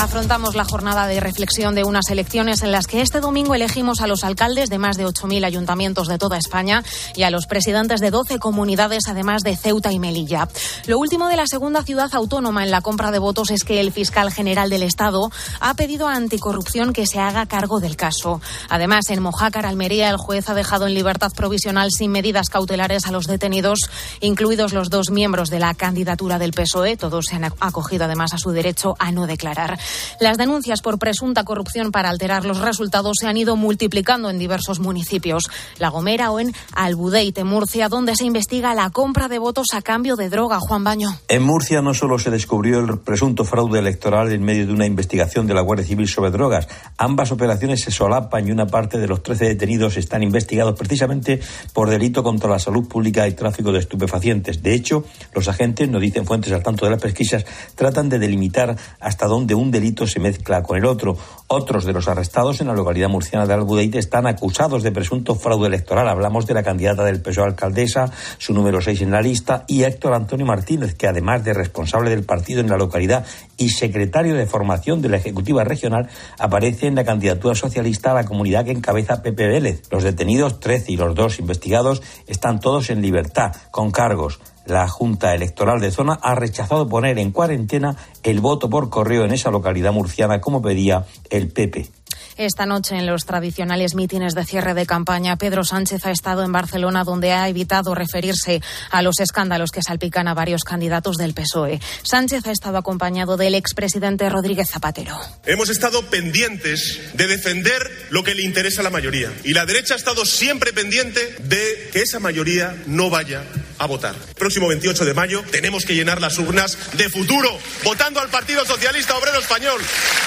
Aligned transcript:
Afrontamos 0.00 0.54
la 0.54 0.64
jornada 0.64 1.08
de 1.08 1.18
reflexión 1.18 1.74
de 1.74 1.82
unas 1.82 2.08
elecciones 2.08 2.62
en 2.62 2.70
las 2.70 2.86
que 2.86 3.00
este 3.00 3.20
domingo 3.20 3.56
elegimos 3.56 4.00
a 4.00 4.06
los 4.06 4.22
alcaldes 4.22 4.70
de 4.70 4.78
más 4.78 4.96
de 4.96 5.04
8.000 5.04 5.44
ayuntamientos 5.44 6.06
de 6.06 6.18
toda 6.18 6.38
España 6.38 6.84
y 7.16 7.24
a 7.24 7.30
los 7.30 7.46
presidentes 7.46 8.00
de 8.00 8.12
12 8.12 8.38
comunidades, 8.38 9.08
además 9.08 9.42
de 9.42 9.56
Ceuta 9.56 9.90
y 9.90 9.98
Melilla. 9.98 10.48
Lo 10.86 11.00
último 11.00 11.26
de 11.26 11.36
la 11.36 11.48
segunda 11.48 11.82
ciudad 11.82 12.14
autónoma 12.14 12.62
en 12.62 12.70
la 12.70 12.80
compra 12.80 13.10
de 13.10 13.18
votos 13.18 13.50
es 13.50 13.64
que 13.64 13.80
el 13.80 13.90
fiscal 13.90 14.30
general 14.30 14.70
del 14.70 14.84
Estado 14.84 15.32
ha 15.58 15.74
pedido 15.74 16.06
a 16.06 16.14
Anticorrupción 16.14 16.92
que 16.92 17.04
se 17.04 17.18
haga 17.18 17.46
cargo 17.46 17.80
del 17.80 17.96
caso. 17.96 18.40
Además, 18.68 19.10
en 19.10 19.20
Mojácar, 19.20 19.66
Almería, 19.66 20.10
el 20.10 20.16
juez 20.16 20.48
ha 20.48 20.54
dejado 20.54 20.86
en 20.86 20.94
libertad 20.94 21.32
provisional 21.34 21.90
sin 21.90 22.12
medidas 22.12 22.50
cautelares 22.50 23.06
a 23.06 23.10
los 23.10 23.26
detenidos, 23.26 23.80
incluidos 24.20 24.72
los 24.72 24.90
dos 24.90 25.10
miembros 25.10 25.50
de 25.50 25.58
la 25.58 25.74
candidatura 25.74 26.38
del 26.38 26.52
PSOE. 26.52 26.96
Todos 26.96 27.26
se 27.26 27.34
han 27.34 27.44
acogido 27.44 28.04
además 28.04 28.32
a 28.32 28.38
su 28.38 28.52
derecho 28.52 28.94
a 29.00 29.10
no 29.10 29.26
declarar. 29.26 29.76
Las 30.20 30.36
denuncias 30.36 30.80
por 30.80 30.98
presunta 30.98 31.44
corrupción 31.44 31.92
para 31.92 32.10
alterar 32.10 32.44
los 32.44 32.60
resultados 32.60 33.16
se 33.20 33.26
han 33.26 33.36
ido 33.36 33.56
multiplicando 33.56 34.30
en 34.30 34.38
diversos 34.38 34.80
municipios, 34.80 35.50
La 35.78 35.88
Gomera 35.88 36.30
o 36.30 36.40
en 36.40 36.52
Albudeite, 36.74 37.44
Murcia, 37.44 37.88
donde 37.88 38.16
se 38.16 38.24
investiga 38.24 38.74
la 38.74 38.90
compra 38.90 39.28
de 39.28 39.38
votos 39.38 39.68
a 39.74 39.82
cambio 39.82 40.16
de 40.16 40.28
droga. 40.28 40.58
Juan 40.60 40.84
Baño. 40.84 41.10
En 41.28 41.42
Murcia 41.42 41.82
no 41.82 41.94
solo 41.94 42.18
se 42.18 42.30
descubrió 42.30 42.80
el 42.80 42.98
presunto 42.98 43.44
fraude 43.44 43.78
electoral 43.78 44.32
en 44.32 44.42
medio 44.42 44.66
de 44.66 44.72
una 44.72 44.86
investigación 44.86 45.46
de 45.46 45.54
la 45.54 45.60
Guardia 45.60 45.86
Civil 45.86 46.08
sobre 46.08 46.30
drogas, 46.30 46.68
ambas 46.96 47.32
operaciones 47.32 47.80
se 47.80 47.90
solapan 47.90 48.46
y 48.46 48.50
una 48.50 48.66
parte 48.66 48.98
de 48.98 49.06
los 49.06 49.22
13 49.22 49.46
detenidos 49.46 49.96
están 49.96 50.22
investigados 50.22 50.78
precisamente 50.78 51.40
por 51.72 51.90
delito 51.90 52.22
contra 52.22 52.50
la 52.50 52.58
salud 52.58 52.88
pública 52.88 53.26
y 53.28 53.32
tráfico 53.32 53.72
de 53.72 53.78
estupefacientes. 53.78 54.62
De 54.62 54.74
hecho, 54.74 55.04
los 55.34 55.48
agentes, 55.48 55.88
no 55.88 56.00
dicen 56.00 56.26
fuentes 56.26 56.52
al 56.52 56.62
tanto 56.62 56.84
de 56.84 56.92
las 56.92 57.02
pesquisas, 57.02 57.44
tratan 57.74 58.08
de 58.08 58.18
delimitar 58.18 58.76
hasta 59.00 59.26
dónde 59.26 59.54
un 59.54 59.70
delito 59.78 60.06
se 60.06 60.20
mezcla 60.20 60.62
con 60.62 60.76
el 60.76 60.84
otro. 60.84 61.16
Otros 61.46 61.84
de 61.84 61.92
los 61.92 62.08
arrestados 62.08 62.60
en 62.60 62.66
la 62.66 62.74
localidad 62.74 63.08
murciana 63.08 63.46
de 63.46 63.54
Albudeite 63.54 63.98
están 63.98 64.26
acusados 64.26 64.82
de 64.82 64.92
presunto 64.92 65.34
fraude 65.34 65.68
electoral. 65.68 66.08
Hablamos 66.08 66.46
de 66.46 66.54
la 66.54 66.62
candidata 66.62 67.04
del 67.04 67.22
PSOE 67.22 67.44
alcaldesa, 67.44 68.10
su 68.38 68.52
número 68.52 68.80
6 68.80 69.02
en 69.02 69.10
la 69.10 69.22
lista, 69.22 69.64
y 69.66 69.84
Héctor 69.84 70.14
Antonio 70.14 70.44
Martínez, 70.44 70.94
que 70.94 71.06
además 71.06 71.44
de 71.44 71.54
responsable 71.54 72.10
del 72.10 72.24
partido 72.24 72.60
en 72.60 72.68
la 72.68 72.76
localidad 72.76 73.24
y 73.56 73.70
secretario 73.70 74.34
de 74.34 74.46
formación 74.46 75.00
de 75.00 75.08
la 75.08 75.16
Ejecutiva 75.16 75.64
Regional, 75.64 76.08
aparece 76.38 76.86
en 76.86 76.96
la 76.96 77.04
candidatura 77.04 77.54
socialista 77.54 78.10
a 78.10 78.14
la 78.14 78.24
comunidad 78.24 78.64
que 78.64 78.72
encabeza 78.72 79.22
Pepe 79.22 79.46
Vélez. 79.46 79.82
Los 79.90 80.02
detenidos, 80.02 80.60
13 80.60 80.92
y 80.92 80.96
los 80.96 81.14
dos 81.14 81.38
investigados, 81.38 82.02
están 82.26 82.60
todos 82.60 82.90
en 82.90 83.00
libertad, 83.00 83.54
con 83.70 83.90
cargos. 83.90 84.40
La 84.68 84.86
Junta 84.86 85.34
Electoral 85.34 85.80
de 85.80 85.90
Zona 85.90 86.18
ha 86.22 86.34
rechazado 86.34 86.88
poner 86.88 87.18
en 87.18 87.32
cuarentena 87.32 87.96
el 88.22 88.40
voto 88.40 88.68
por 88.68 88.90
correo 88.90 89.24
en 89.24 89.32
esa 89.32 89.50
localidad 89.50 89.92
murciana 89.92 90.40
como 90.40 90.60
pedía 90.60 91.06
el 91.30 91.48
PP. 91.48 91.88
Esta 92.36 92.66
noche, 92.66 92.94
en 92.94 93.06
los 93.06 93.24
tradicionales 93.24 93.96
mítines 93.96 94.34
de 94.34 94.44
cierre 94.44 94.72
de 94.72 94.86
campaña, 94.86 95.36
Pedro 95.36 95.64
Sánchez 95.64 96.06
ha 96.06 96.12
estado 96.12 96.44
en 96.44 96.52
Barcelona, 96.52 97.02
donde 97.02 97.32
ha 97.32 97.48
evitado 97.48 97.96
referirse 97.96 98.62
a 98.92 99.02
los 99.02 99.18
escándalos 99.18 99.72
que 99.72 99.82
salpican 99.82 100.28
a 100.28 100.34
varios 100.34 100.62
candidatos 100.62 101.16
del 101.16 101.34
PSOE. 101.34 101.80
Sánchez 102.04 102.46
ha 102.46 102.52
estado 102.52 102.78
acompañado 102.78 103.36
del 103.36 103.56
expresidente 103.56 104.28
Rodríguez 104.28 104.70
Zapatero. 104.70 105.16
Hemos 105.46 105.68
estado 105.68 106.02
pendientes 106.10 107.10
de 107.14 107.26
defender 107.26 107.82
lo 108.10 108.22
que 108.22 108.36
le 108.36 108.44
interesa 108.44 108.82
a 108.82 108.84
la 108.84 108.90
mayoría. 108.90 109.32
Y 109.42 109.52
la 109.52 109.66
derecha 109.66 109.94
ha 109.94 109.96
estado 109.96 110.24
siempre 110.24 110.72
pendiente 110.72 111.20
de 111.40 111.90
que 111.92 112.02
esa 112.02 112.20
mayoría 112.20 112.76
no 112.86 113.10
vaya 113.10 113.42
a 113.78 113.86
votar. 113.86 114.14
próximo 114.36 114.68
28 114.68 115.04
de 115.04 115.14
mayo 115.14 115.42
tenemos 115.50 115.84
que 115.84 115.94
llenar 115.94 116.20
las 116.20 116.38
urnas 116.38 116.76
de 116.96 117.08
futuro, 117.08 117.50
votando 117.84 118.20
al 118.20 118.28
Partido 118.28 118.64
Socialista 118.64 119.16
Obrero 119.16 119.38
Español. 119.38 119.80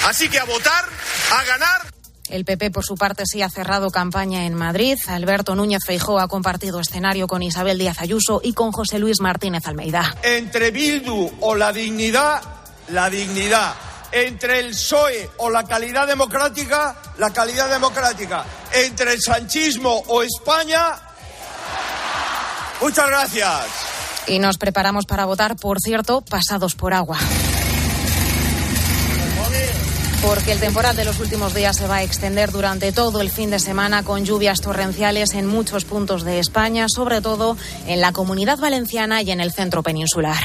Así 0.06 0.28
que 0.28 0.38
a 0.38 0.44
votar, 0.44 0.84
a 1.32 1.44
ganar. 1.44 1.92
El 2.28 2.46
PP, 2.46 2.70
por 2.70 2.84
su 2.84 2.94
parte, 2.94 3.24
sí 3.26 3.42
ha 3.42 3.50
cerrado 3.50 3.90
campaña 3.90 4.46
en 4.46 4.54
Madrid. 4.54 4.96
Alberto 5.06 5.54
Núñez 5.54 5.82
Feijó 5.84 6.18
ha 6.18 6.28
compartido 6.28 6.80
escenario 6.80 7.26
con 7.26 7.42
Isabel 7.42 7.78
Díaz 7.78 8.00
Ayuso 8.00 8.40
y 8.42 8.54
con 8.54 8.72
José 8.72 8.98
Luis 8.98 9.20
Martínez 9.20 9.66
Almeida. 9.66 10.16
Entre 10.22 10.70
Bildu 10.70 11.30
o 11.40 11.54
la 11.54 11.72
dignidad, 11.72 12.40
la 12.88 13.10
dignidad. 13.10 13.74
Entre 14.12 14.60
el 14.60 14.70
PSOE 14.70 15.30
o 15.38 15.50
la 15.50 15.64
calidad 15.64 16.06
democrática, 16.06 16.96
la 17.18 17.32
calidad 17.32 17.68
democrática. 17.68 18.46
Entre 18.72 19.12
el 19.12 19.20
sanchismo 19.20 20.02
o 20.08 20.22
España. 20.22 21.11
Muchas 22.82 23.06
gracias. 23.06 23.60
Y 24.26 24.38
nos 24.38 24.58
preparamos 24.58 25.06
para 25.06 25.24
votar, 25.24 25.56
por 25.56 25.78
cierto, 25.80 26.20
pasados 26.20 26.74
por 26.74 26.94
agua 26.94 27.18
porque 30.22 30.52
el 30.52 30.60
temporal 30.60 30.94
de 30.94 31.04
los 31.04 31.18
últimos 31.18 31.52
días 31.52 31.76
se 31.76 31.88
va 31.88 31.96
a 31.96 32.02
extender 32.02 32.52
durante 32.52 32.92
todo 32.92 33.20
el 33.20 33.30
fin 33.30 33.50
de 33.50 33.58
semana 33.58 34.04
con 34.04 34.24
lluvias 34.24 34.60
torrenciales 34.60 35.34
en 35.34 35.46
muchos 35.46 35.84
puntos 35.84 36.24
de 36.24 36.38
España, 36.38 36.86
sobre 36.88 37.20
todo 37.20 37.56
en 37.86 38.00
la 38.00 38.12
comunidad 38.12 38.58
valenciana 38.58 39.22
y 39.22 39.32
en 39.32 39.40
el 39.40 39.52
centro 39.52 39.82
peninsular. 39.82 40.38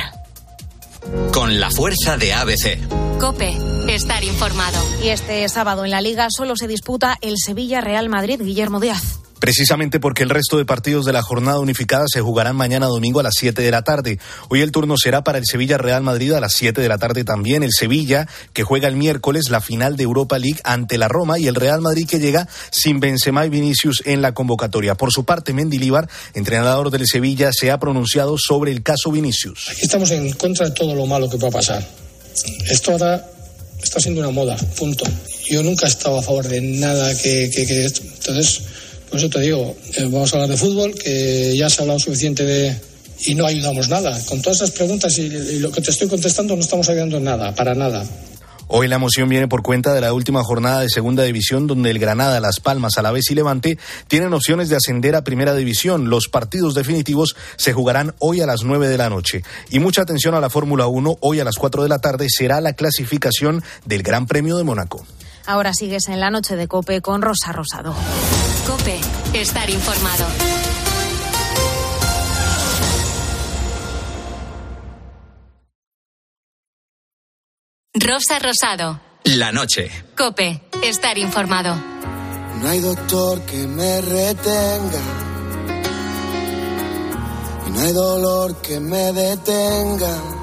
Con 1.32 1.60
la 1.60 1.70
fuerza 1.70 2.18
de 2.18 2.34
ABC. 2.34 3.20
Cope, 3.20 3.56
estar 3.88 4.24
informado. 4.24 4.84
Y 5.04 5.10
este 5.10 5.48
sábado 5.48 5.86
en 5.86 5.92
la 5.92 6.02
liga 6.02 6.28
solo 6.30 6.56
se 6.56 6.68
disputa 6.68 7.18
el 7.22 7.36
Sevilla 7.38 7.80
Real 7.80 8.10
Madrid 8.10 8.42
Guillermo 8.42 8.80
Díaz. 8.80 9.20
Precisamente 9.40 10.00
porque 10.00 10.24
el 10.24 10.30
resto 10.30 10.58
de 10.58 10.66
partidos 10.66 11.06
de 11.06 11.14
la 11.14 11.22
jornada 11.22 11.60
unificada 11.60 12.06
se 12.12 12.22
jugarán 12.22 12.56
mañana 12.56 12.88
domingo 12.88 13.20
a 13.20 13.24
las 13.24 13.36
7 13.38 13.62
de 13.62 13.72
la 13.72 13.84
tarde. 13.84 14.20
Hoy 14.50 14.62
el 14.62 14.72
turno 14.72 14.96
será 14.98 15.24
para 15.24 15.38
el 15.38 15.46
Sevilla 15.46 15.78
Real 15.78 16.02
Madrid 16.02 16.34
a 16.34 16.40
las 16.40 16.54
7 16.54 16.82
de 16.82 16.88
la 16.88 16.98
tarde 16.98 17.24
también. 17.24 17.64
El 17.64 17.72
Sevilla 17.72 18.28
que 18.54 18.64
juega 18.64 18.88
el 18.88 18.96
miércoles 18.96 19.50
la 19.50 19.62
final 19.62 19.96
de 19.96 20.04
Europa 20.04 20.40
League 20.40 20.60
ante 20.64 20.98
la 20.98 21.08
Roma 21.08 21.40
y 21.40 21.48
el 21.48 21.56
Real 21.56 21.82
Madrid 21.82 22.08
que 22.08 22.20
llega 22.20 22.48
sin 22.72 23.00
Benzema 23.00 23.46
y 23.46 23.50
Vinicius 23.50 24.02
en 24.06 24.22
la 24.22 24.34
convocatoria. 24.34 24.96
Por 24.96 25.12
su 25.12 25.26
parte, 25.26 25.54
Mendilibar, 25.54 26.10
entrenador 26.34 26.90
del 26.90 27.06
Sevilla, 27.08 27.52
se 27.52 27.72
ha 27.72 27.80
pronunciado 27.80 28.38
sobre 28.38 28.72
el 28.72 28.84
caso 28.84 29.12
Vinicius. 29.12 29.70
Aquí 29.70 29.82
estamos 29.84 30.12
en 30.12 30.32
contra 30.34 30.68
de 30.68 30.72
todo 30.72 30.96
lo 30.96 31.06
malo 31.06 31.30
que 31.30 31.38
pueda 31.38 31.52
pasar. 31.52 31.88
Esto 32.70 32.92
ahora 32.92 33.26
está 33.82 34.00
siendo 34.00 34.22
una 34.22 34.32
moda, 34.32 34.58
punto. 34.78 35.06
Yo 35.50 35.64
nunca 35.64 35.86
he 35.86 35.90
estado 35.90 36.20
a 36.20 36.22
favor 36.22 36.48
de 36.48 36.62
nada 36.62 37.16
que, 37.18 37.50
que, 37.50 37.66
que 37.66 37.86
entonces 37.86 38.62
por 39.10 39.20
eso 39.20 39.30
te 39.30 39.40
digo, 39.42 39.76
eh, 39.96 40.04
vamos 40.04 40.34
a 40.34 40.38
hablar 40.38 40.50
de 40.50 40.58
fútbol, 40.58 40.94
que 40.94 41.56
ya 41.56 41.70
se 41.70 41.80
ha 41.80 41.84
hablado 41.84 42.00
suficiente 42.00 42.44
de... 42.44 42.76
y 43.26 43.36
no 43.36 43.46
ayudamos 43.46 43.90
nada. 43.90 44.20
Con 44.26 44.42
todas 44.42 44.58
esas 44.58 44.72
preguntas 44.72 45.18
y, 45.18 45.60
lo 45.60 45.72
que 45.72 45.82
te 45.82 45.92
estoy 45.92 46.08
contestando 46.08 46.56
no 46.56 46.62
estamos 46.62 46.90
ayudando 46.90 47.20
nada, 47.20 47.54
para 47.56 47.74
nada. 47.74 48.06
Hoy 48.70 48.90
la 48.90 48.98
moción 48.98 49.30
viene 49.30 49.48
por 49.48 49.62
cuenta 49.62 49.94
de 49.94 50.02
la 50.02 50.12
última 50.12 50.44
jornada 50.44 50.82
de 50.82 50.90
Segunda 50.90 51.24
División, 51.24 51.68
donde 51.68 51.90
el 51.90 52.00
Granada, 52.00 52.42
Las 52.42 52.60
Palmas, 52.60 52.98
Alavés 52.98 53.32
y 53.32 53.36
Levante 53.36 53.78
tienen 54.10 54.34
opciones 54.34 54.68
de 54.68 54.76
ascender 54.76 55.16
a 55.16 55.24
Primera 55.24 55.56
División. 55.56 56.10
Los 56.10 56.28
partidos 56.28 56.76
definitivos 56.76 57.38
se 57.56 57.72
jugarán 57.72 58.14
hoy 58.20 58.42
a 58.42 58.46
las 58.46 58.64
9 58.64 58.90
de 58.90 58.98
la 58.98 59.10
noche. 59.10 59.42
Y 59.70 59.80
mucha 59.80 60.02
atención 60.02 60.36
a 60.36 60.42
la 60.42 60.50
Fórmula 60.50 60.88
1. 60.88 61.18
Hoy 61.22 61.40
a 61.40 61.46
las 61.46 61.56
4 61.56 61.84
de 61.84 61.90
la 61.90 62.00
tarde 62.00 62.28
será 62.30 62.60
la 62.60 62.74
clasificación 62.74 63.64
del 63.86 64.04
Gran 64.04 64.28
Premio 64.28 64.58
de 64.58 64.66
Mónaco. 64.66 65.06
Ahora 65.48 65.74
sigues 65.74 66.10
en 66.10 66.20
la 66.20 66.30
noche 66.30 66.58
de 66.58 66.68
Cope 66.68 67.02
con 67.02 67.22
Rosa 67.22 67.54
Rosado. 67.54 67.96
Cope, 68.68 69.00
estar 69.34 69.70
informado. 69.70 70.26
Rosa 77.94 78.40
Rosado. 78.40 79.00
La 79.24 79.54
noche. 79.54 79.90
Cope, 80.18 80.64
estar 80.84 81.18
informado. 81.18 81.76
No 82.62 82.68
hay 82.68 82.82
doctor 82.82 83.40
que 83.44 83.68
me 83.68 84.02
retenga. 84.02 85.02
Y 87.68 87.70
no 87.72 87.80
hay 87.80 87.94
dolor 87.94 88.62
que 88.62 88.82
me 88.82 89.14
detenga 89.14 90.37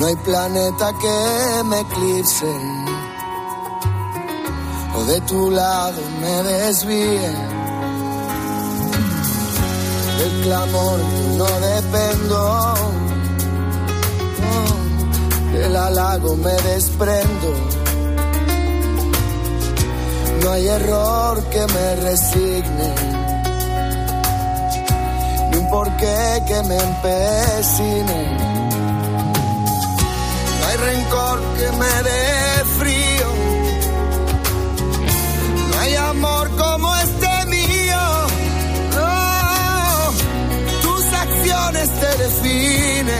no 0.00 0.06
hay 0.06 0.16
planeta 0.16 0.92
que 0.94 1.64
me 1.64 1.80
eclipse 1.80 2.46
o 4.96 5.04
de 5.04 5.20
tu 5.20 5.50
lado 5.50 6.00
me 6.22 6.42
desvíe. 6.42 7.30
Del 10.18 10.42
clamor 10.42 10.98
no 11.36 11.46
dependo, 11.68 12.74
del 15.52 15.76
halago 15.76 16.34
me 16.36 16.52
desprendo. 16.52 17.50
No 20.42 20.50
hay 20.52 20.66
error 20.66 21.44
que 21.50 21.66
me 21.74 21.96
resigne, 21.96 22.94
ni 25.50 25.58
un 25.58 25.68
porqué 25.68 26.42
que 26.46 26.62
me 26.62 26.76
empecine 26.78 28.49
rencor 30.80 31.38
que 31.56 31.68
me 31.80 31.94
dé 32.08 32.64
frío. 32.78 33.28
No 35.70 35.80
hay 35.80 35.94
amor 35.96 36.50
como 36.56 36.96
este 36.96 37.46
mío. 37.46 38.02
No, 38.96 40.12
define. 42.22 43.18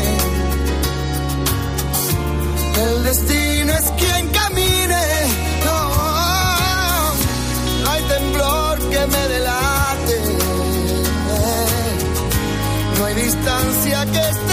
El 2.85 3.05
destino 3.05 3.73
es 3.75 3.91
quien 4.01 4.29
camine. 4.29 5.05
No, 5.67 5.81
no 7.83 7.91
hay 7.91 8.03
temblor 8.15 8.79
que 8.93 9.07
me 9.15 9.29
delate. 9.35 10.17
No 12.99 13.05
hay 13.07 13.15
distancia 13.15 14.07
que 14.07 14.21
esté 14.35 14.50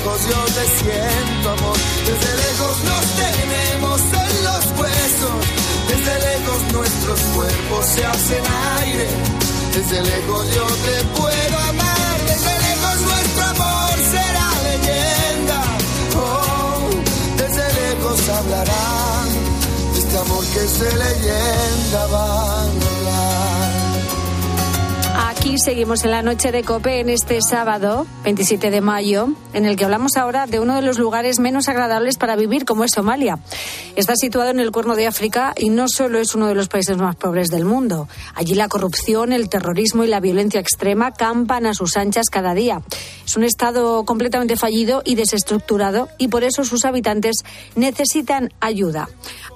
lejos 0.00 0.20
yo 0.28 0.44
te 0.54 0.66
siento 0.82 1.50
amor. 1.50 1.76
Desde 2.06 2.36
lejos 2.36 2.76
nos 2.84 3.04
tenemos 3.24 4.00
en 4.00 4.44
los 4.44 4.64
huesos. 4.78 5.40
Desde 5.88 6.14
lejos 6.28 6.72
nuestros 6.72 7.20
cuerpos 7.34 7.86
se 7.86 8.04
hacen 8.04 8.44
aire. 8.80 9.08
Desde 9.74 10.02
lejos 10.02 10.46
yo 10.54 10.66
te 10.66 11.04
puedo 11.18 11.58
amar. 11.68 12.20
Desde 12.26 12.52
lejos 12.68 13.00
nuestro 13.10 13.44
amor 13.44 13.92
será 14.10 14.48
leyenda. 14.68 15.62
Oh, 16.16 16.90
desde 17.36 17.64
lejos 17.80 18.28
hablarán 18.28 19.28
este 19.98 20.18
amor 20.18 20.44
que 20.46 20.68
se 20.68 20.96
leyenda 20.96 22.06
va. 22.06 22.89
Aquí 25.40 25.56
seguimos 25.56 26.04
en 26.04 26.10
la 26.10 26.20
noche 26.20 26.52
de 26.52 26.62
Cope 26.62 27.00
en 27.00 27.08
este 27.08 27.40
sábado, 27.40 28.06
27 28.24 28.70
de 28.70 28.82
mayo, 28.82 29.30
en 29.54 29.64
el 29.64 29.74
que 29.76 29.86
hablamos 29.86 30.18
ahora 30.18 30.46
de 30.46 30.60
uno 30.60 30.74
de 30.74 30.82
los 30.82 30.98
lugares 30.98 31.38
menos 31.38 31.66
agradables 31.70 32.18
para 32.18 32.36
vivir, 32.36 32.66
como 32.66 32.84
es 32.84 32.90
Somalia. 32.90 33.38
Está 33.96 34.16
situado 34.16 34.50
en 34.50 34.60
el 34.60 34.70
Cuerno 34.70 34.96
de 34.96 35.06
África 35.06 35.54
y 35.56 35.70
no 35.70 35.88
solo 35.88 36.18
es 36.18 36.34
uno 36.34 36.46
de 36.46 36.54
los 36.54 36.68
países 36.68 36.98
más 36.98 37.16
pobres 37.16 37.48
del 37.48 37.64
mundo. 37.64 38.06
Allí 38.34 38.54
la 38.54 38.68
corrupción, 38.68 39.32
el 39.32 39.48
terrorismo 39.48 40.04
y 40.04 40.08
la 40.08 40.20
violencia 40.20 40.60
extrema 40.60 41.12
campan 41.12 41.64
a 41.64 41.72
sus 41.72 41.96
anchas 41.96 42.26
cada 42.30 42.52
día. 42.52 42.82
Es 43.24 43.34
un 43.34 43.44
estado 43.44 44.04
completamente 44.04 44.56
fallido 44.56 45.00
y 45.06 45.14
desestructurado 45.14 46.10
y 46.18 46.28
por 46.28 46.44
eso 46.44 46.64
sus 46.64 46.84
habitantes 46.84 47.36
necesitan 47.76 48.52
ayuda. 48.60 49.08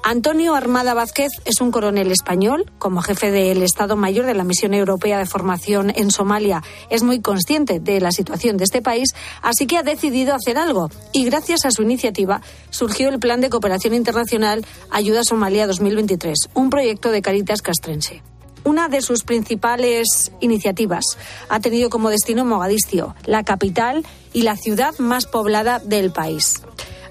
Antonio 0.03 0.55
Armada 0.55 0.95
Vázquez 0.95 1.33
es 1.45 1.61
un 1.61 1.71
coronel 1.71 2.11
español. 2.11 2.71
Como 2.79 3.03
jefe 3.03 3.31
del 3.31 3.63
Estado 3.63 3.97
Mayor 3.97 4.27
de 4.27 4.35
la 4.35 4.45
Misión 4.45 4.75
Europea 4.75 5.19
de 5.19 5.27
Formación 5.27 5.74
en 5.83 6.11
Somalia, 6.11 6.63
es 6.91 7.03
muy 7.03 7.21
consciente 7.21 7.81
de 7.81 8.01
la 8.01 8.13
situación 8.13 8.57
de 8.57 8.65
este 8.65 8.83
país, 8.83 9.15
así 9.43 9.67
que 9.67 9.79
ha 9.79 9.83
decidido 9.83 10.35
hacer 10.35 10.59
algo. 10.59 10.91
Y 11.13 11.25
gracias 11.25 11.65
a 11.65 11.71
su 11.71 11.83
iniciativa 11.83 12.41
surgió 12.71 13.09
el 13.09 13.19
Plan 13.19 13.41
de 13.41 13.51
Cooperación 13.51 13.95
Internacional 13.95 14.65
Ayuda 14.91 15.25
Somalia 15.25 15.67
2023, 15.67 16.51
un 16.55 16.71
proyecto 16.71 17.11
de 17.11 17.23
Caritas 17.23 17.63
Castrense. 17.63 18.23
Una 18.65 18.89
de 18.89 19.03
sus 19.03 19.25
principales 19.25 20.33
iniciativas 20.41 21.19
ha 21.51 21.61
tenido 21.61 21.91
como 21.91 22.09
destino 22.09 22.47
Mogadiscio, 22.47 23.15
la 23.27 23.45
capital 23.45 24.07
y 24.33 24.43
la 24.43 24.57
ciudad 24.57 24.99
más 24.99 25.27
poblada 25.27 25.81
del 25.81 26.13
país. 26.13 26.63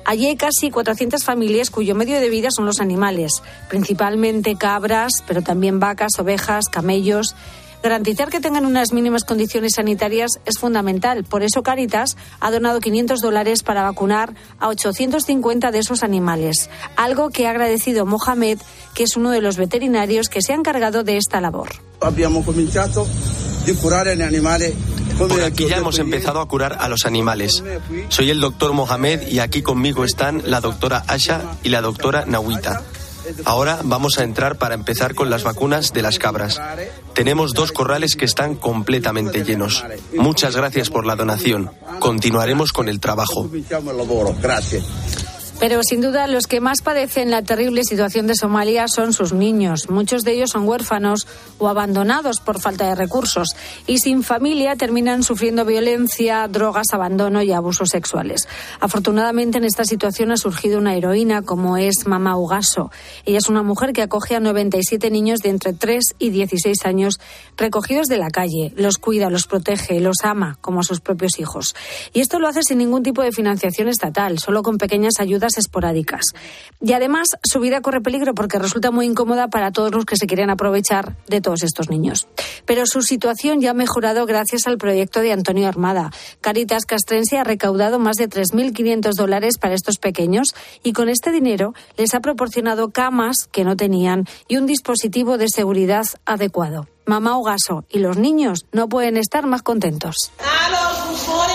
Allí 0.05 0.25
hay 0.25 0.35
casi 0.35 0.69
400 0.69 1.23
familias 1.23 1.69
cuyo 1.69 1.95
medio 1.95 2.19
de 2.19 2.29
vida 2.29 2.49
son 2.51 2.65
los 2.65 2.81
animales, 2.81 3.41
principalmente 3.69 4.55
cabras, 4.55 5.11
pero 5.27 5.41
también 5.41 5.79
vacas, 5.79 6.19
ovejas, 6.19 6.65
camellos. 6.65 7.35
Garantizar 7.83 8.29
que 8.29 8.39
tengan 8.39 8.65
unas 8.65 8.93
mínimas 8.93 9.25
condiciones 9.25 9.73
sanitarias 9.75 10.39
es 10.45 10.57
fundamental. 10.57 11.25
Por 11.25 11.43
eso 11.43 11.63
Caritas 11.63 12.15
ha 12.39 12.49
donado 12.49 12.79
500 12.79 13.19
dólares 13.19 13.61
para 13.61 13.83
vacunar 13.83 14.33
a 14.57 14.69
850 14.69 15.69
de 15.69 15.79
esos 15.79 16.01
animales. 16.01 16.69
Algo 16.95 17.29
que 17.29 17.45
ha 17.45 17.49
agradecido 17.49 18.05
Mohamed, 18.05 18.59
que 18.93 19.03
es 19.03 19.17
uno 19.17 19.31
de 19.31 19.41
los 19.41 19.57
veterinarios 19.57 20.29
que 20.29 20.41
se 20.41 20.53
ha 20.53 20.55
encargado 20.55 21.03
de 21.03 21.17
esta 21.17 21.41
labor. 21.41 21.71
Abbiamo 21.99 22.45
cominciato 22.45 23.05
di 23.65 23.73
curare 23.73 24.15
gli 24.15 24.21
animali 24.21 24.73
Por 25.17 25.41
aquí 25.43 25.67
ya 25.67 25.77
hemos 25.77 25.99
empezado 25.99 26.39
a 26.39 26.47
curar 26.47 26.77
a 26.79 26.87
los 26.87 27.05
animales. 27.05 27.63
Soy 28.07 28.29
el 28.29 28.39
doctor 28.39 28.71
Mohamed 28.73 29.27
y 29.27 29.39
aquí 29.39 29.61
conmigo 29.61 30.05
están 30.05 30.41
la 30.45 30.61
doctora 30.61 31.03
Asha 31.07 31.41
y 31.63 31.69
la 31.69 31.81
doctora 31.81 32.25
Nawita. 32.25 32.81
Ahora 33.45 33.79
vamos 33.83 34.17
a 34.17 34.23
entrar 34.23 34.57
para 34.57 34.75
empezar 34.75 35.15
con 35.15 35.29
las 35.29 35.43
vacunas 35.43 35.93
de 35.93 36.01
las 36.01 36.19
cabras. 36.19 36.59
Tenemos 37.13 37.53
dos 37.53 37.71
corrales 37.71 38.15
que 38.15 38.25
están 38.25 38.55
completamente 38.55 39.43
llenos. 39.43 39.83
Muchas 40.15 40.55
gracias 40.55 40.89
por 40.89 41.05
la 41.05 41.15
donación. 41.15 41.71
Continuaremos 41.99 42.71
con 42.71 42.89
el 42.89 42.99
trabajo. 42.99 43.49
Grazie. 44.41 44.81
Pero 45.63 45.81
sin 45.81 46.01
duda 46.01 46.27
los 46.27 46.45
que 46.45 46.59
más 46.59 46.81
padecen 46.81 47.31
la 47.31 47.41
terrible 47.41 47.85
situación 47.85 48.27
de 48.27 48.35
Somalia 48.35 48.89
son 48.89 49.13
sus 49.13 49.31
niños. 49.31 49.89
Muchos 49.89 50.23
de 50.23 50.33
ellos 50.33 50.49
son 50.49 50.67
huérfanos 50.67 51.25
o 51.57 51.69
abandonados 51.69 52.41
por 52.41 52.59
falta 52.59 52.85
de 52.85 52.95
recursos 52.95 53.55
y 53.87 53.99
sin 53.99 54.23
familia 54.23 54.75
terminan 54.75 55.23
sufriendo 55.23 55.63
violencia, 55.63 56.45
drogas, 56.49 56.87
abandono 56.91 57.41
y 57.43 57.53
abusos 57.53 57.91
sexuales. 57.91 58.45
Afortunadamente 58.81 59.57
en 59.57 59.63
esta 59.63 59.85
situación 59.85 60.31
ha 60.31 60.35
surgido 60.35 60.79
una 60.79 60.95
heroína 60.95 61.43
como 61.43 61.77
es 61.77 62.05
Mama 62.07 62.37
Ugaso. 62.37 62.91
Ella 63.25 63.37
es 63.37 63.47
una 63.47 63.63
mujer 63.63 63.93
que 63.93 64.01
acoge 64.01 64.35
a 64.35 64.41
97 64.41 65.09
niños 65.11 65.39
de 65.39 65.47
entre 65.47 65.71
3 65.71 66.15
y 66.19 66.31
16 66.31 66.85
años 66.85 67.21
recogidos 67.55 68.07
de 68.07 68.17
la 68.17 68.31
calle, 68.31 68.73
los 68.75 68.97
cuida, 68.97 69.29
los 69.29 69.47
protege, 69.47 70.01
los 70.01 70.25
ama 70.25 70.57
como 70.59 70.81
a 70.81 70.83
sus 70.83 70.99
propios 70.99 71.39
hijos. 71.39 71.73
Y 72.11 72.19
esto 72.19 72.37
lo 72.39 72.49
hace 72.49 72.63
sin 72.63 72.79
ningún 72.79 73.01
tipo 73.01 73.21
de 73.21 73.31
financiación 73.31 73.87
estatal, 73.87 74.39
solo 74.39 74.61
con 74.61 74.77
pequeñas 74.77 75.21
ayudas 75.21 75.52
esporádicas. 75.57 76.25
Y 76.81 76.93
además 76.93 77.29
su 77.43 77.59
vida 77.59 77.81
corre 77.81 78.01
peligro 78.01 78.33
porque 78.33 78.59
resulta 78.59 78.91
muy 78.91 79.05
incómoda 79.05 79.47
para 79.47 79.71
todos 79.71 79.91
los 79.93 80.05
que 80.05 80.17
se 80.17 80.27
quieren 80.27 80.49
aprovechar 80.49 81.15
de 81.27 81.41
todos 81.41 81.63
estos 81.63 81.89
niños. 81.89 82.27
Pero 82.65 82.85
su 82.85 83.01
situación 83.01 83.61
ya 83.61 83.71
ha 83.71 83.73
mejorado 83.73 84.25
gracias 84.25 84.67
al 84.67 84.77
proyecto 84.77 85.21
de 85.21 85.31
Antonio 85.31 85.67
Armada. 85.67 86.11
Caritas 86.41 86.85
Castrense 86.85 87.37
ha 87.37 87.43
recaudado 87.43 87.99
más 87.99 88.17
de 88.17 88.29
3.500 88.29 89.13
dólares 89.15 89.57
para 89.57 89.75
estos 89.75 89.97
pequeños 89.97 90.47
y 90.83 90.93
con 90.93 91.09
este 91.09 91.31
dinero 91.31 91.73
les 91.97 92.13
ha 92.13 92.19
proporcionado 92.19 92.91
camas 92.91 93.47
que 93.51 93.63
no 93.63 93.75
tenían 93.75 94.25
y 94.47 94.57
un 94.57 94.65
dispositivo 94.65 95.37
de 95.37 95.49
seguridad 95.49 96.05
adecuado. 96.25 96.87
Mamá 97.05 97.37
Ogaso 97.37 97.85
y 97.89 97.99
los 97.99 98.17
niños 98.17 98.65
no 98.71 98.87
pueden 98.87 99.17
estar 99.17 99.45
más 99.45 99.61
contentos. 99.61 100.31
Hello, 100.39 101.13
good 101.25 101.52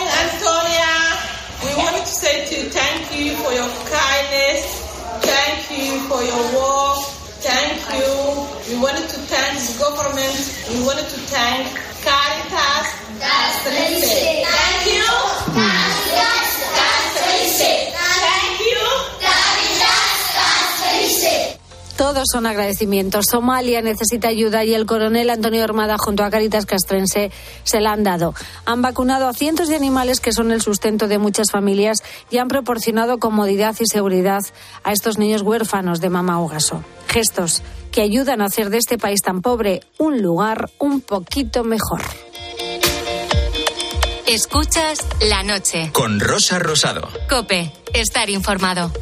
for 6.18 6.24
your 6.24 6.46
work, 6.58 6.98
thank 7.46 7.78
you. 7.94 8.74
We 8.74 8.82
wanted 8.82 9.08
to 9.08 9.18
thank 9.30 9.54
the 9.54 9.78
government, 9.78 10.34
we 10.68 10.82
wanted 10.84 11.06
to 11.14 11.18
thank 11.30 11.70
Caritas. 12.02 12.88
Castrense. 13.22 14.07
Todos 21.98 22.26
son 22.32 22.46
agradecimientos. 22.46 23.24
Somalia 23.28 23.82
necesita 23.82 24.28
ayuda 24.28 24.62
y 24.62 24.72
el 24.72 24.86
coronel 24.86 25.30
Antonio 25.30 25.64
Armada 25.64 25.96
junto 25.98 26.22
a 26.22 26.30
Caritas 26.30 26.64
Castrense 26.64 27.32
se 27.64 27.80
la 27.80 27.90
han 27.90 28.04
dado. 28.04 28.36
Han 28.66 28.82
vacunado 28.82 29.26
a 29.26 29.32
cientos 29.34 29.66
de 29.66 29.74
animales 29.74 30.20
que 30.20 30.32
son 30.32 30.52
el 30.52 30.62
sustento 30.62 31.08
de 31.08 31.18
muchas 31.18 31.50
familias 31.50 31.98
y 32.30 32.38
han 32.38 32.46
proporcionado 32.46 33.18
comodidad 33.18 33.74
y 33.80 33.86
seguridad 33.86 34.42
a 34.84 34.92
estos 34.92 35.18
niños 35.18 35.42
huérfanos 35.42 36.00
de 36.00 36.08
Mama 36.08 36.40
Ogaso. 36.40 36.84
Gestos 37.08 37.62
que 37.90 38.02
ayudan 38.02 38.42
a 38.42 38.46
hacer 38.46 38.70
de 38.70 38.78
este 38.78 38.96
país 38.96 39.20
tan 39.20 39.42
pobre 39.42 39.80
un 39.98 40.22
lugar 40.22 40.70
un 40.78 41.00
poquito 41.00 41.64
mejor. 41.64 42.02
Escuchas 44.28 45.00
la 45.22 45.42
noche. 45.42 45.90
Con 45.92 46.20
Rosa 46.20 46.60
Rosado. 46.60 47.08
Cope, 47.28 47.72
estar 47.92 48.30
informado. 48.30 48.92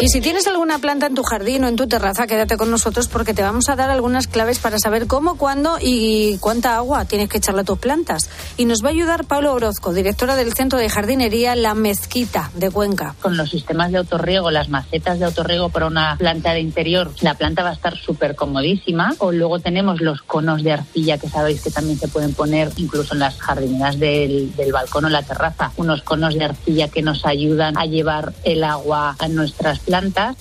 Y 0.00 0.06
si 0.10 0.20
tienes 0.20 0.46
alguna 0.46 0.78
planta 0.78 1.06
en 1.06 1.16
tu 1.16 1.24
jardín 1.24 1.64
o 1.64 1.68
en 1.68 1.74
tu 1.74 1.88
terraza, 1.88 2.28
quédate 2.28 2.56
con 2.56 2.70
nosotros 2.70 3.08
porque 3.08 3.34
te 3.34 3.42
vamos 3.42 3.68
a 3.68 3.74
dar 3.74 3.90
algunas 3.90 4.28
claves 4.28 4.60
para 4.60 4.78
saber 4.78 5.08
cómo, 5.08 5.36
cuándo 5.36 5.76
y 5.80 6.38
cuánta 6.38 6.76
agua 6.76 7.04
tienes 7.06 7.28
que 7.28 7.38
echarle 7.38 7.62
a 7.62 7.64
tus 7.64 7.80
plantas. 7.80 8.30
Y 8.56 8.64
nos 8.66 8.84
va 8.84 8.90
a 8.90 8.92
ayudar 8.92 9.24
Pablo 9.24 9.52
Orozco, 9.52 9.92
directora 9.92 10.36
del 10.36 10.52
Centro 10.52 10.78
de 10.78 10.88
Jardinería 10.88 11.56
La 11.56 11.74
Mezquita 11.74 12.52
de 12.54 12.70
Cuenca. 12.70 13.16
Con 13.20 13.36
los 13.36 13.50
sistemas 13.50 13.90
de 13.90 13.98
autorriego, 13.98 14.52
las 14.52 14.68
macetas 14.68 15.18
de 15.18 15.24
autorriego 15.24 15.68
para 15.68 15.88
una 15.88 16.14
planta 16.16 16.52
de 16.52 16.60
interior, 16.60 17.10
la 17.20 17.34
planta 17.34 17.64
va 17.64 17.70
a 17.70 17.74
estar 17.74 17.96
súper 17.96 18.36
comodísima. 18.36 19.16
O 19.18 19.32
luego 19.32 19.58
tenemos 19.58 20.00
los 20.00 20.22
conos 20.22 20.62
de 20.62 20.74
arcilla 20.74 21.18
que 21.18 21.28
sabéis 21.28 21.60
que 21.60 21.72
también 21.72 21.98
se 21.98 22.06
pueden 22.06 22.34
poner 22.34 22.70
incluso 22.76 23.14
en 23.14 23.20
las 23.20 23.40
jardineras 23.40 23.98
del, 23.98 24.54
del 24.54 24.70
balcón 24.70 25.06
o 25.06 25.08
la 25.08 25.24
terraza. 25.24 25.72
Unos 25.76 26.02
conos 26.02 26.34
de 26.34 26.44
arcilla 26.44 26.86
que 26.86 27.02
nos 27.02 27.26
ayudan 27.26 27.76
a 27.76 27.84
llevar 27.84 28.32
el 28.44 28.62
agua 28.62 29.16
a 29.18 29.26
nuestras 29.26 29.80
plantas 29.80 29.87
plantas 29.88 30.36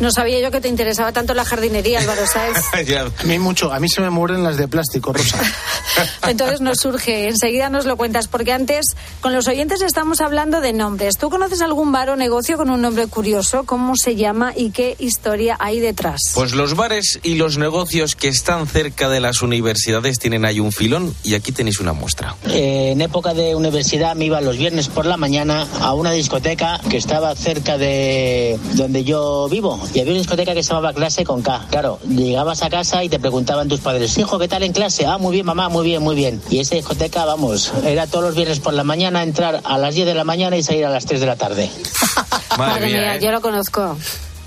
no 0.00 0.10
sabía 0.10 0.40
yo 0.40 0.50
que 0.50 0.60
te 0.60 0.68
interesaba 0.68 1.12
tanto 1.12 1.34
la 1.34 1.44
jardinería, 1.44 2.00
Álvaro 2.00 2.26
Sáez. 2.26 2.56
a 3.20 3.24
mí 3.24 3.38
mucho, 3.38 3.72
a 3.72 3.78
mí 3.80 3.88
se 3.88 4.00
me 4.00 4.10
mueren 4.10 4.42
las 4.42 4.56
de 4.56 4.68
plástico, 4.68 5.12
Rosa. 5.12 5.38
Entonces 6.28 6.60
nos 6.60 6.78
surge, 6.78 7.28
enseguida 7.28 7.68
nos 7.70 7.84
lo 7.84 7.96
cuentas, 7.96 8.28
porque 8.28 8.52
antes 8.52 8.86
con 9.20 9.32
los 9.32 9.46
oyentes 9.48 9.82
estamos 9.82 10.20
hablando 10.20 10.60
de 10.60 10.72
nombres. 10.72 11.16
¿Tú 11.18 11.30
conoces 11.30 11.60
algún 11.62 11.92
bar 11.92 12.10
o 12.10 12.16
negocio 12.16 12.56
con 12.56 12.70
un 12.70 12.80
nombre 12.80 13.06
curioso? 13.06 13.64
¿Cómo 13.64 13.96
se 13.96 14.16
llama 14.16 14.52
y 14.56 14.70
qué 14.70 14.96
historia 14.98 15.56
hay 15.60 15.80
detrás? 15.80 16.20
Pues 16.34 16.52
los 16.52 16.74
bares 16.74 17.20
y 17.22 17.34
los 17.34 17.58
negocios 17.58 18.16
que 18.16 18.28
están 18.28 18.66
cerca 18.66 19.08
de 19.08 19.20
las 19.20 19.42
universidades 19.42 20.18
tienen 20.18 20.44
ahí 20.44 20.60
un 20.60 20.72
filón 20.72 21.14
y 21.22 21.34
aquí 21.34 21.52
tenéis 21.52 21.80
una 21.80 21.92
muestra. 21.92 22.36
Eh, 22.48 22.90
en 22.92 23.00
época 23.00 23.34
de 23.34 23.54
universidad 23.54 24.16
me 24.16 24.26
iba 24.26 24.40
los 24.40 24.56
viernes 24.56 24.88
por 24.88 25.06
la 25.06 25.16
mañana 25.16 25.66
a 25.80 25.94
una 25.94 26.12
discoteca 26.12 26.80
que 26.88 26.96
estaba 26.96 27.34
cerca 27.36 27.78
de 27.78 28.58
donde 28.74 29.04
yo 29.04 29.48
vivo 29.48 29.81
y 29.94 30.00
había 30.00 30.12
una 30.12 30.18
discoteca 30.20 30.54
que 30.54 30.62
se 30.62 30.70
llamaba 30.70 30.92
Clase 30.92 31.24
con 31.24 31.42
K. 31.42 31.66
Claro, 31.70 31.98
llegabas 32.08 32.62
a 32.62 32.70
casa 32.70 33.02
y 33.04 33.08
te 33.08 33.18
preguntaban 33.18 33.68
tus 33.68 33.80
padres, 33.80 34.16
hijo, 34.18 34.38
¿qué 34.38 34.48
tal 34.48 34.62
en 34.62 34.72
clase? 34.72 35.06
Ah, 35.06 35.18
muy 35.18 35.32
bien, 35.32 35.46
mamá, 35.46 35.68
muy 35.68 35.84
bien, 35.84 36.02
muy 36.02 36.14
bien. 36.14 36.40
Y 36.50 36.60
esa 36.60 36.74
discoteca, 36.74 37.24
vamos, 37.24 37.72
era 37.84 38.06
todos 38.06 38.24
los 38.24 38.34
viernes 38.34 38.60
por 38.60 38.74
la 38.74 38.84
mañana 38.84 39.22
entrar 39.22 39.60
a 39.64 39.78
las 39.78 39.94
10 39.94 40.06
de 40.06 40.14
la 40.14 40.24
mañana 40.24 40.56
y 40.56 40.62
salir 40.62 40.86
a 40.86 40.90
las 40.90 41.06
3 41.06 41.20
de 41.20 41.26
la 41.26 41.36
tarde. 41.36 41.70
Madre, 42.58 42.86
mía, 42.86 43.18
yo 43.18 43.30
lo 43.30 43.40
conozco. 43.40 43.96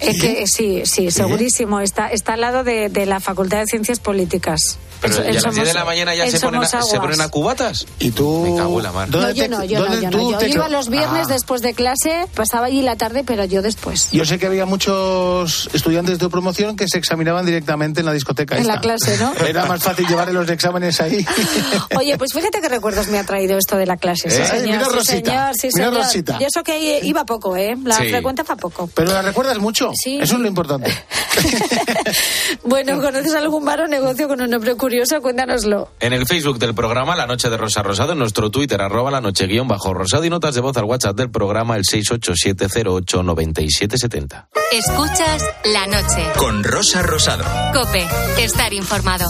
Es 0.10 0.22
que 0.22 0.48
sí, 0.48 0.82
sí, 0.86 1.12
segurísimo. 1.12 1.80
Está, 1.80 2.08
está 2.10 2.34
al 2.34 2.42
lado 2.42 2.64
de, 2.64 2.90
de 2.90 3.06
la 3.06 3.20
Facultad 3.20 3.60
de 3.60 3.66
Ciencias 3.66 4.00
Políticas. 4.00 4.78
Pero 5.02 5.18
En 5.18 5.26
¿y 5.26 5.30
a 5.30 5.34
las 5.34 5.44
Somos- 5.44 5.56
10 5.56 5.68
de 5.68 5.74
la 5.74 5.86
mañana 5.86 6.16
ya 6.16 6.30
se 6.32 6.40
ponen, 6.40 6.64
a, 6.64 6.68
se 6.82 7.00
ponen 7.00 7.20
a 7.22 7.28
cubatas? 7.30 7.86
¿Y 8.00 8.12
tú? 8.12 8.48
Me 8.50 8.58
cago 8.58 8.78
en 8.80 8.84
la 8.84 8.92
mar. 8.92 9.10
No, 9.10 9.30
yo 9.32 9.48
no, 9.50 9.64
yo 9.64 9.80
no, 9.88 10.02
yo 10.02 10.10
no. 10.10 10.40
Yo 10.42 10.48
iba 10.48 10.70
los 10.70 10.90
viernes 10.90 11.28
Ah. 11.30 11.34
después 11.34 11.62
de 11.62 11.74
clase, 11.74 12.26
pasaba 12.34 12.68
allí 12.68 12.82
la 12.82 12.96
tarde, 12.96 13.24
pero 13.26 13.44
yo 13.46 13.62
después. 13.62 14.10
Yo 14.12 14.26
sé 14.26 14.40
que 14.40 14.46
había 14.48 14.66
muchos 14.66 15.70
estudiantes 15.74 16.18
de 16.20 16.30
promoción 16.30 16.76
que 16.76 16.88
se 16.88 16.98
examinaban 16.98 17.46
directamente 17.46 18.00
en 18.00 18.06
la 18.06 18.14
discoteca. 18.14 18.58
En 18.58 18.68
la 18.68 18.80
clase, 18.80 19.18
¿no? 19.18 19.34
Era 19.46 19.66
más 19.66 19.84
fácil 19.84 20.08
llevar 20.08 20.32
los 20.32 20.50
exámenes 20.50 21.00
ahí. 21.02 21.26
Oye, 21.98 22.18
pues 22.18 22.34
fíjate 22.34 22.62
qué 22.62 22.70
recuerdos 22.70 23.08
me 23.10 23.18
ha 23.20 23.26
traído 23.26 23.58
esto 23.58 23.76
de 23.78 23.86
la 23.86 23.98
clase. 23.98 24.30
Sí, 24.30 24.42
¿Eh? 24.42 24.46
señor, 24.46 24.66
Mira 24.66 24.86
sí, 24.86 24.92
Rosita, 24.96 25.14
señor, 25.14 25.56
sí, 25.56 25.70
mira 25.74 25.88
señor. 25.90 26.04
Rosita. 26.04 26.38
Y 26.40 26.44
eso 26.46 26.64
que 26.64 27.00
iba 27.04 27.26
poco, 27.26 27.56
¿eh? 27.58 27.76
La 27.84 27.98
Sí. 27.98 28.10
frecuencia 28.10 28.44
va 28.50 28.56
poco. 28.56 28.90
Pero 28.94 29.12
la 29.12 29.22
recuerdas 29.22 29.58
mucho. 29.60 29.92
Sí. 29.96 30.20
Eso 30.22 30.36
es 30.36 30.42
lo 30.42 30.48
importante. 30.48 30.92
Bueno, 32.64 33.02
¿conoces 33.02 33.34
algún 33.36 33.66
bar 33.66 33.82
o 33.82 33.88
negocio 33.88 34.28
con 34.28 34.42
un 34.42 34.50
nombre 34.50 34.76
curioso? 34.76 35.22
Cuéntanoslo. 35.22 35.90
En 36.00 36.14
el 36.14 36.26
Facebook 36.26 36.58
del 36.60 36.74
programa 36.74 37.16
La 37.16 37.28
Noche 37.28 37.50
de 37.50 37.58
Rosa 37.58 37.84
Rosado, 37.84 38.14
en 38.14 38.20
nuestro 38.20 38.50
Twitter, 38.50 38.82
arroba 38.82 39.12
la 39.12 39.20
noche 39.22 39.46
guion 39.48 39.68
bajo 39.68 39.94
rosado 39.94 40.24
y 40.26 40.30
notas 40.30 40.56
de 40.56 40.62
voz 40.62 40.76
al 40.78 40.86
WhatsApp 40.86 41.16
del 41.16 41.30
programa 41.30 41.76
el 41.76 41.84
687089770. 41.84 44.48
Escuchas 44.72 45.44
la 45.66 45.86
noche. 45.88 46.26
Con 46.38 46.64
Rosa 46.64 47.02
Rosado. 47.02 47.44
Cope, 47.74 48.08
estar 48.40 48.72
informado. 48.74 49.26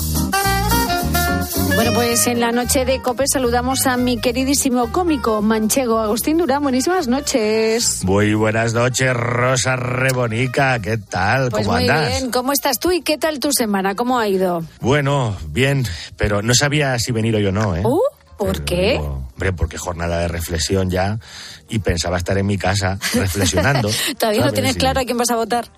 Bueno, 1.76 1.92
pues 1.94 2.26
en 2.28 2.40
la 2.40 2.52
noche 2.54 2.86
de 2.86 3.02
COPE 3.02 3.26
saludamos 3.28 3.86
a 3.86 3.98
mi 3.98 4.18
queridísimo 4.18 4.92
cómico 4.94 5.42
manchego 5.42 6.00
Agustín 6.00 6.38
Durán. 6.38 6.64
Buenísimas 6.64 7.08
noches. 7.10 8.02
Muy 8.06 8.34
buenas 8.34 8.74
noches, 8.74 9.14
Rosa 9.14 9.76
Rebonica. 9.76 10.80
¿Qué 10.80 10.98
tal? 10.98 11.50
Pues 11.52 11.66
¿Cómo 11.66 11.78
muy 11.78 11.90
andas? 11.90 12.10
bien. 12.10 12.32
¿Cómo 12.32 12.54
estás 12.54 12.80
tú 12.80 12.92
y 12.92 13.02
qué 13.02 13.18
tal 13.18 13.40
tu 13.40 13.52
semana? 13.52 13.94
¿Cómo 13.94 14.18
ha 14.18 14.28
ido? 14.30 14.64
Bueno, 14.80 15.36
bien, 15.50 15.86
pero 16.16 16.42
no 16.42 16.56
sabía 16.56 16.98
si 16.98 17.12
venir 17.12 17.36
hoy 17.36 17.46
o 17.46 17.52
no, 17.52 17.76
¿eh? 17.76 17.82
Uh, 17.86 18.00
¿Por 18.38 18.64
qué? 18.64 18.98
Hombre, 18.98 19.52
porque 19.52 19.78
jornada 19.78 20.20
de 20.20 20.30
reflexión 20.30 20.90
ya 20.90 21.20
y 21.68 21.80
pensaba 21.80 22.18
estar 22.18 22.38
en 22.38 22.46
mi 22.46 22.58
casa 22.58 22.98
reflexionando. 23.14 23.90
Todavía 24.18 24.46
no 24.46 24.54
tienes 24.54 24.78
claro 24.78 25.02
a 25.02 25.06
quién 25.06 25.18
vas 25.18 25.30
a 25.30 25.36
votar. 25.36 25.70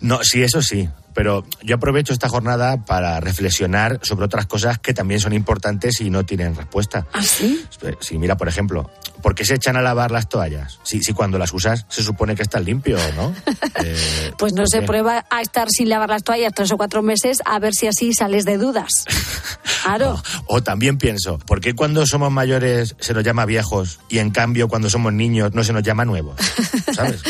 No, 0.00 0.20
sí, 0.22 0.42
eso 0.42 0.62
sí, 0.62 0.88
pero 1.18 1.44
yo 1.64 1.74
aprovecho 1.74 2.12
esta 2.12 2.28
jornada 2.28 2.84
para 2.84 3.18
reflexionar 3.18 3.98
sobre 4.02 4.26
otras 4.26 4.46
cosas 4.46 4.78
que 4.78 4.94
también 4.94 5.18
son 5.18 5.32
importantes 5.32 6.00
y 6.00 6.10
no 6.10 6.24
tienen 6.24 6.54
respuesta. 6.54 7.08
¿Ah, 7.12 7.24
sí? 7.24 7.64
Sí, 7.98 8.18
mira, 8.18 8.36
por 8.36 8.46
ejemplo, 8.46 8.88
¿por 9.20 9.34
qué 9.34 9.44
se 9.44 9.54
echan 9.54 9.76
a 9.76 9.82
lavar 9.82 10.12
las 10.12 10.28
toallas? 10.28 10.78
Si, 10.84 11.02
si 11.02 11.12
cuando 11.12 11.36
las 11.36 11.52
usas 11.52 11.86
se 11.88 12.04
supone 12.04 12.36
que 12.36 12.42
están 12.42 12.64
limpio, 12.64 12.98
¿no? 13.16 13.34
Eh, 13.84 14.32
Pues 14.38 14.54
no 14.54 14.62
¿por 14.62 14.68
se 14.70 14.82
prueba 14.82 15.24
a 15.30 15.40
estar 15.40 15.68
sin 15.70 15.88
lavar 15.88 16.08
las 16.08 16.24
toallas 16.24 16.52
tres 16.54 16.72
o 16.72 16.76
cuatro 16.76 17.02
meses 17.02 17.38
a 17.44 17.58
ver 17.58 17.74
si 17.74 17.86
así 17.86 18.12
sales 18.12 18.44
de 18.44 18.56
dudas. 18.56 18.88
Claro. 19.82 20.20
O 20.46 20.62
también 20.62 20.98
pienso, 20.98 21.38
¿por 21.38 21.60
qué 21.60 21.74
cuando 21.74 22.04
somos 22.04 22.30
mayores 22.30 22.94
se 22.98 23.14
nos 23.14 23.24
llama 23.24 23.46
viejos 23.46 24.00
y 24.08 24.18
en 24.18 24.30
cambio 24.30 24.68
cuando 24.68 24.90
somos 24.90 25.12
niños 25.12 25.54
no 25.54 25.64
se 25.64 25.72
nos 25.72 25.82
llama 25.82 26.04
nuevos? 26.04 26.36
¿Sabes? 26.92 27.22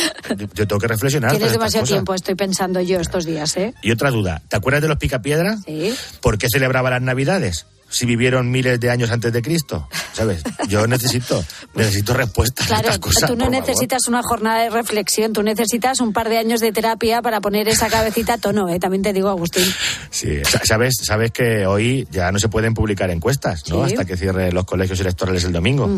Yo, 0.54 0.66
tengo 0.66 0.80
que 0.80 0.88
reflexionar. 0.88 1.30
Tienes 1.30 1.52
demasiado 1.52 1.86
tiempo, 1.86 2.14
estoy 2.14 2.34
pensando 2.34 2.80
yo 2.80 3.00
estos 3.00 3.26
días, 3.26 3.56
¿eh? 3.58 3.74
Y 3.82 3.90
otra 3.92 4.10
duda, 4.10 4.42
¿te 4.48 4.56
acuerdas 4.56 4.82
de 4.82 4.88
los 4.88 4.98
picapiedra? 4.98 5.56
Sí. 5.64 5.94
¿Por 6.20 6.38
qué 6.38 6.48
celebraba 6.52 6.90
las 6.90 7.02
Navidades? 7.02 7.66
Si 7.90 8.04
vivieron 8.04 8.50
miles 8.50 8.78
de 8.80 8.90
años 8.90 9.10
antes 9.10 9.32
de 9.32 9.40
Cristo, 9.40 9.88
¿sabes? 10.12 10.42
Yo 10.68 10.86
necesito, 10.86 11.42
necesito 11.74 12.12
respuestas 12.12 12.66
a 12.66 12.68
Claro, 12.68 12.82
estas 12.88 12.98
cosas. 12.98 13.30
tú 13.30 13.34
no 13.36 13.46
favor. 13.46 13.60
necesitas 13.60 14.08
una 14.08 14.22
jornada 14.22 14.62
de 14.64 14.68
reflexión, 14.68 15.32
tú 15.32 15.42
necesitas 15.42 16.00
un 16.00 16.12
par 16.12 16.28
de 16.28 16.36
años 16.36 16.60
de 16.60 16.70
terapia 16.70 17.22
para 17.22 17.40
poner 17.40 17.66
esa 17.66 17.88
cabecita 17.88 18.34
a 18.34 18.38
tono, 18.38 18.68
¿eh? 18.68 18.78
También 18.78 19.02
te 19.02 19.14
digo, 19.14 19.30
Agustín. 19.30 19.64
Sí, 20.10 20.38
sa- 20.44 20.60
sabes, 20.66 20.96
sabes 21.02 21.30
que 21.30 21.64
hoy 21.64 22.06
ya 22.10 22.30
no 22.30 22.38
se 22.38 22.48
pueden 22.48 22.74
publicar 22.74 23.08
encuestas, 23.10 23.62
¿no? 23.70 23.86
Sí. 23.86 23.92
Hasta 23.94 24.04
que 24.04 24.18
cierren 24.18 24.52
los 24.54 24.66
colegios 24.66 25.00
electorales 25.00 25.44
el 25.44 25.52
domingo. 25.54 25.88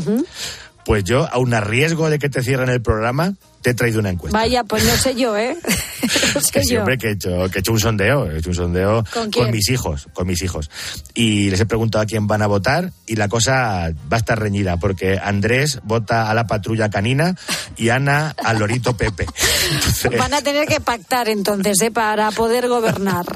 Pues 0.85 1.03
yo, 1.05 1.29
aun 1.33 1.53
a 1.55 1.61
riesgo 1.61 2.09
de 2.09 2.19
que 2.21 2.29
te 2.29 2.43
cierren 2.43 2.69
el 2.71 2.83
programa, 2.83 3.35
te 3.63 3.71
he 3.71 3.75
traído 3.75 4.01
una 4.01 4.11
encuesta. 4.11 4.39
Vaya, 4.39 4.65
pues 4.65 4.85
no 4.85 4.97
sé 4.97 5.15
yo, 5.15 5.37
¿eh? 5.37 5.57
No 6.35 6.41
sé 6.41 6.53
que 6.53 6.61
yo. 6.61 6.67
siempre 6.67 6.99
que 6.99 7.09
he 7.09 7.13
hecho, 7.13 7.49
que 7.51 7.59
he 7.59 7.61
hecho 7.61 7.73
un 7.73 7.81
sondeo, 7.81 8.31
he 8.31 8.39
hecho 8.39 8.51
un 8.51 8.55
sondeo 8.57 9.05
¿Con 9.13 9.31
quién? 9.31 9.51
mis 9.51 9.69
hijos, 9.71 10.09
con 10.13 10.27
mis 10.27 10.43
hijos. 10.43 10.71
Y 11.15 11.51
les 11.51 11.61
he 11.61 11.67
preguntado 11.67 12.03
a 12.03 12.07
quién 12.07 12.27
van 12.27 12.43
a 12.43 12.47
votar 12.47 12.93
y 13.07 13.17
la 13.17 13.29
cosa 13.29 13.91
va 14.11 14.17
a 14.17 14.19
estar 14.19 14.39
reñida 14.39 14.77
porque 14.79 15.19
Andrés 15.23 15.81
vota 15.85 16.31
a 16.31 16.35
la 16.35 16.47
patrulla 16.47 16.89
canina 16.91 17.35
y 17.77 17.89
Ana 17.91 18.35
al 18.45 18.59
lorito 18.59 18.97
Pepe. 18.97 19.27
Entonces, 19.73 20.19
Van 20.19 20.35
a 20.35 20.43
tener 20.43 20.67
que 20.67 20.81
pactar 20.81 21.29
entonces, 21.29 21.81
¿eh? 21.83 21.91
Para 21.91 22.31
poder 22.33 22.69
gobernar. 22.69 23.27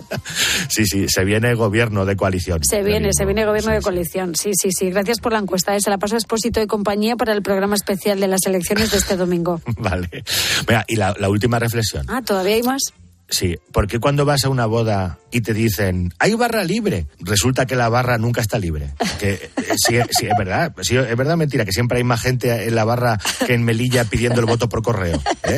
sí, 0.68 0.86
sí, 0.86 1.06
se 1.08 1.24
viene 1.24 1.54
gobierno 1.54 2.04
de 2.04 2.16
coalición. 2.16 2.60
Se 2.64 2.82
viene, 2.82 3.10
se 3.12 3.24
viene 3.24 3.44
gobierno 3.44 3.72
de 3.72 3.80
coalición. 3.80 4.34
Sí, 4.34 4.50
sí, 4.54 4.70
sí. 4.72 4.90
Gracias 4.90 5.20
por 5.20 5.32
la 5.32 5.38
encuesta. 5.38 5.74
¿eh? 5.76 5.80
Se 5.80 5.90
la 5.90 5.98
paso 5.98 6.14
a 6.14 6.18
Expósito 6.18 6.60
y 6.62 6.66
compañía 6.66 7.16
para 7.16 7.32
el 7.32 7.42
programa 7.42 7.74
especial 7.74 8.20
de 8.20 8.28
las 8.28 8.40
elecciones 8.46 8.90
de 8.90 8.98
este 8.98 9.16
domingo. 9.16 9.60
Vale. 9.78 10.13
Venga, 10.66 10.84
y 10.88 10.96
la, 10.96 11.14
la 11.18 11.28
última 11.28 11.58
reflexión. 11.58 12.06
Ah, 12.08 12.22
¿todavía 12.24 12.54
hay 12.54 12.62
más? 12.62 12.92
Sí, 13.28 13.56
porque 13.72 14.00
cuando 14.00 14.26
vas 14.26 14.44
a 14.44 14.50
una 14.50 14.66
boda 14.66 15.18
y 15.30 15.40
te 15.40 15.54
dicen, 15.54 16.12
hay 16.18 16.34
barra 16.34 16.62
libre, 16.62 17.06
resulta 17.20 17.64
que 17.66 17.74
la 17.74 17.88
barra 17.88 18.18
nunca 18.18 18.42
está 18.42 18.58
libre. 18.58 18.90
Que 19.18 19.32
eh, 19.32 19.50
sí, 19.76 19.96
sí, 20.10 20.26
es 20.26 20.38
verdad, 20.38 20.74
sí, 20.82 20.96
es 20.96 21.16
verdad 21.16 21.36
mentira, 21.36 21.64
que 21.64 21.72
siempre 21.72 21.98
hay 21.98 22.04
más 22.04 22.20
gente 22.20 22.68
en 22.68 22.74
la 22.74 22.84
barra 22.84 23.18
que 23.46 23.54
en 23.54 23.64
Melilla 23.64 24.04
pidiendo 24.04 24.40
el 24.40 24.46
voto 24.46 24.68
por 24.68 24.82
correo. 24.82 25.20
¿eh? 25.42 25.56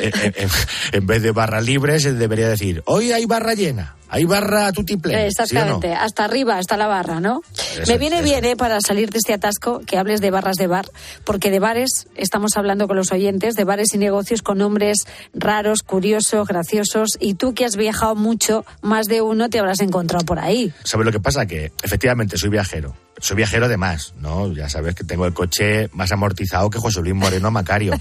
Eh, 0.00 0.10
eh, 0.14 0.32
eh, 0.34 0.48
en 0.92 1.06
vez 1.06 1.22
de 1.22 1.32
barra 1.32 1.60
libre 1.60 2.00
se 2.00 2.14
debería 2.14 2.48
decir, 2.48 2.82
hoy 2.86 3.12
hay 3.12 3.26
barra 3.26 3.52
llena, 3.54 3.94
hay 4.12 4.24
barra. 4.26 4.70
¿sí 4.72 4.82
o 4.82 5.08
no? 5.08 5.18
Exactamente, 5.18 5.94
hasta 5.94 6.24
arriba, 6.24 6.58
hasta 6.58 6.76
la 6.76 6.86
barra, 6.86 7.18
¿no? 7.18 7.40
Eso, 7.58 7.90
Me 7.90 7.96
viene 7.96 8.16
eso. 8.16 8.24
bien, 8.24 8.44
¿eh? 8.44 8.56
Para 8.56 8.78
salir 8.86 9.10
de 9.10 9.16
este 9.18 9.32
atasco, 9.32 9.80
que 9.86 9.96
hables 9.96 10.20
de 10.20 10.30
barras 10.30 10.56
de 10.56 10.66
bar, 10.66 10.84
porque 11.24 11.50
de 11.50 11.58
bares 11.60 12.08
estamos 12.14 12.58
hablando 12.58 12.86
con 12.86 12.96
los 12.98 13.10
oyentes, 13.10 13.54
de 13.54 13.64
bares 13.64 13.94
y 13.94 13.98
negocios 13.98 14.42
con 14.42 14.58
nombres 14.58 15.06
raros, 15.32 15.82
curiosos, 15.82 16.46
graciosos, 16.46 17.16
y 17.20 17.34
tú 17.34 17.54
que 17.54 17.64
has 17.64 17.76
viajado 17.76 18.14
mucho, 18.14 18.66
más 18.82 19.06
de 19.06 19.22
uno 19.22 19.48
te 19.48 19.58
habrás 19.58 19.80
encontrado 19.80 20.26
por 20.26 20.38
ahí. 20.38 20.72
¿Sabes 20.84 21.06
lo 21.06 21.12
que 21.12 21.20
pasa? 21.20 21.46
Que 21.46 21.72
efectivamente 21.82 22.36
soy 22.36 22.50
viajero. 22.50 22.94
Soy 23.18 23.36
viajero 23.36 23.68
de 23.68 23.76
más, 23.76 24.14
¿no? 24.20 24.52
Ya 24.52 24.68
sabes 24.68 24.94
que 24.94 25.04
tengo 25.04 25.26
el 25.26 25.32
coche 25.34 25.88
más 25.92 26.10
amortizado 26.10 26.70
que 26.70 26.78
José 26.78 27.00
Luis 27.02 27.14
Moreno 27.14 27.50
Macario, 27.50 27.92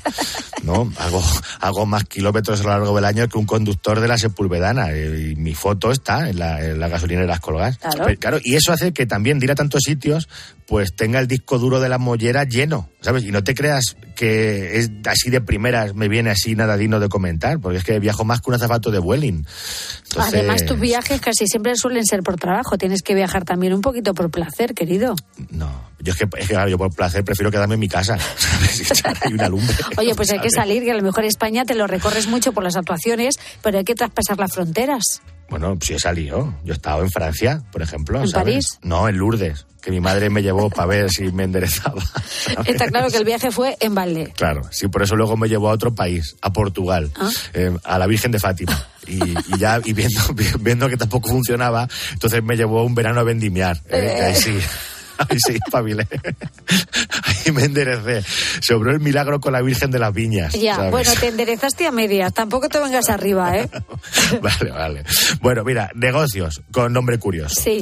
¿no? 0.63 0.91
Hago, 0.97 1.23
hago 1.59 1.85
más 1.85 2.05
kilómetros 2.05 2.61
a 2.61 2.63
lo 2.63 2.69
largo 2.69 2.95
del 2.95 3.05
año 3.05 3.27
que 3.27 3.37
un 3.37 3.45
conductor 3.45 3.99
de 3.99 4.07
la 4.07 4.17
Sepulvedana. 4.17 4.91
eh, 4.91 5.31
Y 5.31 5.35
mi 5.35 5.53
foto 5.53 5.91
está 5.91 6.29
en 6.29 6.39
la, 6.39 6.63
en 6.65 6.79
la 6.79 6.87
gasolinera 6.87 7.37
Colgas. 7.39 7.77
Claro. 7.77 8.03
Pero, 8.05 8.19
claro, 8.19 8.39
y 8.43 8.55
eso 8.55 8.71
hace 8.73 8.93
que 8.93 9.05
también 9.05 9.37
de 9.39 9.45
ir 9.45 9.51
a 9.51 9.55
tantos 9.55 9.81
sitios, 9.85 10.27
pues 10.71 10.95
tenga 10.95 11.19
el 11.19 11.27
disco 11.27 11.59
duro 11.59 11.81
de 11.81 11.89
la 11.89 11.97
mollera 11.97 12.45
lleno, 12.45 12.87
¿sabes? 13.01 13.25
Y 13.25 13.31
no 13.31 13.43
te 13.43 13.53
creas 13.53 13.97
que 14.15 14.79
es 14.79 14.89
así 15.05 15.29
de 15.29 15.41
primeras, 15.41 15.95
me 15.95 16.07
viene 16.07 16.29
así 16.29 16.55
nada 16.55 16.77
digno 16.77 17.01
de 17.01 17.09
comentar, 17.09 17.59
porque 17.59 17.79
es 17.79 17.83
que 17.83 17.99
viajo 17.99 18.23
más 18.23 18.39
que 18.39 18.51
un 18.51 18.53
azafato 18.55 18.89
de 18.89 18.99
Vueling. 18.99 19.45
Entonces- 20.03 20.33
Además, 20.33 20.65
tus 20.65 20.79
viajes 20.79 21.19
casi 21.19 21.45
siempre 21.45 21.75
suelen 21.75 22.05
ser 22.05 22.23
por 22.23 22.37
trabajo, 22.37 22.77
tienes 22.77 23.01
que 23.01 23.13
viajar 23.13 23.43
también 23.43 23.73
un 23.73 23.81
poquito 23.81 24.13
por 24.13 24.31
placer, 24.31 24.73
querido. 24.73 25.13
Yo 25.99 26.13
es 26.13 26.17
que, 26.17 26.23
es 26.39 26.47
que, 26.47 26.53
claro, 26.53 26.69
yo 26.69 26.77
por 26.77 26.95
placer 26.95 27.25
prefiero 27.25 27.51
quedarme 27.51 27.73
en 27.73 27.81
mi 27.81 27.89
casa, 27.89 28.17
¿sabes? 28.37 28.93
Una 29.29 29.49
lumbre. 29.49 29.75
Oye, 29.97 30.15
pues 30.15 30.31
hay 30.31 30.39
que 30.39 30.51
salir, 30.51 30.83
que 30.83 30.91
a 30.91 30.95
lo 30.95 31.03
mejor 31.03 31.25
España 31.25 31.65
te 31.65 31.75
lo 31.75 31.85
recorres 31.85 32.27
mucho 32.27 32.53
por 32.53 32.63
las 32.63 32.77
actuaciones, 32.77 33.35
pero 33.61 33.77
hay 33.77 33.83
que 33.83 33.95
traspasar 33.95 34.39
las 34.39 34.53
fronteras. 34.53 35.03
Bueno, 35.49 35.77
yo 35.81 35.97
he 35.97 35.99
salido. 35.99 36.55
Yo 36.63 36.71
he 36.71 36.75
estado 36.77 37.03
en 37.03 37.11
Francia, 37.11 37.61
por 37.73 37.81
ejemplo. 37.81 38.21
¿En 38.21 38.29
¿sabes? 38.29 38.45
París? 38.45 38.65
No, 38.83 39.09
en 39.09 39.17
Lourdes, 39.17 39.65
que 39.81 39.91
mi 39.91 39.99
madre 39.99 40.29
me 40.29 40.41
llevó 40.43 40.69
para 40.69 40.85
ver 40.87 41.09
si 41.09 41.31
me 41.31 41.43
enderezaba. 41.43 42.01
¿sabes? 42.05 42.59
Está 42.69 42.87
claro 42.87 43.09
que 43.09 43.17
el 43.17 43.25
viaje 43.25 43.51
fue 43.51 43.75
en 43.79 43.95
balde. 43.95 44.31
Claro, 44.37 44.61
sí, 44.71 44.87
por 44.87 45.01
eso 45.03 45.15
luego 45.15 45.35
me 45.37 45.49
llevó 45.49 45.69
a 45.69 45.73
otro 45.73 45.93
país, 45.95 46.35
a 46.41 46.53
Portugal, 46.53 47.11
Ah. 47.19 47.29
eh, 47.53 47.75
a 47.83 47.97
la 47.97 48.07
Virgen 48.07 48.31
de 48.31 48.39
Fátima. 48.39 48.87
Y, 49.07 49.15
y 49.31 49.57
ya, 49.57 49.81
y 49.83 49.93
viendo, 49.93 50.21
viendo 50.59 50.87
que 50.87 50.97
tampoco 50.97 51.29
funcionaba, 51.29 51.87
entonces 52.13 52.43
me 52.43 52.55
llevó 52.55 52.83
un 52.83 52.93
verano 52.95 53.19
a 53.21 53.23
vendimiar. 53.23 53.77
eh, 53.89 54.13
que 54.17 54.23
ahí 54.23 54.35
sí. 54.35 54.57
Ahí 55.29 55.37
sí, 55.45 55.53
espabilé. 55.63 56.07
Ahí 57.45 57.51
me 57.51 57.65
enderecé. 57.65 58.23
Sobró 58.61 58.91
el 58.91 58.99
milagro 58.99 59.39
con 59.39 59.53
la 59.53 59.61
Virgen 59.61 59.91
de 59.91 59.99
las 59.99 60.11
Viñas. 60.13 60.53
Ya, 60.53 60.75
¿sabes? 60.75 60.91
bueno, 60.91 61.11
te 61.19 61.27
enderezaste 61.27 61.85
a 61.85 61.91
medias. 61.91 62.33
Tampoco 62.33 62.69
te 62.69 62.79
vengas 62.79 63.07
arriba, 63.09 63.55
¿eh? 63.57 63.69
Vale, 64.41 64.71
vale. 64.71 65.03
Bueno, 65.41 65.63
mira, 65.63 65.91
negocios 65.93 66.61
con 66.71 66.91
nombre 66.93 67.19
curioso. 67.19 67.53
Sí, 67.61 67.81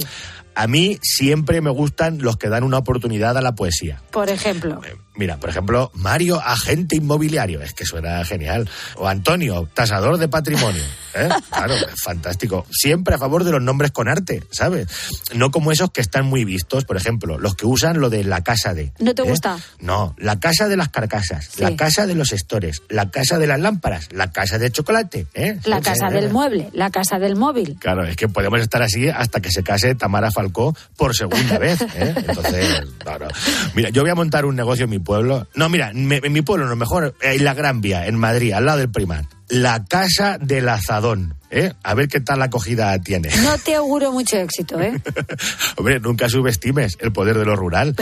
A 0.60 0.68
mí 0.68 1.00
siempre 1.02 1.62
me 1.62 1.70
gustan 1.70 2.18
los 2.22 2.36
que 2.36 2.50
dan 2.50 2.66
una 2.66 2.80
oportunidad 2.80 3.38
a 3.38 3.42
la 3.42 3.56
poesía. 3.56 4.02
por 4.12 4.28
ejemplo. 4.28 4.82
Mira, 5.20 5.36
por 5.38 5.50
ejemplo, 5.50 5.92
Mario, 5.96 6.40
agente 6.40 6.96
inmobiliario. 6.96 7.62
Es 7.62 7.74
que 7.74 7.86
suena 7.86 8.24
genial. 8.24 8.70
O 8.96 9.06
Antonio, 9.06 9.68
tasador 9.74 10.18
de 10.18 10.30
patrimonio. 10.30 10.82
¿eh? 11.14 11.28
Claro, 11.50 11.74
fantástico. 12.02 12.66
Siempre 12.72 13.16
a 13.16 13.18
favor 13.18 13.44
de 13.44 13.52
los 13.52 13.62
nombres 13.62 13.92
con 13.92 14.08
arte, 14.08 14.42
¿sabes? 14.50 14.88
No 15.36 15.52
como 15.52 15.74
esos 15.74 15.92
que 15.92 16.00
están 16.00 16.26
muy 16.26 16.46
vistos, 16.46 16.86
por 16.86 16.96
ejemplo, 16.96 17.38
los 17.38 17.56
que 17.56 17.66
usan 17.66 18.00
lo 18.00 18.10
de 18.10 18.24
la 18.24 18.46
casa 18.46 18.74
de. 18.74 18.94
¿No 19.00 19.14
te 19.14 19.24
¿eh? 19.24 19.26
gusta? 19.26 19.58
No, 19.82 20.16
la 20.18 20.40
casa 20.40 20.70
de 20.70 20.78
las 20.78 20.88
carcasas, 20.88 21.50
Sí. 21.52 21.64
la 21.64 21.76
casa 21.76 22.08
de 22.08 22.16
los 22.16 22.32
estores, 22.32 22.82
la 22.88 23.12
casa 23.12 23.38
de 23.40 23.48
las 23.48 23.60
lámparas, 23.60 24.08
la 24.14 24.32
casa 24.32 24.58
de 24.58 24.72
chocolate. 24.72 25.28
¿eh? 25.34 25.60
La 25.66 25.82
casa 25.82 26.08
sí, 26.08 26.14
del 26.14 26.26
¿eh? 26.28 26.30
mueble, 26.30 26.70
la 26.72 26.92
casa 26.92 27.20
del 27.20 27.36
móvil. 27.36 27.76
Claro, 27.78 28.06
es 28.06 28.16
que 28.16 28.30
podemos 28.30 28.62
estar 28.62 28.82
así 28.82 29.10
hasta 29.10 29.42
que 29.42 29.52
se 29.52 29.64
case 29.64 29.96
Tamara 29.96 30.32
Falcó 30.32 30.74
por 30.96 31.14
segunda 31.14 31.58
vez. 31.58 31.82
¿eh? 31.82 32.14
Entonces, 32.16 32.86
claro. 33.00 33.28
Mira, 33.76 33.90
yo 33.90 34.02
voy 34.04 34.12
a 34.12 34.16
montar 34.16 34.46
un 34.46 34.56
negocio 34.56 34.86
en 34.86 34.92
mi 34.92 35.00
pueblo. 35.10 35.48
No, 35.56 35.70
mira, 35.70 35.90
en 35.90 36.32
mi 36.32 36.42
pueblo, 36.44 36.68
no, 36.68 36.76
mejor 36.76 37.16
en 37.20 37.44
la 37.44 37.56
Gran 37.56 37.82
Vía, 37.82 38.06
en 38.06 38.16
Madrid, 38.16 38.54
al 38.54 38.66
lado 38.66 38.78
del 38.78 38.92
Primar. 38.92 39.26
La 39.48 39.84
casa 39.86 40.38
del 40.38 40.70
azadón. 40.70 41.34
¿Eh? 41.50 41.74
A 41.84 41.94
ver 41.94 42.08
qué 42.08 42.20
tal 42.20 42.40
la 42.40 42.46
acogida 42.46 42.98
tiene. 43.02 43.30
No 43.44 43.58
te 43.58 43.76
auguro 43.76 44.12
mucho 44.12 44.38
éxito, 44.38 44.80
¿eh? 44.80 45.00
Hombre, 45.78 46.00
nunca 46.00 46.30
subestimes 46.30 46.98
el 47.00 47.12
poder 47.12 47.38
de 47.38 47.46
lo 47.46 47.56
rural. 47.56 47.96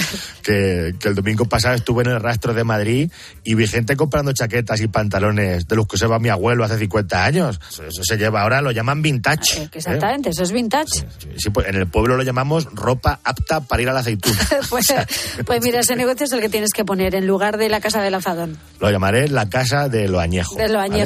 Que, 0.44 0.96
que 1.00 1.10
el 1.10 1.16
domingo 1.16 1.46
pasado 1.46 1.75
estuve 1.75 2.04
en 2.04 2.10
el 2.12 2.20
rastro 2.22 2.54
de 2.54 2.63
Madrid 2.63 3.12
y 3.44 3.56
vi 3.56 3.68
gente 3.68 3.96
comprando 3.96 4.34
chaquetas 4.34 4.82
y 4.82 4.88
pantalones 4.88 5.68
de 5.68 5.75
los 5.75 5.88
que 5.88 5.96
usaba 5.96 6.20
mi 6.20 6.30
abuelo 6.30 6.63
hace 6.63 6.77
50 6.77 7.24
años. 7.25 7.60
Eso, 7.72 8.04
se 8.04 8.18
lleva 8.18 8.42
ahora, 8.42 8.62
lo 8.62 8.72
llaman 8.72 9.01
vintage. 9.01 9.62
¿eh? 9.62 9.70
Exactamente, 9.72 10.30
eso 10.30 10.44
es 10.44 10.51
vintage. 10.51 11.06
Sí, 11.38 11.50
pues 11.50 11.68
en 11.68 11.75
el 11.75 11.88
pueblo 11.88 12.18
lo 12.18 12.24
llamamos 12.24 12.66
ropa 12.74 13.20
apta 13.24 13.62
para 13.62 13.82
ir 13.82 13.89
a 13.89 13.94
la 13.94 14.00
aceituna. 14.01 14.38
Pues, 14.70 14.86
pues 15.46 15.63
mira, 15.63 15.80
ese 15.80 15.96
negocio 15.96 16.25
es 16.25 16.32
el 16.32 16.42
que 16.42 16.50
tienes 16.50 16.72
que 16.74 16.84
poner 16.84 17.16
en 17.16 17.25
lugar 17.25 17.58
de 17.58 17.70
la 17.70 17.80
casa 17.80 18.01
del 18.01 18.16
azadón, 18.16 18.58
Lo 18.80 18.92
llamaré 18.92 19.30
la 19.30 19.50
casa 19.50 19.88
de 19.88 20.08
lo 20.08 20.20
añejo. 20.20 20.56
de 20.56 20.68
lo 20.68 20.80
¿vale? 20.80 21.06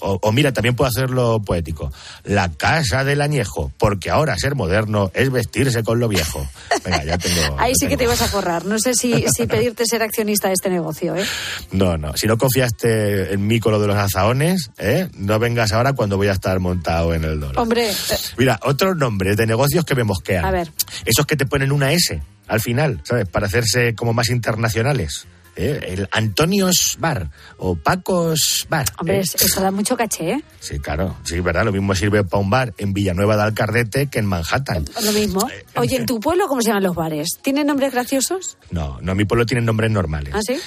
O, 0.00 0.18
o 0.22 0.32
mira, 0.32 0.52
también 0.52 0.74
puedo 0.74 0.88
hacerlo 0.88 1.40
poético. 1.40 1.92
La 2.24 2.50
casa 2.52 3.04
del 3.04 3.20
añejo, 3.20 3.72
porque 3.78 4.10
ahora 4.10 4.36
ser 4.36 4.54
moderno 4.54 5.10
es 5.14 5.30
vestirse 5.30 5.82
con 5.82 6.00
lo 6.00 6.08
viejo. 6.08 6.46
Venga, 6.84 7.04
ya 7.04 7.18
tengo. 7.18 7.40
Ahí 7.58 7.72
sí 7.78 7.88
que 7.88 7.96
te 7.96 8.04
ibas 8.04 8.22
a 8.22 8.28
forrar. 8.28 8.64
No 8.64 8.78
sé 8.78 8.94
si, 8.94 9.24
si 9.34 9.46
pedirte 9.48 9.84
ser 9.86 10.02
accionista 10.02 10.48
de 10.48 10.54
este 10.54 10.70
negocio, 10.70 11.16
¿eh? 11.16 11.24
No, 11.72 11.96
no. 11.96 12.16
Si 12.16 12.26
no 12.26 12.38
confiaste 12.38 13.32
en 13.32 13.46
mí 13.46 13.60
con 13.60 13.72
lo 13.72 13.80
de 13.80 13.86
los 13.86 13.96
azaones, 13.96 14.70
¿eh? 14.78 15.08
no 15.14 15.38
vengas 15.38 15.72
ahora 15.72 15.92
cuando 15.92 16.16
voy 16.16 16.28
a 16.28 16.32
estar 16.32 16.58
montado 16.60 17.14
en 17.14 17.24
el 17.24 17.40
dólar. 17.40 17.58
Hombre, 17.58 17.90
eh, 17.90 18.16
Mira, 18.36 18.58
otros 18.62 18.96
nombres 18.96 19.36
de 19.36 19.46
negocios 19.46 19.84
que 19.84 19.94
me 19.94 20.04
mosquean. 20.04 20.44
a 20.44 20.50
ver, 20.50 20.70
Esos 21.04 21.26
que 21.26 21.36
te 21.36 21.46
ponen 21.46 21.72
una 21.72 21.92
S 21.92 22.20
al 22.46 22.60
final, 22.60 23.00
¿sabes? 23.04 23.28
Para 23.28 23.46
hacerse 23.46 23.94
como 23.94 24.12
más 24.12 24.30
internacionales. 24.30 25.26
¿Eh? 25.58 25.80
El 25.88 26.08
Antonios 26.12 26.96
Bar 27.00 27.30
o 27.58 27.74
Pacos 27.76 28.66
Bar. 28.68 28.86
hombre, 28.98 29.16
¿eh? 29.18 29.20
es- 29.20 29.34
eso 29.34 29.60
da 29.60 29.70
mucho 29.70 29.96
caché, 29.96 30.30
¿eh? 30.32 30.44
Sí, 30.60 30.78
claro. 30.78 31.16
Sí, 31.24 31.40
verdad. 31.40 31.64
Lo 31.64 31.72
mismo 31.72 31.94
sirve 31.94 32.24
para 32.24 32.40
un 32.40 32.50
bar 32.50 32.72
en 32.78 32.92
Villanueva 32.92 33.36
de 33.36 33.42
Alcardete 33.42 34.06
que 34.06 34.18
en 34.20 34.26
Manhattan. 34.26 34.84
Lo 35.04 35.12
mismo. 35.12 35.48
Eh, 35.50 35.64
Oye, 35.76 35.96
¿en 35.96 36.06
tu 36.06 36.20
pueblo 36.20 36.46
cómo 36.48 36.62
se 36.62 36.68
llaman 36.68 36.84
los 36.84 36.94
bares? 36.94 37.38
¿Tienen 37.42 37.66
nombres 37.66 37.92
graciosos? 37.92 38.56
No, 38.70 38.98
no, 39.02 39.14
mi 39.14 39.24
pueblo 39.24 39.44
tiene 39.46 39.62
nombres 39.62 39.90
normales. 39.90 40.32
¿Ah, 40.34 40.40
sí? 40.46 40.58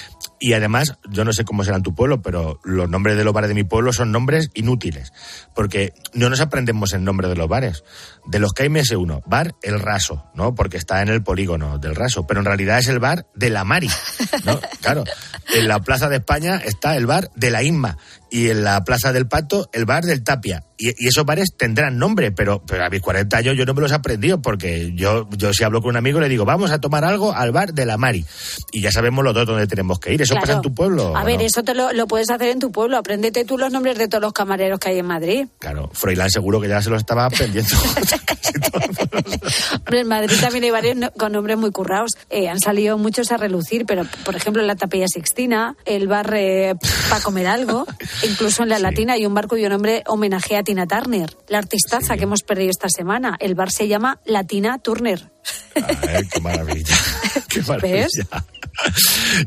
Y 0.44 0.54
además, 0.54 0.96
yo 1.08 1.24
no 1.24 1.32
sé 1.32 1.44
cómo 1.44 1.62
será 1.62 1.76
en 1.76 1.84
tu 1.84 1.94
pueblo, 1.94 2.20
pero 2.20 2.58
los 2.64 2.90
nombres 2.90 3.16
de 3.16 3.22
los 3.22 3.32
bares 3.32 3.46
de 3.46 3.54
mi 3.54 3.62
pueblo 3.62 3.92
son 3.92 4.10
nombres 4.10 4.50
inútiles. 4.54 5.12
Porque 5.54 5.94
no 6.14 6.28
nos 6.30 6.40
aprendemos 6.40 6.94
el 6.94 7.04
nombre 7.04 7.28
de 7.28 7.36
los 7.36 7.46
bares. 7.46 7.84
De 8.26 8.40
los 8.40 8.52
que 8.52 8.64
hay 8.64 8.68
me 8.68 8.84
sé 8.84 8.96
uno, 8.96 9.22
bar 9.24 9.54
El 9.62 9.78
Raso, 9.78 10.26
¿no? 10.34 10.52
Porque 10.56 10.78
está 10.78 11.00
en 11.00 11.10
el 11.10 11.22
polígono 11.22 11.78
del 11.78 11.94
Raso. 11.94 12.26
Pero 12.26 12.40
en 12.40 12.46
realidad 12.46 12.80
es 12.80 12.88
el 12.88 12.98
bar 12.98 13.24
de 13.36 13.50
la 13.50 13.62
Mari, 13.62 13.88
¿no? 14.44 14.60
Claro. 14.80 15.04
En 15.54 15.68
la 15.68 15.78
Plaza 15.78 16.08
de 16.08 16.16
España 16.16 16.56
está 16.56 16.96
el 16.96 17.06
bar 17.06 17.30
de 17.36 17.50
la 17.52 17.62
Inma. 17.62 17.96
Y 18.34 18.48
en 18.48 18.64
la 18.64 18.82
Plaza 18.82 19.12
del 19.12 19.28
Pato, 19.28 19.68
el 19.74 19.84
bar 19.84 20.04
del 20.04 20.24
Tapia. 20.24 20.64
Y, 20.78 20.88
y 21.04 21.08
esos 21.08 21.26
bares 21.26 21.50
tendrán 21.54 21.98
nombre, 21.98 22.32
pero, 22.32 22.62
pero 22.66 22.82
a 22.84 22.88
mis 22.88 23.02
40 23.02 23.36
años 23.36 23.56
yo 23.58 23.66
no 23.66 23.74
me 23.74 23.82
los 23.82 23.92
he 23.92 23.94
aprendido 23.94 24.40
porque 24.40 24.92
yo, 24.94 25.28
yo 25.36 25.52
si 25.52 25.64
hablo 25.64 25.82
con 25.82 25.90
un 25.90 25.96
amigo 25.98 26.18
le 26.18 26.30
digo, 26.30 26.46
vamos 26.46 26.70
a 26.70 26.80
tomar 26.80 27.04
algo 27.04 27.34
al 27.34 27.52
bar 27.52 27.74
de 27.74 27.84
la 27.84 27.98
Mari. 27.98 28.24
Y 28.72 28.80
ya 28.80 28.90
sabemos 28.90 29.22
los 29.22 29.34
dos 29.34 29.46
dónde 29.46 29.66
tenemos 29.66 30.00
que 30.00 30.14
ir. 30.14 30.22
¿Eso 30.22 30.32
Claro. 30.32 30.46
pasa 30.46 30.56
en 30.56 30.62
tu 30.62 30.74
pueblo? 30.74 31.14
A 31.14 31.24
ver, 31.24 31.40
no? 31.40 31.44
eso 31.44 31.62
te 31.62 31.74
lo, 31.74 31.92
lo 31.92 32.06
puedes 32.06 32.30
hacer 32.30 32.48
en 32.48 32.58
tu 32.58 32.72
pueblo. 32.72 32.96
Apréndete 32.96 33.44
tú 33.44 33.58
los 33.58 33.70
nombres 33.70 33.98
de 33.98 34.08
todos 34.08 34.22
los 34.22 34.32
camareros 34.32 34.80
que 34.80 34.88
hay 34.88 34.98
en 34.98 35.06
Madrid. 35.06 35.46
Claro, 35.58 35.90
Froilán 35.92 36.30
seguro 36.30 36.58
que 36.58 36.68
ya 36.68 36.80
se 36.80 36.88
lo 36.88 36.96
estaba 36.96 37.26
aprendiendo. 37.26 37.70
Hombre, 39.78 40.00
en 40.00 40.08
Madrid 40.08 40.36
también 40.40 40.64
hay 40.64 40.70
varios 40.70 40.96
no- 40.96 41.10
con 41.12 41.32
nombres 41.32 41.56
muy 41.58 41.70
currados. 41.70 42.12
Eh, 42.30 42.48
han 42.48 42.60
salido 42.60 42.98
muchos 42.98 43.30
a 43.32 43.36
relucir, 43.36 43.84
pero 43.86 44.04
por 44.24 44.36
ejemplo 44.36 44.62
la 44.62 44.76
Tapilla 44.76 45.06
Sixtina, 45.08 45.76
el 45.84 46.08
bar 46.08 46.32
eh, 46.34 46.74
para 47.08 47.22
comer 47.22 47.46
algo, 47.46 47.86
incluso 48.24 48.62
en 48.62 48.68
la 48.70 48.78
Latina 48.78 49.14
hay 49.14 49.26
un 49.26 49.34
bar 49.34 49.46
cuyo 49.48 49.68
nombre 49.68 50.02
homenajea 50.06 50.60
a 50.60 50.62
Tina 50.62 50.86
Turner, 50.86 51.36
la 51.48 51.58
artistaza 51.58 52.16
que 52.16 52.24
hemos 52.24 52.42
perdido 52.42 52.70
esta 52.70 52.88
semana. 52.88 53.36
El 53.40 53.54
bar 53.54 53.70
se 53.70 53.88
llama 53.88 54.20
Latina 54.24 54.78
Turner. 54.78 55.30
Ay, 55.74 56.28
qué 56.32 56.40
maravilla. 56.40 56.96
Qué 57.48 57.60
maravilla. 57.62 58.06
¿Ves? 58.06 58.26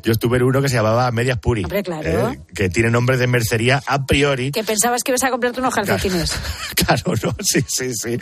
Yo 0.04 0.12
estuve 0.12 0.38
en 0.38 0.44
uno 0.44 0.62
que 0.62 0.70
se 0.70 0.76
llamaba 0.76 1.10
Medias 1.12 1.40
Puri. 1.40 1.64
Hombre, 1.64 1.82
claro. 1.84 2.32
eh, 2.32 2.40
que 2.54 2.70
tiene 2.70 2.92
nombre 2.92 3.18
de 3.18 3.26
mercería 3.28 3.82
a 3.88 4.06
priori. 4.06 4.52
Que 4.52 4.64
pensabas 4.64 5.02
que 5.04 5.12
ibas 5.12 5.24
a 5.24 5.30
comprarte 5.32 5.60
unos 5.60 5.74
calcetines. 5.74 6.32
Claro, 6.86 7.14
no, 7.24 7.36
sí, 7.42 7.62
sí, 7.68 7.92
sí. 7.96 8.18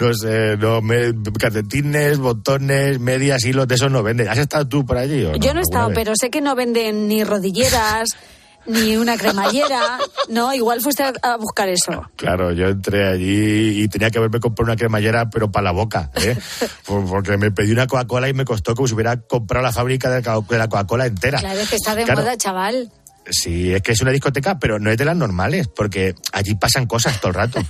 No 0.00 0.12
sé, 0.14 0.56
no, 0.56 0.80
me, 0.82 1.12
calcetines, 1.38 2.18
botones, 2.18 2.98
medias, 2.98 3.44
hilos, 3.44 3.68
de 3.68 3.76
esos 3.76 3.90
no 3.92 4.02
venden. 4.02 4.28
¿Has 4.28 4.38
estado 4.38 4.66
tú 4.66 4.84
por 4.84 4.96
allí? 4.98 5.24
o 5.24 5.36
Yo 5.36 5.38
no 5.38 5.38
he 5.38 5.38
¿Alguna 5.48 5.60
estado, 5.60 5.88
vez? 5.90 5.94
pero 5.96 6.12
sé 6.16 6.28
que 6.30 6.40
no 6.40 6.56
venden 6.56 7.06
ni 7.06 7.22
rodilleras, 7.22 8.08
ni 8.66 8.96
una 8.96 9.16
cremallera. 9.16 9.98
No, 10.28 10.52
igual 10.54 10.80
fuiste 10.80 11.02
a, 11.02 11.12
a 11.22 11.36
buscar 11.36 11.68
eso. 11.68 12.08
Claro, 12.16 12.52
yo 12.52 12.68
entré 12.68 13.08
allí 13.08 13.82
y 13.82 13.88
tenía 13.88 14.10
que 14.10 14.18
haberme 14.18 14.40
comprado 14.40 14.70
una 14.70 14.76
cremallera, 14.76 15.28
pero 15.30 15.50
para 15.50 15.64
la 15.64 15.70
boca, 15.72 16.10
¿eh? 16.16 16.36
Por- 16.86 17.06
Porque 17.06 17.36
me 17.36 17.50
pedí 17.50 17.72
una 17.72 17.86
Coca-Cola 17.86 18.28
y 18.28 18.34
me 18.34 18.44
costó 18.44 18.74
como 18.74 18.86
si 18.88 18.94
hubiera 18.94 19.16
comprado 19.20 19.64
la 19.64 19.72
fábrica 19.72 20.08
de 20.10 20.22
la 20.58 20.68
Coca-Cola 20.68 21.06
entera. 21.06 21.38
Claro, 21.38 21.60
es 21.60 21.68
que 21.70 21.76
está 21.76 21.94
de 21.94 22.04
Claro. 22.04 22.20
moda, 22.22 22.36
chaval. 22.36 22.90
Sí, 23.30 23.72
es 23.72 23.82
que 23.82 23.92
es 23.92 24.00
una 24.02 24.10
discoteca, 24.10 24.58
pero 24.58 24.78
no 24.78 24.90
es 24.90 24.98
de 24.98 25.04
las 25.04 25.16
normales, 25.16 25.68
porque 25.68 26.14
allí 26.32 26.54
pasan 26.56 26.86
cosas 26.86 27.18
todo 27.20 27.28
el 27.28 27.34
rato. 27.34 27.60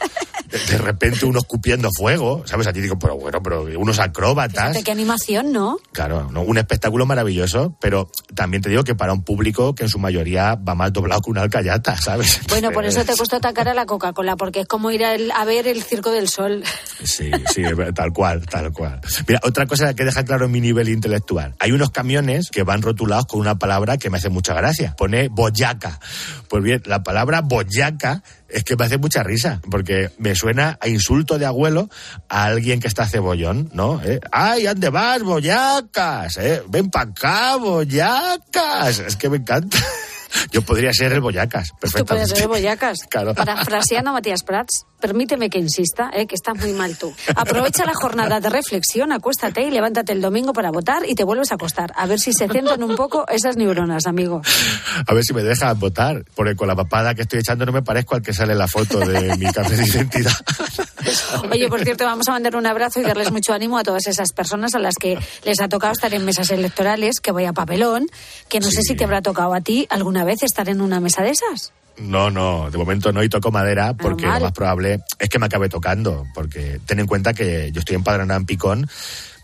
De, 0.51 0.59
de 0.59 0.79
repente 0.79 1.27
unos 1.27 1.45
cupiendo 1.45 1.91
fuego, 1.97 2.43
¿sabes? 2.47 2.67
Allí 2.67 2.81
digo, 2.81 2.99
pero 2.99 3.17
bueno, 3.17 3.41
pero 3.43 3.63
unos 3.79 4.01
acróbatas. 4.01 4.77
Qué 4.83 4.91
animación, 4.91 5.53
¿no? 5.53 5.79
Claro, 5.93 6.29
¿no? 6.33 6.43
un 6.43 6.59
espectáculo 6.59 7.07
maravilloso, 7.07 7.77
pero 7.81 8.11
también 8.35 8.61
te 8.63 8.69
digo 8.69 8.83
que 8.83 8.95
para 8.97 9.13
un 9.13 9.23
público 9.23 9.75
que 9.77 9.85
en 9.85 9.89
su 9.89 9.99
mayoría 10.01 10.57
va 10.57 10.75
más 10.75 10.93
doblado 10.93 11.21
que 11.21 11.31
una 11.31 11.43
alcayata, 11.43 11.97
¿sabes? 11.97 12.41
Bueno, 12.49 12.73
por 12.73 12.85
eso 12.85 13.05
te 13.05 13.15
costó 13.17 13.37
atacar 13.37 13.69
a 13.69 13.75
la 13.75 13.87
Coca-Cola, 13.87 14.35
porque 14.37 14.61
es 14.61 14.67
como 14.67 14.91
ir 14.91 15.05
al- 15.05 15.31
a, 15.31 15.45
ver 15.45 15.69
el 15.69 15.83
Circo 15.85 16.11
del 16.11 16.29
Sol. 16.29 16.65
Sí, 17.05 17.31
sí, 17.55 17.63
tal 17.95 18.13
cual, 18.13 18.45
tal 18.47 18.73
cual. 18.73 19.01
Mira, 19.29 19.41
otra 19.45 19.67
cosa 19.67 19.95
que 19.95 20.05
deja 20.05 20.25
claro 20.25 20.49
mi 20.49 20.61
nivel 20.61 20.89
intelectual. 20.89 21.55
Hay 21.61 21.71
unos 21.73 21.91
camiones 21.91 22.51
que 22.51 22.65
van 22.65 22.83
rotulados 22.83 23.27
con 23.27 23.39
una 23.41 23.57
palabra 23.59 23.99
que 23.99 24.11
me 24.11 24.19
hace 24.19 24.31
mucha 24.31 24.55
gracia. 24.55 24.95
Pone 24.97 25.29
Pues 26.49 26.63
bien, 26.63 26.83
la 26.87 27.03
palabra 27.03 27.41
boyaca 27.41 28.23
es 28.49 28.65
que 28.65 28.77
me 28.77 28.85
hace 28.85 28.99
mucha 28.99 29.23
risa, 29.23 29.61
porque 29.71 30.11
me 30.19 30.35
suena 30.35 30.79
a 30.81 30.89
insulto 30.89 31.39
de 31.39 31.47
abuelo 31.47 31.89
a 32.29 32.45
alguien 32.45 32.81
que 32.81 32.89
está 32.89 33.07
cebollón, 33.07 33.71
¿no? 33.73 34.01
¿Eh? 34.03 34.21
¡Ay, 34.33 34.67
ande 34.67 34.89
vas, 34.89 35.23
boyacas! 35.23 36.37
¿eh? 36.39 36.63
¡Ven 36.69 36.91
para 36.91 37.11
acá, 37.11 37.57
boyacas! 37.57 38.99
Es 38.99 39.17
que 39.17 39.29
me 39.29 39.39
encanta. 39.39 39.79
Yo 40.51 40.63
podría 40.63 40.93
ser 40.93 41.13
el 41.13 41.21
boyacas, 41.21 41.69
Tú 41.71 41.77
perfectamente. 41.81 42.15
puedes 42.27 42.39
ser 42.39 42.49
boyacas. 42.49 42.99
Claro. 43.11 43.35
Parafraseando 43.35 44.11
a 44.11 44.13
Matías 44.15 44.43
Prats, 44.45 44.85
permíteme 45.01 45.51
que 45.51 45.59
insista, 45.59 46.11
eh, 46.15 46.27
que 46.27 46.35
estás 46.37 46.57
muy 46.57 46.73
mal 46.73 46.97
tú. 46.97 47.13
Aprovecha 47.35 47.85
la 47.85 47.93
jornada 47.95 48.39
de 48.41 48.49
reflexión, 48.51 49.11
acuéstate 49.13 49.63
y 49.63 49.71
levántate 49.71 50.13
el 50.13 50.21
domingo 50.21 50.53
para 50.53 50.71
votar 50.71 51.03
y 51.09 51.15
te 51.15 51.25
vuelves 51.25 51.51
a 51.51 51.57
acostar. 51.57 51.93
A 51.97 52.07
ver 52.07 52.21
si 52.21 52.33
se 52.33 52.47
centran 52.49 52.83
un 52.83 52.95
poco 52.97 53.27
esas 53.29 53.57
neuronas, 53.57 54.07
amigo. 54.07 54.43
A 55.07 55.13
ver 55.15 55.25
si 55.25 55.33
me 55.35 55.43
dejan 55.43 55.79
votar, 55.81 56.25
porque 56.35 56.55
con 56.55 56.69
la 56.69 56.77
papada 56.77 57.15
que 57.15 57.23
estoy 57.23 57.41
echando 57.41 57.67
no 57.67 57.73
me 57.73 57.83
parezco 57.83 58.15
al 58.15 58.23
que 58.23 58.33
sale 58.33 58.55
la 58.55 58.69
foto 58.69 59.01
de 59.01 59.37
mi 59.37 59.47
carnet 59.53 59.79
de 59.79 59.87
identidad. 59.89 60.33
Oye, 61.51 61.69
por 61.69 61.83
cierto, 61.83 62.05
vamos 62.05 62.29
a 62.29 62.33
mandar 62.33 62.55
un 62.57 62.67
abrazo 62.67 63.01
y 63.01 63.03
darles 63.03 63.33
mucho 63.33 63.53
ánimo 63.53 63.79
a 63.79 63.83
todas 63.83 64.07
esas 64.07 64.33
personas 64.33 64.75
a 64.75 64.79
las 64.79 64.95
que 64.97 65.19
les 65.45 65.61
ha 65.61 65.69
tocado 65.69 65.93
estar 65.93 66.13
en 66.15 66.25
mesas 66.25 66.51
electorales, 66.51 67.21
que 67.21 67.33
vaya 67.33 67.53
papelón, 67.53 68.07
que 68.49 68.61
no 68.61 68.71
sé 68.71 68.83
si 68.83 68.95
te 68.95 69.05
habrá 69.05 69.23
tocado 69.23 69.55
a 69.55 69.61
ti 69.61 69.87
alguna 69.91 70.20
vez 70.25 70.43
estar 70.43 70.69
en 70.69 70.81
una 70.81 71.01
mesa 71.01 71.23
de 71.23 71.31
esas. 71.31 71.73
No, 71.99 72.31
no, 72.31 72.71
de 72.71 72.79
momento 72.79 73.13
no 73.13 73.23
y 73.23 73.29
toco 73.29 73.51
madera 73.51 73.95
porque 73.95 74.23
Normal. 74.23 74.41
lo 74.41 74.47
más 74.47 74.53
probable 74.55 75.01
es 75.19 75.29
que 75.29 75.39
me 75.39 75.47
acabe 75.47 75.69
tocando. 75.69 76.27
Porque 76.35 76.81
ten 76.87 76.99
en 76.99 77.07
cuenta 77.07 77.35
que 77.35 77.71
yo 77.73 77.81
estoy 77.81 77.97
empadronado 77.97 78.41
en 78.41 78.47
Picón, 78.47 78.89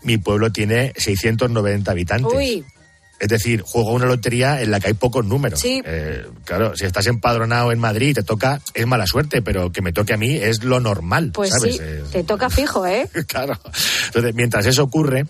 mi 0.03 0.17
pueblo 0.17 0.51
tiene 0.51 0.93
690 0.95 1.91
habitantes. 1.91 2.33
Uy, 2.33 2.65
Es 3.19 3.29
decir, 3.29 3.61
juego 3.61 3.93
una 3.93 4.05
lotería 4.05 4.61
en 4.61 4.71
la 4.71 4.79
que 4.79 4.87
hay 4.87 4.93
pocos 4.93 5.25
números. 5.25 5.59
Sí. 5.59 5.81
Eh, 5.85 6.25
claro, 6.45 6.75
si 6.75 6.85
estás 6.85 7.07
empadronado 7.07 7.71
en 7.71 7.79
Madrid 7.79 8.09
y 8.09 8.13
te 8.13 8.23
toca, 8.23 8.61
es 8.73 8.85
mala 8.85 9.07
suerte, 9.07 9.41
pero 9.41 9.71
que 9.71 9.81
me 9.81 9.91
toque 9.91 10.13
a 10.13 10.17
mí 10.17 10.35
es 10.35 10.63
lo 10.63 10.79
normal. 10.79 11.31
pues 11.33 11.49
¿sabes? 11.51 11.75
sí, 11.75 11.81
Eh, 11.81 12.03
te 12.11 12.23
toca 12.23 12.49
fijo, 12.49 12.85
¿eh? 12.85 13.09
Claro. 13.27 13.59
Entonces, 14.07 14.35
mientras 14.35 14.65
eso 14.65 14.83
ocurre, 14.83 15.25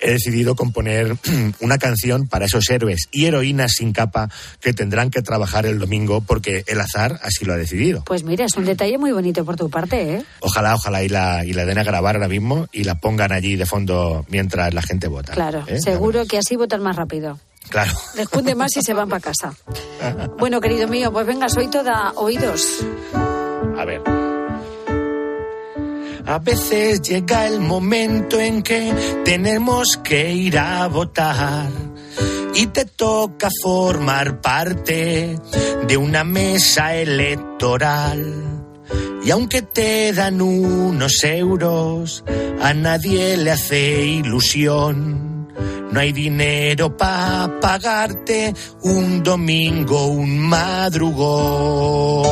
he 0.00 0.12
decidido 0.12 0.54
componer 0.54 1.16
una 1.60 1.78
canción 1.78 2.26
para 2.28 2.44
esos 2.46 2.68
héroes 2.70 3.08
y 3.10 3.24
heroínas 3.26 3.72
sin 3.72 3.92
capa 3.92 4.28
que 4.60 4.72
tendrán 4.72 5.10
que 5.10 5.22
trabajar 5.22 5.66
el 5.66 5.78
domingo 5.78 6.20
porque 6.20 6.64
el 6.66 6.80
azar 6.80 7.18
así 7.22 7.44
lo 7.44 7.54
ha 7.54 7.56
decidido. 7.56 8.04
Pues 8.04 8.22
mira, 8.24 8.44
es 8.44 8.56
un 8.56 8.64
detalle 8.64 8.98
muy 8.98 9.12
bonito 9.12 9.44
por 9.44 9.56
tu 9.56 9.70
parte, 9.70 10.16
¿eh? 10.16 10.24
Ojalá, 10.40 10.74
ojalá 10.74 11.02
y 11.02 11.08
la, 11.08 11.44
y 11.44 11.52
la 11.52 11.64
den 11.64 11.78
a 11.78 11.84
grabar 11.84 12.16
ahora 12.16 12.28
mismo 12.28 12.66
y 12.72 12.84
la 12.84 12.96
pongan 13.00 13.32
allí 13.32 13.56
de 13.56 13.66
fondo 13.66 14.24
mientras 14.28 14.72
la 14.74 14.82
gente 14.82 15.08
vota. 15.08 15.32
Claro, 15.32 15.64
¿Eh? 15.66 15.80
seguro 15.80 16.26
que 16.26 16.38
así 16.38 16.56
votan 16.56 16.82
más 16.82 16.96
rápido. 16.96 17.29
Claro. 17.68 17.92
Les 18.14 18.28
cunde 18.28 18.54
más 18.54 18.76
y 18.76 18.82
se 18.82 18.94
van 18.94 19.08
para 19.08 19.20
casa. 19.20 19.54
Bueno, 20.38 20.60
querido 20.60 20.88
mío, 20.88 21.12
pues 21.12 21.26
venga, 21.26 21.48
soy 21.48 21.68
toda 21.68 22.12
oídos. 22.16 22.84
A 23.76 23.84
ver. 23.84 24.02
A 26.26 26.38
veces 26.38 27.02
llega 27.02 27.46
el 27.46 27.60
momento 27.60 28.38
en 28.38 28.62
que 28.62 28.92
tenemos 29.24 29.96
que 29.96 30.32
ir 30.32 30.58
a 30.58 30.86
votar 30.86 31.68
y 32.54 32.66
te 32.66 32.84
toca 32.84 33.48
formar 33.62 34.40
parte 34.40 35.38
de 35.86 35.96
una 35.96 36.24
mesa 36.24 36.94
electoral. 36.94 38.50
Y 39.24 39.30
aunque 39.30 39.62
te 39.62 40.12
dan 40.12 40.40
unos 40.40 41.24
euros, 41.24 42.24
a 42.60 42.74
nadie 42.74 43.36
le 43.36 43.50
hace 43.50 44.04
ilusión. 44.04 45.29
No 45.92 46.00
hay 46.00 46.12
dinero 46.12 46.96
para 46.96 47.58
pagarte 47.60 48.54
un 48.82 49.22
domingo, 49.22 50.06
un 50.06 50.38
madrugón. 50.38 52.30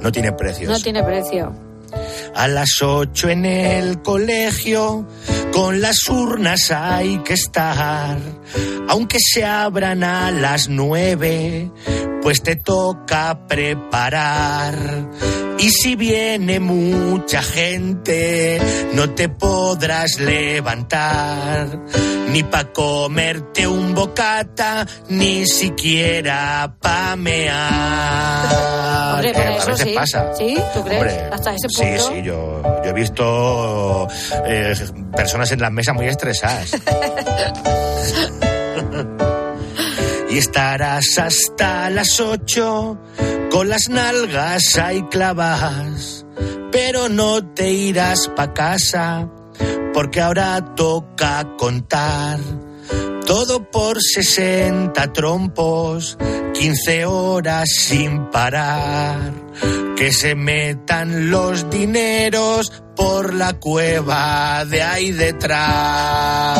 No 0.00 0.12
tiene 0.12 0.32
precios. 0.32 0.70
No 0.70 0.78
tiene 0.80 1.02
precio. 1.02 1.52
A 2.34 2.48
las 2.48 2.82
ocho 2.82 3.28
en 3.28 3.44
el 3.44 4.02
colegio, 4.02 5.06
con 5.52 5.80
las 5.80 6.08
urnas 6.08 6.70
hay 6.70 7.18
que 7.18 7.34
estar. 7.34 8.18
Aunque 8.88 9.18
se 9.20 9.44
abran 9.44 10.04
a 10.04 10.30
las 10.30 10.68
nueve, 10.68 11.70
pues 12.24 12.42
te 12.42 12.56
toca 12.56 13.38
preparar. 13.46 14.74
Y 15.58 15.70
si 15.70 15.94
viene 15.94 16.58
mucha 16.58 17.42
gente, 17.42 18.58
no 18.94 19.10
te 19.10 19.28
podrás 19.28 20.18
levantar. 20.18 21.78
Ni 22.30 22.42
pa' 22.42 22.64
comerte 22.72 23.66
un 23.66 23.94
bocata, 23.94 24.84
ni 25.10 25.46
siquiera 25.46 26.74
pa' 26.80 27.14
mear. 27.16 29.14
Hombre, 29.14 29.30
Eh, 29.30 29.58
a 29.60 29.64
veces 29.66 29.88
sí. 29.88 29.94
pasa. 29.94 30.34
¿Sí? 30.36 30.56
¿Tú 30.74 30.82
crees? 30.82 31.00
Hombre, 31.00 31.28
Hasta 31.32 31.54
ese 31.54 31.68
Sí, 31.68 31.82
punto. 31.84 32.08
sí, 32.08 32.22
yo, 32.24 32.62
yo 32.82 32.90
he 32.90 32.92
visto 32.92 34.08
eh, 34.46 34.74
personas 35.16 35.52
en 35.52 35.60
las 35.60 35.70
mesas 35.70 35.94
muy 35.94 36.06
estresadas. 36.06 36.70
y 40.34 40.38
estarás 40.38 41.16
hasta 41.16 41.88
las 41.90 42.18
ocho 42.18 42.98
con 43.52 43.68
las 43.68 43.88
nalgas 43.88 44.76
ahí 44.78 45.02
clavas, 45.04 46.26
pero 46.72 47.08
no 47.08 47.54
te 47.54 47.70
irás 47.70 48.28
pa' 48.34 48.52
casa 48.52 49.28
porque 49.92 50.20
ahora 50.20 50.74
toca 50.74 51.46
contar. 51.56 52.40
Todo 53.24 53.70
por 53.70 54.02
60 54.02 55.12
trompos, 55.12 56.18
15 56.52 57.06
horas 57.06 57.68
sin 57.70 58.28
parar. 58.30 59.32
Que 59.96 60.12
se 60.12 60.34
metan 60.34 61.30
los 61.30 61.70
dineros 61.70 62.82
por 62.96 63.32
la 63.34 63.52
cueva 63.54 64.64
de 64.64 64.82
ahí 64.82 65.12
detrás. 65.12 66.58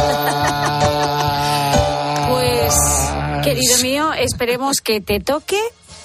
Pues, 2.29 3.14
querido 3.45 3.79
mío, 3.79 4.13
esperemos 4.15 4.81
que 4.81 5.01
te 5.01 5.21
toque, 5.21 5.61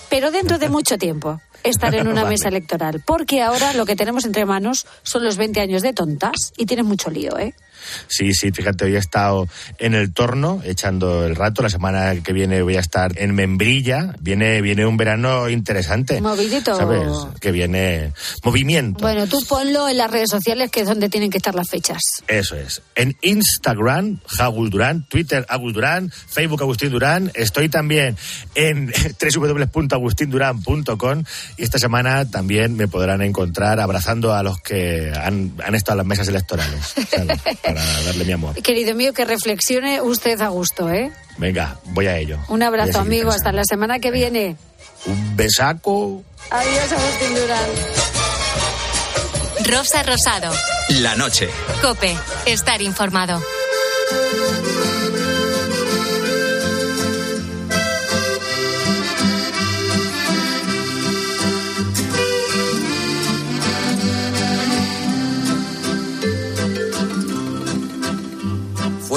pero 0.09 0.31
dentro 0.31 0.57
de 0.57 0.69
mucho 0.69 0.97
tiempo. 0.97 1.41
Estar 1.63 1.93
en 1.93 2.07
una 2.07 2.23
Vale. 2.23 2.35
mesa 2.35 2.47
electoral. 2.47 3.03
Porque 3.05 3.41
ahora 3.41 3.73
lo 3.73 3.85
que 3.85 3.95
tenemos 3.95 4.25
entre 4.25 4.45
manos 4.45 4.87
son 5.03 5.23
los 5.23 5.35
20 5.37 5.59
años 5.59 5.81
de 5.81 5.93
tontas 5.93 6.53
y 6.55 6.65
tienes 6.65 6.85
mucho 6.85 7.09
lío, 7.09 7.37
¿eh? 7.37 7.53
Sí, 8.07 8.33
sí, 8.33 8.51
fíjate, 8.51 8.85
hoy 8.85 8.95
he 8.95 8.99
estado 8.99 9.47
en 9.77 9.93
el 9.93 10.13
torno 10.13 10.61
echando 10.63 11.25
el 11.25 11.35
rato. 11.35 11.61
La 11.61 11.69
semana 11.69 12.13
que 12.21 12.33
viene 12.33 12.61
voy 12.61 12.77
a 12.77 12.79
estar 12.79 13.17
en 13.19 13.33
Membrilla. 13.35 14.15
Viene, 14.19 14.61
viene 14.61 14.85
un 14.85 14.97
verano 14.97 15.49
interesante. 15.49 16.21
Movidito. 16.21 16.75
¿Sabes? 16.75 17.11
Que 17.39 17.51
viene 17.51 18.13
movimiento. 18.43 19.01
Bueno, 19.01 19.27
tú 19.27 19.43
ponlo 19.47 19.89
en 19.89 19.97
las 19.97 20.11
redes 20.11 20.29
sociales, 20.29 20.69
que 20.71 20.81
es 20.81 20.87
donde 20.87 21.09
tienen 21.09 21.29
que 21.29 21.37
estar 21.37 21.55
las 21.55 21.69
fechas. 21.69 22.01
Eso 22.27 22.55
es. 22.55 22.81
En 22.95 23.17
Instagram, 23.21 24.19
Agul 24.39 24.69
Durán, 24.69 25.05
Twitter, 25.07 25.45
Agus 25.49 25.73
Durán, 25.73 26.11
Facebook, 26.11 26.61
Agustín 26.61 26.89
Durán. 26.91 27.31
Estoy 27.33 27.69
también 27.69 28.17
en 28.55 28.91
www.agustindurán.com 29.35 31.23
y 31.57 31.63
esta 31.63 31.79
semana 31.79 32.29
también 32.29 32.75
me 32.75 32.87
podrán 32.87 33.21
encontrar 33.21 33.79
abrazando 33.79 34.33
a 34.33 34.43
los 34.43 34.59
que 34.61 35.11
han, 35.15 35.53
han 35.63 35.75
estado 35.75 35.93
en 35.93 35.97
las 35.99 36.07
mesas 36.07 36.27
electorales, 36.27 36.95
¿sabes? 37.09 37.39
Para 37.73 38.01
darle 38.03 38.25
mi 38.25 38.31
amor. 38.31 38.55
Querido 38.61 38.95
mío, 38.95 39.13
que 39.13 39.25
reflexione 39.25 40.01
usted 40.01 40.39
a 40.41 40.47
gusto, 40.49 40.89
¿eh? 40.89 41.11
Venga, 41.37 41.77
voy 41.85 42.07
a 42.07 42.17
ello. 42.17 42.37
Un 42.49 42.63
abrazo, 42.63 42.99
amigo. 42.99 43.29
pensando. 43.29 43.35
Hasta 43.35 43.51
la 43.51 43.63
semana 43.63 43.99
que 43.99 44.11
viene. 44.11 44.55
Un 45.05 45.35
besaco. 45.35 46.23
Adiós, 46.49 46.91
Agustín 46.91 47.35
Durán. 47.35 47.69
Rosa 49.71 50.03
Rosado. 50.03 50.51
La 51.01 51.15
noche. 51.15 51.49
Cope. 51.81 52.15
Estar 52.45 52.81
informado. 52.81 53.41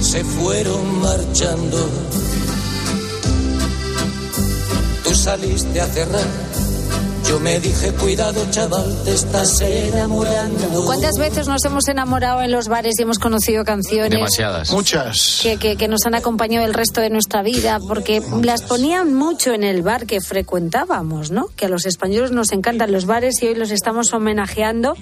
se 0.00 0.24
fueron 0.24 1.00
marchando. 1.00 1.88
Tú 5.04 5.14
saliste 5.14 5.80
a 5.80 5.86
cerrar, 5.86 6.26
Yo 7.30 7.38
me 7.38 7.60
dije, 7.60 7.92
cuidado 7.92 8.44
chaval, 8.50 9.04
te 9.04 9.14
estás 9.14 9.60
enamorando. 9.60 10.84
¿Cuántas 10.84 11.16
veces 11.16 11.46
nos 11.46 11.64
hemos 11.64 11.86
enamorado 11.86 12.42
en 12.42 12.50
los 12.50 12.66
bares 12.66 12.98
y 12.98 13.02
hemos 13.02 13.20
conocido 13.20 13.64
canciones? 13.64 14.10
Demasiadas. 14.10 14.72
Muchas. 14.72 15.38
Que, 15.40 15.56
que, 15.56 15.76
que 15.76 15.86
nos 15.86 16.04
han 16.06 16.16
acompañado 16.16 16.66
el 16.66 16.74
resto 16.74 17.00
de 17.00 17.08
nuestra 17.08 17.42
vida, 17.42 17.78
porque 17.86 18.20
las 18.42 18.62
ponían 18.62 19.14
mucho 19.14 19.52
en 19.52 19.62
el 19.62 19.82
bar 19.82 20.06
que 20.06 20.20
frecuentábamos, 20.20 21.30
¿no? 21.30 21.46
Que 21.54 21.66
a 21.66 21.68
los 21.68 21.86
españoles 21.86 22.32
nos 22.32 22.50
encantan 22.50 22.90
los 22.90 23.06
bares 23.06 23.40
y 23.44 23.46
hoy 23.46 23.54
los 23.54 23.70
estamos 23.70 24.12
homenajeando 24.12 24.96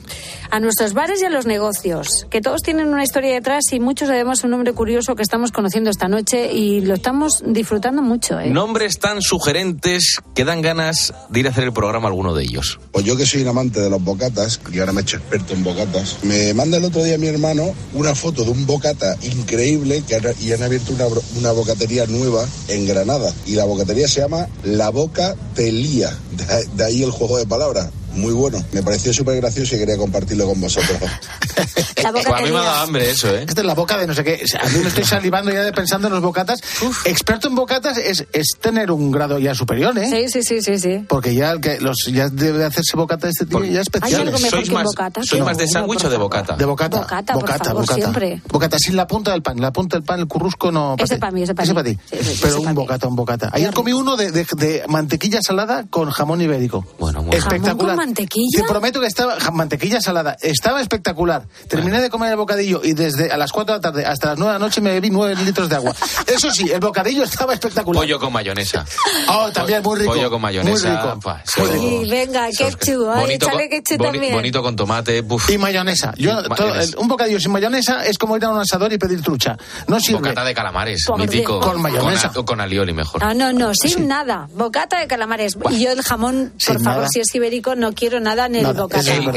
a 0.50 0.60
nuestros 0.60 0.92
bares 0.92 1.22
y 1.22 1.24
a 1.24 1.30
los 1.30 1.46
negocios, 1.46 2.26
que 2.28 2.42
todos 2.42 2.60
tienen 2.60 2.88
una 2.88 3.04
historia 3.04 3.32
detrás 3.32 3.72
y 3.72 3.80
muchos 3.80 4.10
además 4.10 4.44
un 4.44 4.50
nombre 4.50 4.74
curioso 4.74 5.14
que 5.14 5.22
estamos 5.22 5.50
conociendo 5.50 5.88
esta 5.88 6.08
noche 6.08 6.52
y 6.52 6.82
lo 6.82 6.92
estamos 6.92 7.42
disfrutando 7.46 8.02
mucho, 8.02 8.38
¿eh? 8.38 8.50
Nombres 8.50 8.98
tan 8.98 9.22
sugerentes 9.22 10.20
que 10.34 10.44
dan 10.44 10.60
ganas 10.60 11.14
de 11.30 11.40
ir 11.40 11.46
a 11.46 11.50
hacer 11.50 11.64
el 11.64 11.72
programa 11.72 12.08
alguno 12.18 12.34
de 12.34 12.42
ellos. 12.42 12.80
Pues 12.90 13.04
yo 13.04 13.16
que 13.16 13.24
soy 13.24 13.42
un 13.42 13.48
amante 13.48 13.80
de 13.80 13.88
los 13.88 14.02
bocatas, 14.02 14.60
y 14.72 14.80
ahora 14.80 14.92
me 14.92 15.00
he 15.00 15.02
hecho 15.02 15.18
experto 15.18 15.54
en 15.54 15.62
bocatas, 15.62 16.16
me 16.24 16.52
manda 16.52 16.76
el 16.78 16.84
otro 16.84 17.04
día 17.04 17.16
mi 17.16 17.28
hermano 17.28 17.72
una 17.94 18.14
foto 18.14 18.44
de 18.44 18.50
un 18.50 18.66
bocata 18.66 19.16
increíble 19.22 20.02
que 20.06 20.16
han, 20.16 20.24
y 20.40 20.52
han 20.52 20.62
abierto 20.64 20.92
una, 20.92 21.06
una 21.38 21.52
bocatería 21.52 22.06
nueva 22.06 22.44
en 22.66 22.86
Granada. 22.86 23.32
Y 23.46 23.52
la 23.52 23.64
bocatería 23.64 24.08
se 24.08 24.20
llama 24.20 24.48
La 24.64 24.90
Boca 24.90 25.36
Telía. 25.54 26.16
De, 26.36 26.66
de 26.74 26.84
ahí 26.84 27.02
el 27.04 27.12
juego 27.12 27.38
de 27.38 27.46
palabras. 27.46 27.88
Muy 28.12 28.32
bueno. 28.32 28.62
Me 28.72 28.82
pareció 28.82 29.12
súper 29.12 29.36
gracioso 29.36 29.76
y 29.76 29.78
quería 29.78 29.96
compartirlo 29.96 30.46
con 30.46 30.60
vosotros. 30.60 30.98
La 32.02 32.12
Pues 32.12 32.26
a 32.26 32.36
mí 32.40 32.50
me 32.50 32.58
ha 32.58 32.62
dado 32.62 32.82
hambre 32.84 33.10
eso, 33.10 33.28
¿eh? 33.34 33.44
Esta 33.46 33.60
es 33.60 33.66
la 33.66 33.74
boca 33.74 33.98
de 33.98 34.06
no 34.06 34.14
sé 34.14 34.22
qué. 34.24 34.40
O 34.42 34.46
sea, 34.46 34.60
a 34.60 34.68
mí 34.68 34.78
me 34.78 34.88
estoy 34.88 35.04
salivando 35.04 35.50
ya 35.52 35.62
de 35.62 35.72
pensando 35.72 36.06
en 36.06 36.14
los 36.14 36.22
bocatas. 36.22 36.60
Experto 37.04 37.48
en 37.48 37.54
bocatas 37.56 37.98
es, 37.98 38.24
es 38.32 38.46
tener 38.60 38.90
un 38.92 39.10
grado 39.10 39.38
ya 39.38 39.54
superior, 39.54 39.96
¿eh? 39.98 40.08
Sí, 40.08 40.28
sí, 40.28 40.42
sí, 40.42 40.62
sí, 40.62 40.78
sí. 40.78 41.04
Porque 41.08 41.34
ya 41.34 41.50
el 41.50 41.60
que 41.60 41.80
los 41.80 41.96
ya 42.12 42.28
debe 42.28 42.64
hacerse 42.64 42.96
bocata 42.96 43.26
de 43.26 43.32
este 43.32 43.46
tipo 43.46 43.62
ya 43.64 43.82
algo 43.82 44.38
mejor 44.38 44.50
¿Sois 44.50 44.68
que 44.68 44.74
más, 44.74 44.84
bocata? 44.84 45.22
¿sois 45.22 45.40
No, 45.40 45.44
más 45.46 45.58
de 45.58 45.64
no, 45.66 45.70
sándwich 45.72 46.04
o 46.04 46.10
de 46.10 46.16
bocata? 46.16 46.56
De 46.56 46.64
bocata. 46.64 47.00
Bocata, 47.00 47.32
por 47.34 47.42
bocata, 47.42 47.64
favor, 47.64 47.82
bocata. 47.82 48.00
siempre. 48.00 48.42
Bocata 48.48 48.78
sin 48.78 48.96
la 48.96 49.06
punta 49.06 49.32
del 49.32 49.42
pan. 49.42 49.60
La 49.60 49.72
punta 49.72 49.96
del 49.96 50.04
pan, 50.04 50.20
el 50.20 50.26
currusco 50.28 50.70
no. 50.70 50.94
Ese 50.98 51.16
ti. 51.16 51.20
pa' 51.20 51.30
mí, 51.30 51.42
ese 51.42 51.54
pa' 51.54 51.64
mí. 51.64 51.82
ti. 51.82 51.98
Sí, 52.10 52.16
sí, 52.22 52.34
sí, 52.34 52.38
Pero 52.42 52.60
un 52.60 52.74
bocata, 52.74 53.08
un 53.08 53.16
bocata. 53.16 53.50
Ayer 53.52 53.72
comí 53.74 53.92
uno 53.92 54.16
de, 54.16 54.30
de- 54.30 54.46
de 54.56 54.84
mantequilla 54.88 55.40
salada 55.42 55.84
con 55.90 56.10
jamón 56.10 56.40
ibérico. 56.40 56.86
Bueno, 56.98 57.22
muy 57.22 57.34
Espectacular. 57.36 57.97
¿Jamón 57.98 58.06
con 58.06 58.06
mantequilla? 58.06 58.58
Te 58.62 58.64
prometo 58.68 59.00
que 59.00 59.06
estaba 59.06 59.36
mantequilla 59.52 60.00
salada. 60.00 60.36
Estaba 60.40 60.80
espectacular. 60.80 61.42
Terminé 61.68 62.00
de 62.00 62.10
comer 62.10 62.30
el 62.30 62.36
bocadillo 62.36 62.80
y 62.82 62.92
desde 62.92 63.30
a 63.30 63.36
las 63.36 63.52
4 63.52 63.74
de 63.74 63.78
la 63.78 63.80
tarde 63.82 64.06
hasta 64.06 64.28
las 64.28 64.38
9 64.38 64.52
de 64.54 64.58
la 64.58 64.64
noche 64.64 64.80
me 64.80 64.90
bebí 64.92 65.10
9 65.10 65.36
litros 65.44 65.68
de 65.68 65.76
agua. 65.76 65.94
Eso 66.26 66.50
sí, 66.50 66.70
el 66.70 66.80
bocadillo 66.80 67.24
estaba 67.24 67.52
espectacular. 67.54 68.02
Pollo 68.02 68.18
con 68.18 68.32
mayonesa. 68.32 68.84
Oh, 69.28 69.50
también 69.52 69.82
muy 69.82 69.98
rico. 69.98 70.12
Pollo 70.12 70.30
con 70.30 70.40
mayonesa. 70.40 70.88
Muy 70.88 70.96
rico. 70.96 71.20
Muy 71.58 71.70
rico. 71.78 72.04
Y 72.04 72.08
venga, 72.10 72.48
ketchup, 72.50 73.08
ay, 73.12 73.20
bonito 73.22 73.46
échale 73.46 73.68
con- 73.68 73.78
ketchup 73.78 73.98
boni- 74.00 74.12
también. 74.12 74.34
Bonito 74.34 74.62
con 74.62 74.76
tomate. 74.76 75.20
buf. 75.22 75.50
Y 75.50 75.58
mayonesa. 75.58 76.12
Yo, 76.16 76.42
todo- 76.54 76.74
el- 76.74 76.94
un 76.98 77.08
bocadillo 77.08 77.40
sin 77.40 77.52
mayonesa 77.52 78.04
es 78.06 78.18
como 78.18 78.36
ir 78.36 78.44
a 78.44 78.50
un 78.50 78.58
asador 78.60 78.92
y 78.92 78.98
pedir 78.98 79.22
trucha. 79.22 79.56
No 79.86 79.98
sirve. 80.00 80.18
Bocata 80.20 80.44
de 80.44 80.54
calamares, 80.54 81.04
Por 81.06 81.18
mítico. 81.18 81.60
Con 81.60 81.80
mayonesa. 81.82 82.28
Con, 82.30 82.42
a- 82.42 82.46
con 82.46 82.60
alioli 82.60 82.92
mejor. 82.92 83.22
No, 83.22 83.34
no, 83.34 83.52
no, 83.52 83.74
sin 83.74 84.08
nada. 84.08 84.48
Bocata 84.54 84.98
de 85.00 85.06
calamares. 85.06 85.56
Y 85.70 85.84
yo 85.84 85.92
el 85.92 86.02
jamón, 86.02 86.50
por 86.52 86.60
Sin 86.62 86.80
favor, 86.84 86.98
nada. 87.02 87.08
si 87.10 87.20
es 87.20 87.34
ibérico, 87.34 87.74
no 87.74 87.87
quiero 87.92 88.20
nada 88.20 88.46
en 88.46 88.56
el 88.56 88.62
Nada, 88.62 88.82
bocata. 88.82 89.14
el, 89.14 89.28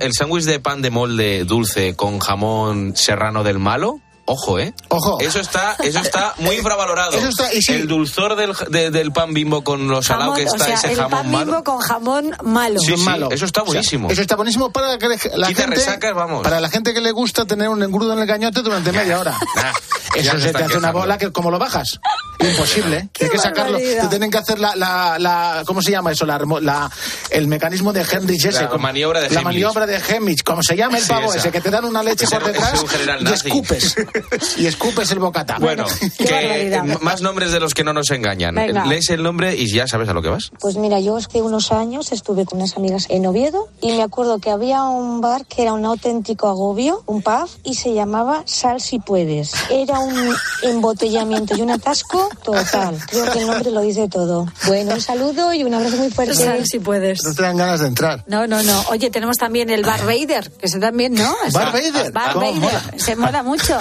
el 0.00 0.12
sándwich 0.14 0.44
de 0.44 0.60
pan 0.60 0.82
de 0.82 0.90
molde 0.90 1.44
dulce 1.44 1.94
con 1.96 2.18
jamón 2.18 2.94
serrano 2.96 3.44
del 3.44 3.58
malo 3.58 4.00
Ojo, 4.28 4.58
¿eh? 4.58 4.74
Ojo. 4.88 5.18
Eso 5.20 5.40
está, 5.40 5.74
eso 5.82 5.98
está 6.00 6.34
muy 6.38 6.56
infravalorado. 6.56 7.12
Eso 7.16 7.28
está- 7.28 7.52
y 7.54 7.62
sí. 7.62 7.72
El 7.72 7.88
dulzor 7.88 8.36
del, 8.36 8.52
de- 8.70 8.90
del 8.90 9.10
pan 9.12 9.32
bimbo 9.34 9.64
con 9.64 9.88
lo 9.88 10.02
salado 10.02 10.32
Jamón, 10.32 10.36
que 10.36 10.50
o 10.50 10.54
está 10.54 10.64
sea, 10.66 10.74
ese 10.74 10.90
el 10.92 10.96
jamón 10.96 11.10
pan 11.10 11.30
malo. 11.30 11.46
bimbo 11.46 11.64
con 11.64 11.78
jamón 11.78 12.36
malo. 12.44 12.78
Sí, 12.80 12.96
sí, 12.96 13.04
malo. 13.04 13.30
eso 13.30 13.44
está 13.46 13.62
O 13.62 13.64
sea, 13.64 13.72
buenísimo. 13.72 14.10
eso 14.10 14.20
está 14.20 14.36
buenísimo 14.36 14.70
para 14.70 14.98
que 14.98 15.08
la 15.08 15.16
Quita 15.48 15.62
gente. 15.62 15.76
resacas, 15.76 16.14
vamos. 16.14 16.42
Para 16.42 16.60
la 16.60 16.68
gente 16.68 16.92
que 16.94 17.00
le 17.00 17.10
gusta 17.12 17.44
tener 17.46 17.68
un 17.68 17.82
engrudo 17.82 18.12
en 18.12 18.18
el 18.20 18.26
gañote 18.26 18.60
durante 18.62 18.92
media 18.92 19.18
hora. 19.18 19.36
Nah, 19.56 19.72
Eso 20.20 20.32
se 20.38 20.40
se 20.40 20.52
te 20.52 20.64
hace 20.64 20.78
una 20.78 20.90
bola 20.90 21.18
que 21.18 21.30
como 21.32 21.50
lo 21.50 21.58
bajas. 21.58 22.00
Imposible. 22.40 23.08
Tienes 23.12 23.32
que 23.32 23.38
sacarlo. 23.38 23.76
Te 23.78 24.06
tienen 24.08 24.30
que 24.30 24.38
hacer 24.38 24.58
la, 24.58 24.74
la, 24.76 25.18
la- 25.18 25.62
¿cómo 25.66 25.82
se 25.82 25.90
llama 25.90 26.12
eso? 26.12 26.24
La, 26.24 26.38
remo- 26.38 26.60
la- 26.60 26.90
el 27.30 27.46
mecanismo 27.46 27.92
de 27.92 28.02
Henrich 28.10 28.44
ese. 28.46 28.62
La 28.62 28.68
como- 28.68 28.82
maniobra 28.84 29.20
de 29.20 29.28
La 29.28 29.40
Heimlich. 29.40 29.44
maniobra 29.44 29.86
de 29.86 29.96
Hemlich, 29.98 30.42
como 30.44 30.62
se 30.62 30.76
llama 30.76 30.98
el 30.98 31.04
pavo 31.06 31.34
ese, 31.34 31.50
que 31.50 31.60
te 31.60 31.70
dan 31.70 31.84
una 31.84 32.02
leche 32.02 32.26
por 32.26 32.44
detrás 32.44 32.74
es 32.74 32.82
un 32.82 32.88
general 32.88 33.28
y 33.28 33.32
escupes. 33.32 33.96
y 34.56 34.66
escupes 34.66 35.10
el 35.10 35.18
bocata. 35.18 35.58
Bueno, 35.58 35.84
que 36.16 36.72
eh, 36.74 36.82
más 37.00 37.20
nombres 37.20 37.52
de 37.52 37.60
los 37.60 37.74
que 37.74 37.84
no 37.84 37.92
nos 37.92 38.10
engañan. 38.10 38.54
Venga. 38.54 38.84
Lees 38.86 39.10
el 39.10 39.22
nombre 39.22 39.56
y 39.56 39.72
ya 39.72 39.86
sabes 39.86 40.08
a 40.08 40.12
lo 40.14 40.22
que 40.22 40.28
vas. 40.28 40.50
Pues 40.60 40.76
mira, 40.76 41.00
yo 41.00 41.16
hace 41.16 41.42
unos 41.42 41.72
años 41.72 42.12
estuve 42.12 42.44
con 42.44 42.58
unas 42.58 42.76
amigas 42.76 43.06
en 43.08 43.26
Oviedo 43.26 43.68
y 43.80 43.92
me 43.92 44.02
acuerdo 44.02 44.38
que 44.38 44.50
había 44.50 44.82
un 44.84 45.20
bar 45.20 45.46
que 45.46 45.62
era 45.62 45.72
un 45.72 45.84
auténtico 45.84 46.48
agobio, 46.48 47.02
un 47.06 47.22
pub, 47.22 47.48
y 47.64 47.74
se 47.74 47.94
llamaba 47.94 48.42
Sal 48.46 48.80
si 48.80 48.98
puedes. 48.98 49.52
Era 49.70 49.98
un 50.00 50.34
embotellamiento 50.62 51.56
y 51.56 51.62
un 51.62 51.70
atasco 51.70 52.28
total. 52.42 52.98
Creo 53.08 53.30
que 53.32 53.40
el 53.40 53.46
nombre 53.46 53.70
lo 53.70 53.80
dice 53.80 54.08
todo. 54.08 54.46
Bueno, 54.66 54.94
un 54.94 55.00
saludo 55.00 55.52
y 55.52 55.64
un 55.64 55.74
abrazo 55.74 55.96
muy 55.96 56.10
fuerte. 56.10 56.34
Sal 56.34 56.66
si 56.66 56.78
puedes. 56.78 57.24
No 57.24 57.34
te 57.34 57.42
dan 57.42 57.56
ganas 57.56 57.80
de 57.80 57.88
entrar. 57.88 58.24
No, 58.26 58.46
no, 58.46 58.62
no. 58.62 58.84
Oye, 58.90 59.10
tenemos 59.10 59.36
también 59.36 59.70
el 59.70 59.82
Bar 59.84 60.04
Vader, 60.04 60.50
que 60.52 60.66
ese 60.66 60.78
también, 60.78 61.14
¿no? 61.14 61.34
Bar 61.52 61.72
Vader. 61.72 62.12
Bar 62.12 62.32
¿Cómo 62.34 62.46
Vader. 62.46 62.60
mola? 62.60 62.82
Se 62.96 63.16
mola 63.16 63.42
mucho. 63.42 63.78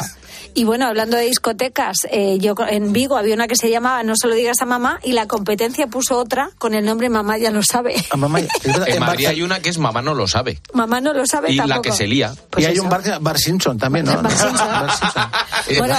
Y 0.57 0.63
bueno, 0.63 0.87
hablando 0.87 1.17
de 1.17 1.25
discotecas, 1.25 1.97
eh, 2.09 2.39
yo 2.39 2.55
en 2.67 2.91
Vigo 2.91 3.15
había 3.15 3.35
una 3.35 3.47
que 3.47 3.55
se 3.55 3.69
llamaba 3.69 4.01
No 4.01 4.15
se 4.19 4.27
lo 4.27 4.33
digas 4.33 4.57
a 4.61 4.65
mamá 4.65 4.99
y 5.03 5.11
la 5.11 5.27
competencia 5.27 5.85
puso 5.85 6.17
otra 6.17 6.49
con 6.57 6.73
el 6.73 6.83
nombre 6.83 7.09
Mamá 7.09 7.37
ya 7.37 7.51
lo 7.51 7.61
sabe. 7.61 7.93
A 8.09 8.17
mamá, 8.17 8.39
En 8.87 8.99
Madrid 8.99 9.27
hay 9.27 9.43
una 9.43 9.59
que 9.59 9.69
es 9.69 9.77
Mamá 9.77 10.01
no 10.01 10.15
lo 10.15 10.27
sabe. 10.27 10.59
Mamá 10.73 10.99
no 10.99 11.13
lo 11.13 11.27
sabe 11.27 11.51
Y 11.51 11.57
tampoco. 11.57 11.75
la 11.77 11.81
que 11.83 11.91
se 11.91 12.07
lía. 12.07 12.33
Pues 12.49 12.63
y 12.63 12.67
hay 12.67 12.73
eso. 12.73 12.81
un 12.83 12.89
bar, 12.89 13.03
que- 13.03 13.15
bar 13.21 13.37
Simpson 13.37 13.77
también, 13.77 14.05
¿no? 14.05 14.13
Bar 14.23 14.31
Simpson. 14.31 14.67
Bar 14.67 14.91
Simpson. 14.97 15.77
Bueno, 15.77 15.95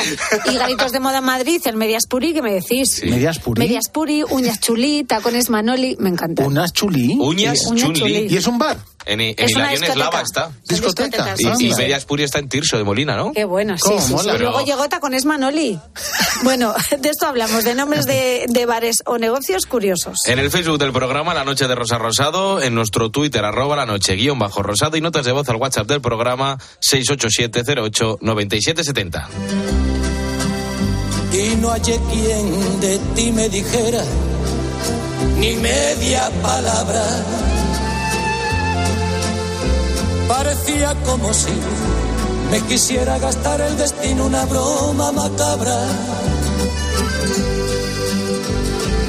y 0.51 0.57
garitos 0.57 0.91
de 0.91 0.99
moda 0.99 1.19
en 1.19 1.25
Madrid, 1.25 1.63
el 1.65 1.77
Medias 1.77 2.07
Puri, 2.09 2.33
¿qué 2.33 2.43
me 2.43 2.53
decís? 2.53 3.01
Medias 3.05 3.39
Puri. 3.39 3.61
Medias 3.61 3.89
Puri, 3.93 4.25
uñas 4.29 4.59
chulí, 4.59 5.05
tacones 5.05 5.51
Manoli, 5.51 5.95
me 6.01 6.09
encanta. 6.09 6.45
Unas 6.45 6.73
chulí. 6.73 7.17
Uñas 7.21 7.65
Uñas 7.67 7.93
chulí. 7.93 8.27
Y 8.29 8.37
es 8.37 8.47
un 8.49 8.59
bar. 8.59 8.77
En, 9.09 9.21
en 9.21 9.35
Es 9.39 9.47
discoteca. 9.47 9.73
Eslava 9.87 10.21
está. 10.21 10.51
Discoteca. 10.69 11.35
Y, 11.39 11.45
sí, 11.57 11.67
y 11.67 11.73
sí. 11.73 11.81
Medias 11.81 12.05
Puri 12.05 12.23
está 12.25 12.39
en 12.39 12.49
Tirso 12.49 12.77
de 12.77 12.85
Molina, 12.85 13.17
¿no? 13.17 13.33
Qué 13.33 13.45
bueno, 13.45 13.75
sí, 13.77 13.83
¿Cómo 13.85 13.99
sí, 14.01 14.07
sí. 14.07 14.15
Y 14.35 14.39
luego 14.39 14.59
Pero- 14.59 14.67
llegó 14.67 14.89
Tacones 14.89 15.25
Manoli. 15.25 15.79
Bueno, 16.45 16.73
de 17.01 17.09
esto 17.09 17.27
hablamos, 17.27 17.65
de 17.65 17.75
nombres 17.75 18.07
de, 18.07 18.45
de 18.49 18.65
bares 18.67 19.03
o 19.07 19.19
negocios 19.19 19.67
curiosos. 19.67 20.19
En 20.27 20.39
el 20.39 20.53
Facebook 20.53 20.79
del 20.79 20.93
programa 20.93 21.35
La 21.35 21.43
Noche 21.45 21.67
de 21.67 21.75
Rosa 21.75 21.99
Rosado, 21.99 22.63
en 22.63 22.77
nuestro 22.77 23.11
Twitter 23.11 23.45
arroba 23.45 23.75
la 23.75 23.87
noche 23.87 24.15
guion 24.15 24.39
bajo 24.39 24.63
rosado 24.63 24.97
y 24.97 25.01
notas 25.01 25.25
de 25.25 25.33
voz 25.33 25.49
al 25.49 25.57
WhatsApp 25.57 25.89
del 25.89 26.01
programa 26.01 26.57
687089770. 26.81 29.27
y 31.33 31.57
no 31.57 31.71
hallé 31.71 31.99
quien 32.13 32.81
de 32.81 32.99
ti 33.17 33.33
me 33.33 33.49
dijera 33.49 34.05
ni 35.39 35.55
media 35.57 36.31
palabra. 36.43 37.05
Parecía 40.29 40.95
como 41.07 41.33
si 41.33 41.51
me 42.51 42.61
quisiera 42.69 43.19
gastar 43.19 43.63
el 43.63 43.79
destino 43.79 44.27
una 44.27 44.45
broma 44.45 45.11
macabra. 45.11 45.79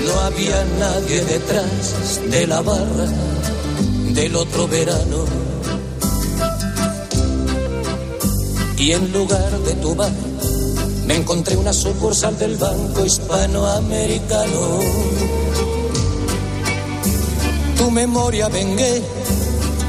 No 0.08 0.19
había 0.21 0.65
nadie 0.79 1.21
detrás 1.25 2.21
de 2.32 2.47
la 2.47 2.62
barra 2.62 3.08
del 4.13 4.36
otro 4.38 4.67
verano. 4.69 5.25
Y 8.77 8.93
en 8.93 9.12
lugar 9.12 9.60
de 9.60 9.73
tu 9.73 9.93
bar, 9.95 10.12
me 11.05 11.17
encontré 11.17 11.58
una 11.58 11.73
sucursal 11.73 12.38
del 12.38 12.55
Banco 12.55 13.05
Hispanoamericano. 13.05 14.79
Tu 17.77 17.91
memoria 17.91 18.47
vengué 18.47 19.01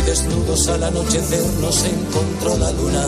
Y 0.00 0.02
desnudos 0.02 0.66
al 0.68 0.82
anochecer 0.82 1.44
nos 1.60 1.84
encontró 1.84 2.56
la 2.56 2.72
luna. 2.72 3.06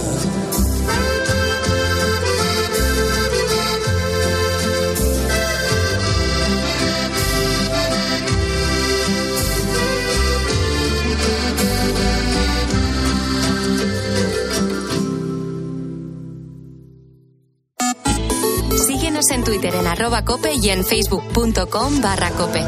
Síguenos 18.87 19.31
en 19.31 19.45
Twitter 19.45 19.75
en 19.75 19.87
arroba 19.87 20.25
cope 20.27 20.53
y 20.55 20.69
en 20.69 20.85
facebook.com 20.85 22.03
barra 22.03 22.31
cope. 22.33 22.63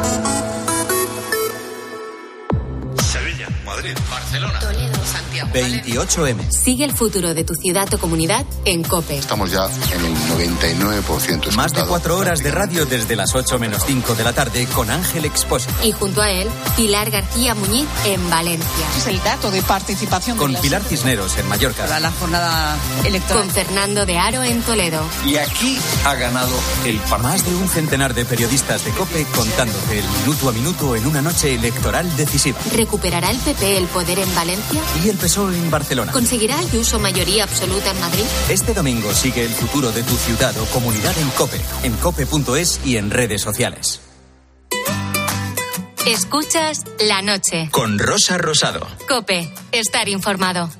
Barcelona. 4.35 4.59
Toledo. 4.59 4.94
28M. 5.53 6.51
Sigue 6.51 6.85
el 6.85 6.93
futuro 6.93 7.35
de 7.35 7.45
tu 7.45 7.55
ciudad 7.55 7.93
o 7.93 7.99
comunidad 7.99 8.45
en 8.65 8.83
cope. 8.83 9.19
Estamos 9.19 9.51
ya 9.51 9.69
en 9.93 10.05
el 10.05 10.15
99% 10.53 11.53
Más 11.55 11.73
de 11.73 11.85
cuatro 11.85 12.17
horas 12.19 12.43
de 12.43 12.51
radio 12.51 12.87
desde 12.87 13.17
las 13.17 13.35
8 13.35 13.59
menos 13.59 13.83
5 13.87 14.15
de 14.15 14.25
la 14.25 14.33
tarde 14.33 14.67
con 14.75 14.91
Ángel 14.91 15.25
Expósito. 15.25 15.73
Y 15.83 15.93
junto 15.93 16.23
a 16.23 16.31
él, 16.31 16.49
Pilar 16.77 17.11
García 17.11 17.55
Muñiz 17.55 17.87
en 18.05 18.31
Valencia. 18.31 18.87
Es 18.97 19.07
el 19.07 19.23
dato 19.23 19.51
de 19.51 19.63
participación 19.63 20.37
Con 20.37 20.53
de 20.53 20.59
Pilar 20.61 20.83
Cisneros 20.83 21.37
en 21.39 21.49
Mallorca. 21.49 21.85
para 21.85 22.01
la 22.01 22.11
jornada 22.13 22.77
electoral. 23.05 23.43
Con 23.45 23.51
Fernando 23.53 24.07
de 24.07 24.19
Aro 24.19 24.43
en 24.43 24.63
Toledo. 24.63 25.03
Y 25.27 25.37
aquí 25.37 25.79
ha 26.05 26.15
ganado 26.15 26.53
el 26.85 27.01
Más 27.23 27.45
de 27.45 27.55
un 27.55 27.69
centenar 27.69 28.13
de 28.15 28.25
periodistas 28.25 28.85
de 28.85 28.91
COPE 28.91 29.25
contándote 29.35 29.99
el 29.99 30.05
minuto 30.21 30.49
a 30.49 30.53
minuto 30.53 30.97
en 30.97 31.07
una 31.07 31.23
noche 31.23 31.55
electoral 31.55 32.15
decisiva. 32.17 32.59
¿Recuperará 32.75 33.31
el 33.31 33.39
PP 33.39 33.77
el 33.79 33.87
poder 33.87 34.19
en 34.19 34.35
Valencia? 34.35 34.81
Y 35.03 35.09
el 35.09 35.17
PSOE 35.17 35.34
en 35.37 35.71
Barcelona. 35.71 36.13
¿Conseguirá 36.13 36.57
Ayuso 36.59 36.99
mayoría 37.01 37.45
absoluta 37.45 37.91
en 37.91 38.01
Madrid? 38.01 38.25
Este 38.49 38.73
domingo 38.73 39.13
sigue 39.13 39.45
el 39.45 39.51
futuro 39.51 39.91
de 39.91 40.03
tu 40.05 40.15
ciudad 40.17 40.57
o 40.59 40.65
comunidad 40.67 41.17
en 41.19 41.29
COPE, 41.31 41.61
en 41.83 41.93
cope.es 41.95 42.81
y 42.85 42.97
en 42.97 43.11
redes 43.11 43.43
sociales. 43.43 44.01
Escuchas 46.07 46.85
la 47.01 47.23
noche. 47.23 47.69
Con 47.73 47.99
Rosa 47.99 48.39
Rosado. 48.39 48.87
Cope, 49.09 49.53
estar 49.73 50.09
informado. 50.09 50.71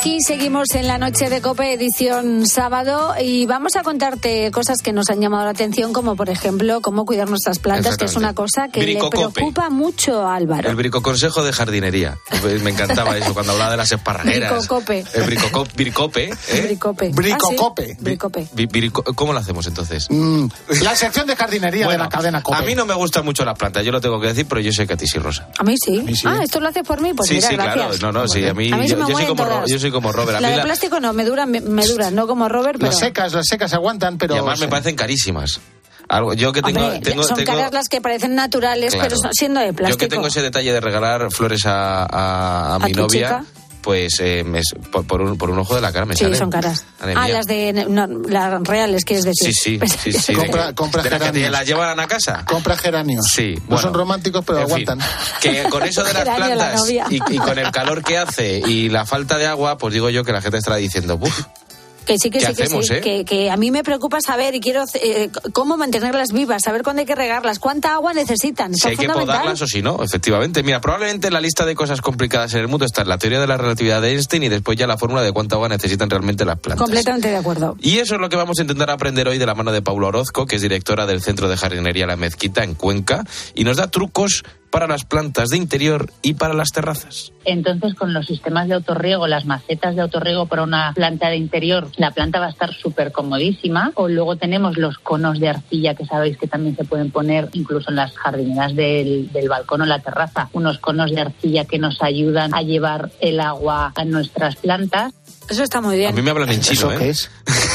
Aquí 0.00 0.22
seguimos 0.22 0.74
en 0.76 0.86
la 0.88 0.96
noche 0.96 1.28
de 1.28 1.42
Cope, 1.42 1.74
edición 1.74 2.46
sábado, 2.46 3.12
y 3.20 3.44
vamos 3.44 3.76
a 3.76 3.82
contarte 3.82 4.50
cosas 4.50 4.78
que 4.82 4.94
nos 4.94 5.10
han 5.10 5.20
llamado 5.20 5.44
la 5.44 5.50
atención, 5.50 5.92
como 5.92 6.16
por 6.16 6.30
ejemplo 6.30 6.80
cómo 6.80 7.04
cuidar 7.04 7.28
nuestras 7.28 7.58
plantas, 7.58 7.98
que 7.98 8.06
es 8.06 8.16
una 8.16 8.34
cosa 8.34 8.68
que 8.68 8.80
le 8.80 8.86
Bricocope. 8.94 9.28
preocupa 9.34 9.68
mucho 9.68 10.26
a 10.26 10.36
Álvaro. 10.36 10.70
El 10.70 10.76
bricoconsejo 10.76 11.44
de 11.44 11.52
jardinería. 11.52 12.16
Me 12.62 12.70
encantaba 12.70 13.18
eso 13.18 13.34
cuando 13.34 13.52
hablaba 13.52 13.72
de 13.72 13.76
las 13.76 13.92
esparragueras. 13.92 14.52
Bricocope. 14.66 15.04
El 15.12 15.22
bricope. 15.24 16.30
¿eh? 16.48 16.62
Bricope. 16.62 17.10
Bricocope. 17.10 17.82
Ah, 17.82 17.86
sí, 17.94 17.96
Bricope. 18.02 18.48
Bi- 18.54 18.66
brico- 18.68 19.04
¿Cómo 19.14 19.34
lo 19.34 19.40
hacemos 19.40 19.66
entonces? 19.66 20.06
Mm, 20.08 20.46
la 20.80 20.96
sección 20.96 21.26
de 21.26 21.36
jardinería 21.36 21.84
Bueno, 21.84 22.04
de 22.04 22.04
la 22.06 22.08
cadena 22.08 22.42
Cope. 22.42 22.56
A 22.56 22.62
mí 22.62 22.74
no 22.74 22.86
me 22.86 22.94
gustan 22.94 23.22
mucho 23.26 23.44
las 23.44 23.58
plantas, 23.58 23.84
yo 23.84 23.92
lo 23.92 24.00
tengo 24.00 24.18
que 24.18 24.28
decir, 24.28 24.46
pero 24.48 24.62
yo 24.62 24.72
sé 24.72 24.86
que 24.86 24.94
a 24.94 24.96
ti 24.96 25.06
sí, 25.06 25.18
Rosa. 25.18 25.48
A 25.58 25.62
mí 25.62 25.74
sí. 25.76 26.02
sí. 26.16 26.22
Ah, 26.26 26.40
¿esto 26.42 26.58
lo 26.58 26.68
haces 26.68 26.84
por 26.84 27.02
mí? 27.02 27.12
Pues 27.12 27.28
sí, 27.28 27.34
mira, 27.34 27.48
sí, 27.50 27.54
gracias. 27.56 27.98
claro. 27.98 28.12
No, 28.14 28.20
no, 28.22 28.28
sí, 28.28 28.46
a 28.46 28.54
mí, 28.54 28.72
A 28.72 28.76
mí 28.78 28.84
se 28.88 28.94
yo, 28.94 28.96
me 29.04 29.10
yo 29.10 29.18
soy 29.18 29.26
como, 29.26 29.66
yo 29.66 29.78
soy 29.78 29.89
como 29.92 30.12
Robert. 30.12 30.38
A 30.38 30.40
La 30.40 30.48
mí 30.48 30.52
de 30.52 30.58
la- 30.58 30.64
plástico 30.64 31.00
no, 31.00 31.12
me 31.12 31.24
duran, 31.24 31.50
me, 31.50 31.60
me 31.60 31.86
duran, 31.86 32.14
no 32.14 32.26
como 32.26 32.48
Robert, 32.48 32.78
pero... 32.78 32.90
Las 32.90 32.98
secas, 33.00 33.32
las 33.32 33.46
secas 33.46 33.72
aguantan, 33.74 34.18
pero... 34.18 34.34
y 34.34 34.38
además 34.38 34.60
me 34.60 34.68
parecen 34.68 34.96
carísimas. 34.96 35.60
Algo, 36.08 36.34
yo 36.34 36.52
que 36.52 36.60
tengo, 36.60 36.80
Hombre, 36.80 37.00
tengo, 37.00 37.22
son 37.22 37.36
tengo- 37.36 37.52
caras 37.52 37.72
las 37.72 37.88
que 37.88 38.00
parecen 38.00 38.34
naturales, 38.34 38.92
Claro. 38.94 39.08
pero 39.10 39.20
son- 39.20 39.32
siendo 39.32 39.60
de 39.60 39.72
plástico. 39.72 39.90
Yo 39.90 39.98
que 39.98 40.08
tengo 40.08 40.26
ese 40.26 40.42
detalle 40.42 40.72
de 40.72 40.80
regalar 40.80 41.30
flores 41.30 41.66
a, 41.66 42.02
a- 42.04 42.74
a 42.74 42.78
mi 42.80 42.92
tu 42.92 43.02
novia, 43.02 43.28
chica? 43.28 43.44
Pues 43.82 44.14
eh, 44.20 44.44
me- 44.44 44.60
por, 44.92 45.06
por 45.06 45.20
un, 45.22 45.36
por 45.38 45.50
un 45.50 45.58
ojo 45.58 45.74
de 45.74 45.80
la 45.80 45.92
cara 45.92 46.06
me 46.06 46.14
Sí, 46.14 46.24
salen. 46.24 46.38
son 46.38 46.50
caras. 46.50 46.84
Ah, 47.00 47.28
las 47.28 47.46
de 47.46 47.72
no, 47.88 48.06
las 48.06 48.62
reales, 48.62 49.04
quieres 49.04 49.24
decir. 49.24 49.52
Sí, 49.54 49.78
sí, 49.78 49.88
sí, 50.02 50.12
sí. 50.12 50.32
Compra- 50.34 50.68
de- 50.68 50.74
compra 50.74 51.02
de 51.02 51.08
que 51.10 51.18
geranios. 51.18 51.50
las 51.50 51.66
llevan 51.66 51.98
a 52.00 52.06
casa. 52.06 52.44
Compra 52.46 52.76
geranios. 52.76 53.26
Sí, 53.32 53.54
No 53.56 53.62
bueno. 53.66 53.82
son 53.82 53.94
románticos, 53.94 54.44
pero 54.46 54.58
fin, 54.58 54.66
aguantan. 54.88 54.98
que 55.40 55.62
con 55.70 55.82
eso 55.82 56.04
de 56.04 56.12
las 56.14 56.24
la 56.26 56.36
plantas 56.36 56.88
y, 56.90 56.98
y 57.30 57.38
con 57.38 57.58
el 57.58 57.70
calor 57.70 58.02
que 58.02 58.18
hace 58.18 58.58
y 58.66 58.88
la 58.88 59.06
falta 59.06 59.38
de 59.38 59.46
agua, 59.46 59.78
pues 59.78 59.94
digo 59.94 60.10
yo 60.10 60.24
que 60.24 60.32
la 60.32 60.40
gente 60.42 60.58
estará 60.58 60.76
diciendo, 60.76 61.16
"Buf, 61.18 61.44
Que 62.10 62.18
sí, 62.18 62.28
que 62.28 62.40
¿Qué 62.40 62.46
sí, 62.46 62.54
que 62.54 62.62
hacemos, 62.64 62.86
sí. 62.86 62.94
eh? 62.94 63.00
Que, 63.00 63.24
que 63.24 63.50
a 63.52 63.56
mí 63.56 63.70
me 63.70 63.84
preocupa 63.84 64.18
saber 64.20 64.52
y 64.56 64.60
quiero 64.60 64.82
eh, 64.94 65.30
cómo 65.52 65.76
mantenerlas 65.76 66.32
vivas, 66.32 66.62
saber 66.64 66.82
cuándo 66.82 67.00
hay 67.00 67.06
que 67.06 67.14
regarlas, 67.14 67.60
cuánta 67.60 67.94
agua 67.94 68.12
necesitan. 68.14 68.74
si 68.74 68.88
hay 68.88 68.96
que 68.96 69.08
podarlas 69.08 69.62
o 69.62 69.66
si 69.68 69.80
no, 69.80 70.02
efectivamente. 70.02 70.64
Mira, 70.64 70.80
probablemente 70.80 71.28
en 71.28 71.34
la 71.34 71.40
lista 71.40 71.64
de 71.64 71.76
cosas 71.76 72.00
complicadas 72.00 72.52
en 72.54 72.62
el 72.62 72.66
mundo 72.66 72.84
está 72.84 73.04
la 73.04 73.16
teoría 73.16 73.38
de 73.38 73.46
la 73.46 73.56
relatividad 73.56 74.02
de 74.02 74.10
Einstein 74.10 74.42
y 74.42 74.48
después 74.48 74.76
ya 74.76 74.88
la 74.88 74.98
fórmula 74.98 75.22
de 75.22 75.30
cuánta 75.30 75.54
agua 75.54 75.68
necesitan 75.68 76.10
realmente 76.10 76.44
las 76.44 76.58
plantas. 76.58 76.82
Completamente 76.82 77.28
de 77.28 77.36
acuerdo. 77.36 77.76
Y 77.80 77.98
eso 77.98 78.16
es 78.16 78.20
lo 78.20 78.28
que 78.28 78.34
vamos 78.34 78.58
a 78.58 78.62
intentar 78.62 78.90
aprender 78.90 79.28
hoy 79.28 79.38
de 79.38 79.46
la 79.46 79.54
mano 79.54 79.70
de 79.70 79.80
Paula 79.80 80.08
Orozco, 80.08 80.46
que 80.46 80.56
es 80.56 80.62
directora 80.62 81.06
del 81.06 81.22
Centro 81.22 81.48
de 81.48 81.56
Jardinería 81.56 82.08
La 82.08 82.16
Mezquita 82.16 82.64
en 82.64 82.74
Cuenca, 82.74 83.24
y 83.54 83.62
nos 83.62 83.76
da 83.76 83.88
trucos 83.88 84.42
para 84.70 84.86
las 84.86 85.04
plantas 85.04 85.50
de 85.50 85.56
interior 85.56 86.10
y 86.22 86.34
para 86.34 86.54
las 86.54 86.70
terrazas. 86.70 87.32
Entonces, 87.44 87.94
con 87.94 88.12
los 88.12 88.26
sistemas 88.26 88.68
de 88.68 88.74
autorriego, 88.74 89.26
las 89.26 89.46
macetas 89.46 89.96
de 89.96 90.02
autorriego 90.02 90.46
para 90.46 90.62
una 90.62 90.92
planta 90.94 91.28
de 91.28 91.36
interior, 91.36 91.88
la 91.96 92.10
planta 92.10 92.38
va 92.38 92.46
a 92.46 92.50
estar 92.50 92.72
súper 92.74 93.12
comodísima. 93.12 93.92
O 93.94 94.08
luego 94.08 94.36
tenemos 94.36 94.76
los 94.76 94.98
conos 94.98 95.40
de 95.40 95.48
arcilla 95.48 95.94
que 95.94 96.04
sabéis 96.04 96.36
que 96.36 96.46
también 96.46 96.76
se 96.76 96.84
pueden 96.84 97.10
poner 97.10 97.48
incluso 97.52 97.90
en 97.90 97.96
las 97.96 98.16
jardineras 98.16 98.74
del, 98.74 99.32
del 99.32 99.48
balcón 99.48 99.82
o 99.82 99.86
la 99.86 100.00
terraza. 100.00 100.48
Unos 100.52 100.78
conos 100.78 101.10
de 101.10 101.20
arcilla 101.20 101.64
que 101.64 101.78
nos 101.78 102.02
ayudan 102.02 102.54
a 102.54 102.62
llevar 102.62 103.10
el 103.20 103.40
agua 103.40 103.92
a 103.96 104.04
nuestras 104.04 104.56
plantas. 104.56 105.12
Eso 105.50 105.62
está 105.62 105.80
muy 105.80 105.96
bien. 105.96 106.10
A 106.10 106.12
mí 106.14 106.22
me 106.22 106.30
hablan 106.30 106.48
en 106.50 106.60
chino, 106.60 106.72
¿Eso 106.72 106.92
¿eh? 106.92 106.96
qué 106.98 107.08
es? 107.10 107.30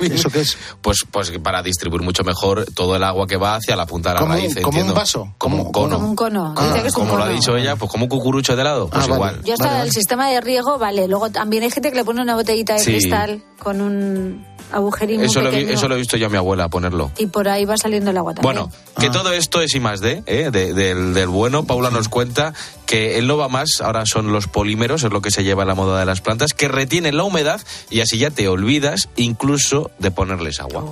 ¿Eso 0.00 0.28
qué 0.30 0.40
es? 0.40 0.56
Pues, 0.82 0.98
pues 1.10 1.32
para 1.42 1.62
distribuir 1.62 2.02
mucho 2.02 2.22
mejor 2.22 2.66
todo 2.74 2.96
el 2.96 3.02
agua 3.04 3.26
que 3.26 3.36
va 3.36 3.54
hacia 3.56 3.76
la 3.76 3.86
punta 3.86 4.10
de 4.10 4.14
la 4.16 4.20
¿Como, 4.20 4.34
raíz. 4.34 4.54
como 4.60 4.80
un 4.80 4.94
vaso? 4.94 5.34
Como 5.38 5.62
un 5.62 5.72
cono. 5.72 5.96
Como 5.96 6.08
un 6.10 6.16
cono. 6.16 6.54
Ah, 6.56 6.66
Dice 6.68 6.82
que 6.82 6.88
es 6.88 6.96
un 6.96 7.04
Como 7.06 7.16
lo 7.16 7.24
ha 7.24 7.28
dicho 7.28 7.56
ella, 7.56 7.76
pues 7.76 7.90
como 7.90 8.04
un 8.04 8.10
cucurucho 8.10 8.54
de 8.56 8.62
helado, 8.62 8.88
pues 8.88 9.04
Ah, 9.04 9.06
vale. 9.06 9.14
igual. 9.16 9.42
Yo 9.44 9.52
hasta 9.54 9.64
Vale, 9.64 9.76
vale. 9.78 9.88
el 9.88 9.94
sistema 9.94 10.28
de 10.28 10.40
riego, 10.42 10.78
vale. 10.78 11.08
Luego 11.08 11.30
también 11.30 11.62
hay 11.62 11.70
gente 11.70 11.90
que 11.90 11.96
le 11.96 12.04
pone 12.04 12.20
una 12.20 12.34
botellita 12.34 12.74
de 12.74 12.80
Sí. 12.80 12.90
cristal 12.92 13.42
con 13.58 13.80
un 13.80 14.46
agujerín 14.72 15.16
muy 15.16 15.26
Eso 15.26 15.40
lo, 15.40 15.50
eso 15.50 15.88
lo 15.88 15.94
he 15.96 15.98
visto 15.98 16.16
yo 16.16 16.26
a 16.26 16.30
mi 16.30 16.36
abuela 16.36 16.68
ponerlo. 16.68 17.10
Y 17.18 17.26
por 17.26 17.48
ahí 17.48 17.64
va 17.64 17.76
saliendo 17.76 18.10
el 18.10 18.16
agua 18.18 18.34
también. 18.34 18.54
Bueno, 18.54 18.72
que 18.98 19.06
Ah. 19.06 19.12
todo 19.12 19.32
esto 19.32 19.62
es 19.62 19.74
y 19.74 19.80
más 19.80 20.00
de, 20.00 20.22
¿eh? 20.26 20.50
de- 20.52 20.74
del, 20.74 21.14
del 21.14 21.28
bueno. 21.28 21.64
Paula 21.64 21.90
nos 21.90 22.08
cuenta 22.08 22.52
que 22.86 23.18
él 23.18 23.26
no 23.26 23.36
va 23.36 23.48
más, 23.48 23.80
ahora 23.80 24.04
son 24.04 24.32
los 24.32 24.46
polímeros, 24.46 25.02
es 25.04 25.10
lo 25.12 25.22
que 25.22 25.30
se 25.30 25.42
lleva 25.42 25.62
en 25.62 25.68
la 25.68 25.74
moda 25.74 25.98
de 26.00 26.06
las 26.06 26.20
plantas, 26.20 26.52
que 26.54 26.68
retienen 27.00 27.16
la 27.16 27.24
humedad 27.24 27.60
y 27.88 28.00
así 28.00 28.18
ya 28.18 28.30
te 28.30 28.46
olvidas 28.48 29.08
incluso 29.16 29.90
de 29.98 30.10
ponerles 30.10 30.60
agua. 30.60 30.84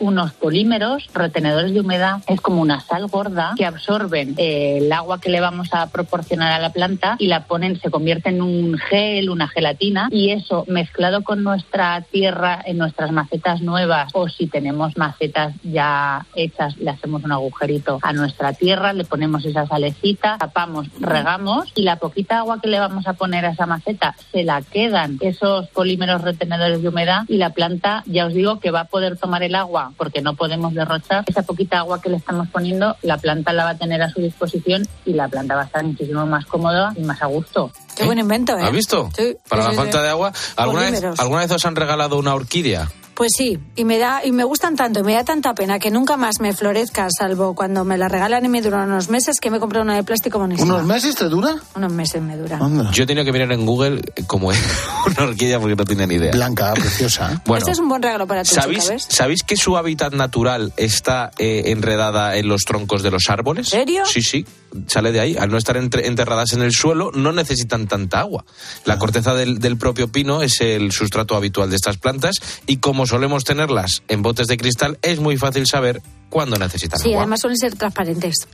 Unos 0.00 0.32
polímeros 0.32 1.08
retenedores 1.12 1.74
de 1.74 1.80
humedad, 1.80 2.22
es 2.26 2.40
como 2.40 2.62
una 2.62 2.80
sal 2.80 3.06
gorda 3.06 3.52
que 3.56 3.66
absorben 3.66 4.34
eh, 4.38 4.78
el 4.78 4.92
agua 4.92 5.20
que 5.20 5.30
le 5.30 5.40
vamos 5.40 5.68
a 5.72 5.86
proporcionar 5.88 6.52
a 6.52 6.58
la 6.58 6.70
planta 6.70 7.16
y 7.18 7.26
la 7.26 7.44
ponen, 7.44 7.78
se 7.78 7.90
convierte 7.90 8.30
en 8.30 8.40
un 8.40 8.78
gel, 8.78 9.30
una 9.30 9.46
gelatina. 9.48 10.08
Y 10.10 10.30
eso 10.30 10.64
mezclado 10.68 11.22
con 11.22 11.44
nuestra 11.44 12.00
tierra 12.00 12.60
en 12.64 12.78
nuestras 12.78 13.12
macetas 13.12 13.60
nuevas 13.60 14.10
o 14.14 14.28
si 14.28 14.46
tenemos 14.46 14.96
macetas 14.96 15.54
ya 15.62 16.26
hechas, 16.34 16.76
le 16.78 16.90
hacemos 16.90 17.22
un 17.22 17.32
agujerito 17.32 17.98
a 18.02 18.12
nuestra 18.12 18.54
tierra, 18.54 18.92
le 18.92 19.04
ponemos 19.04 19.44
esa 19.44 19.66
salecita, 19.66 20.38
tapamos, 20.38 20.88
regamos 20.98 21.72
y 21.74 21.82
la 21.82 21.96
poquita 21.96 22.38
agua 22.38 22.60
que 22.60 22.68
le 22.68 22.80
vamos 22.80 23.06
a 23.06 23.12
poner 23.12 23.44
a 23.44 23.50
esa 23.50 23.66
maceta 23.66 24.14
se 24.32 24.44
la 24.44 24.62
quedan 24.62 25.18
esos 25.20 25.68
polímeros 25.68 26.22
retenedores 26.22 26.82
de 26.82 26.88
humedad 26.88 27.24
y 27.28 27.36
la 27.36 27.50
planta, 27.50 28.02
ya 28.06 28.26
os 28.26 28.34
digo 28.34 28.60
que 28.60 28.70
va 28.70 28.80
a 28.80 28.84
poder 28.84 29.16
tomar 29.16 29.42
el 29.42 29.54
agua 29.54 29.89
porque 29.96 30.20
no 30.22 30.34
podemos 30.34 30.74
derrochar 30.74 31.24
esa 31.26 31.42
poquita 31.42 31.78
agua 31.78 32.00
que 32.00 32.10
le 32.10 32.16
estamos 32.16 32.48
poniendo, 32.48 32.96
la 33.02 33.18
planta 33.18 33.52
la 33.52 33.64
va 33.64 33.70
a 33.70 33.78
tener 33.78 34.02
a 34.02 34.10
su 34.10 34.20
disposición 34.20 34.86
y 35.04 35.12
la 35.12 35.28
planta 35.28 35.54
va 35.54 35.62
a 35.62 35.64
estar 35.66 35.84
muchísimo 35.84 36.26
más 36.26 36.46
cómoda 36.46 36.92
y 36.96 37.02
más 37.02 37.22
a 37.22 37.26
gusto. 37.26 37.70
Qué 37.96 38.04
buen 38.04 38.18
invento, 38.18 38.56
¿eh? 38.58 38.62
¿Has 38.62 38.72
visto? 38.72 39.08
Sí, 39.16 39.36
Para 39.48 39.62
sí, 39.62 39.68
la 39.68 39.72
sí, 39.72 39.76
falta 39.76 39.98
sí. 39.98 40.04
de 40.04 40.10
agua. 40.10 40.32
¿Alguna 40.56 40.90
vez. 40.90 41.04
¿Alguna 41.18 41.40
vez 41.40 41.50
os 41.50 41.64
han 41.64 41.76
regalado 41.76 42.18
una 42.18 42.34
orquídea? 42.34 42.88
Pues 43.20 43.32
sí, 43.36 43.58
y 43.76 43.84
me 43.84 43.98
da 43.98 44.24
y 44.24 44.32
me 44.32 44.44
gustan 44.44 44.76
tanto, 44.76 45.00
y 45.00 45.02
me 45.02 45.12
da 45.12 45.24
tanta 45.24 45.52
pena 45.52 45.78
que 45.78 45.90
nunca 45.90 46.16
más 46.16 46.40
me 46.40 46.54
florezca, 46.54 47.06
salvo 47.10 47.54
cuando 47.54 47.84
me 47.84 47.98
la 47.98 48.08
regalan 48.08 48.46
y 48.46 48.48
me 48.48 48.62
duran 48.62 48.88
unos 48.88 49.10
meses, 49.10 49.40
que 49.40 49.50
me 49.50 49.60
compré 49.60 49.82
una 49.82 49.94
de 49.94 50.02
plástico 50.02 50.38
buenísima. 50.38 50.76
¿Unos 50.76 50.86
meses 50.86 51.16
te 51.16 51.26
dura? 51.26 51.54
Unos 51.74 51.92
meses 51.92 52.22
me 52.22 52.34
dura. 52.38 52.58
Yo 52.92 53.02
he 53.02 53.06
tenido 53.06 53.26
que 53.26 53.32
mirar 53.32 53.52
en 53.52 53.66
Google 53.66 54.00
como 54.26 54.50
es 54.52 54.58
una 55.06 55.24
orquídea 55.28 55.60
porque 55.60 55.76
no 55.76 55.84
tenía 55.84 56.06
ni 56.06 56.14
idea. 56.14 56.30
Blanca, 56.30 56.72
preciosa. 56.74 57.42
Bueno, 57.44 57.58
este 57.58 57.72
es 57.72 57.78
un 57.78 57.90
buen 57.90 58.00
regalo 58.00 58.26
para 58.26 58.42
tu 58.42 58.54
¿sabéis, 58.54 58.84
chica, 58.84 58.94
¿ves? 58.94 59.06
¿sabéis 59.10 59.42
que 59.42 59.58
su 59.58 59.76
hábitat 59.76 60.14
natural 60.14 60.72
está 60.78 61.30
eh, 61.36 61.64
enredada 61.66 62.36
en 62.36 62.48
los 62.48 62.62
troncos 62.62 63.02
de 63.02 63.10
los 63.10 63.28
árboles? 63.28 63.70
¿En 63.74 63.80
serio? 63.80 64.06
Sí, 64.06 64.22
sí. 64.22 64.46
Sale 64.86 65.12
de 65.12 65.20
ahí. 65.20 65.36
Al 65.36 65.50
no 65.50 65.58
estar 65.58 65.76
enterradas 65.76 66.52
en 66.52 66.62
el 66.62 66.72
suelo, 66.72 67.10
no 67.12 67.32
necesitan 67.32 67.86
tanta 67.88 68.20
agua. 68.20 68.44
La 68.84 68.98
corteza 68.98 69.34
del, 69.34 69.58
del 69.58 69.76
propio 69.76 70.08
pino 70.08 70.42
es 70.42 70.60
el 70.60 70.92
sustrato 70.92 71.34
habitual 71.36 71.70
de 71.70 71.76
estas 71.76 71.96
plantas 71.96 72.36
y 72.66 72.76
como 72.78 73.06
solemos 73.06 73.44
tenerlas 73.44 74.02
en 74.08 74.22
botes 74.22 74.46
de 74.46 74.56
cristal, 74.56 74.98
es 75.02 75.18
muy 75.20 75.36
fácil 75.36 75.66
saber 75.66 76.02
cuándo 76.28 76.56
necesitan 76.56 77.00
Sí, 77.00 77.08
agua. 77.10 77.22
además 77.22 77.40
suelen 77.40 77.58
ser 77.58 77.74
transparentes. 77.76 78.46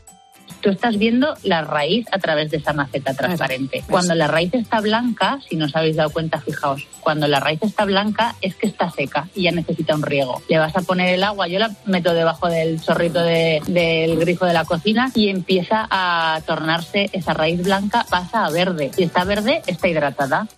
Tú 0.67 0.73
estás 0.73 0.99
viendo 0.99 1.33
la 1.45 1.63
raíz 1.63 2.07
a 2.11 2.19
través 2.19 2.51
de 2.51 2.57
esa 2.57 2.73
maceta 2.73 3.15
transparente. 3.15 3.85
Cuando 3.89 4.17
la 4.17 4.27
raíz 4.27 4.53
está 4.53 4.81
blanca, 4.81 5.39
si 5.49 5.55
no 5.55 5.67
os 5.67 5.77
habéis 5.77 5.95
dado 5.95 6.11
cuenta, 6.11 6.41
fijaos, 6.41 6.85
cuando 6.99 7.29
la 7.29 7.39
raíz 7.39 7.63
está 7.63 7.85
blanca 7.85 8.35
es 8.41 8.57
que 8.57 8.67
está 8.67 8.91
seca 8.91 9.29
y 9.33 9.45
ya 9.45 9.53
necesita 9.53 9.95
un 9.95 10.03
riego. 10.03 10.43
Le 10.49 10.59
vas 10.59 10.75
a 10.77 10.81
poner 10.81 11.15
el 11.15 11.23
agua, 11.23 11.47
yo 11.47 11.61
la 11.61 11.71
meto 11.85 12.13
debajo 12.15 12.49
del 12.49 12.81
chorrito 12.83 13.21
de- 13.23 13.63
del 13.69 14.19
grifo 14.19 14.45
de 14.45 14.55
la 14.55 14.65
cocina 14.65 15.13
y 15.15 15.29
empieza 15.29 15.87
a 15.89 16.41
tornarse 16.45 17.11
esa 17.13 17.33
raíz 17.33 17.63
blanca, 17.63 18.05
pasa 18.11 18.45
a 18.45 18.51
verde. 18.51 18.91
Si 18.97 19.05
está 19.05 19.23
verde, 19.23 19.63
está 19.69 19.87
hidratada. 19.87 20.49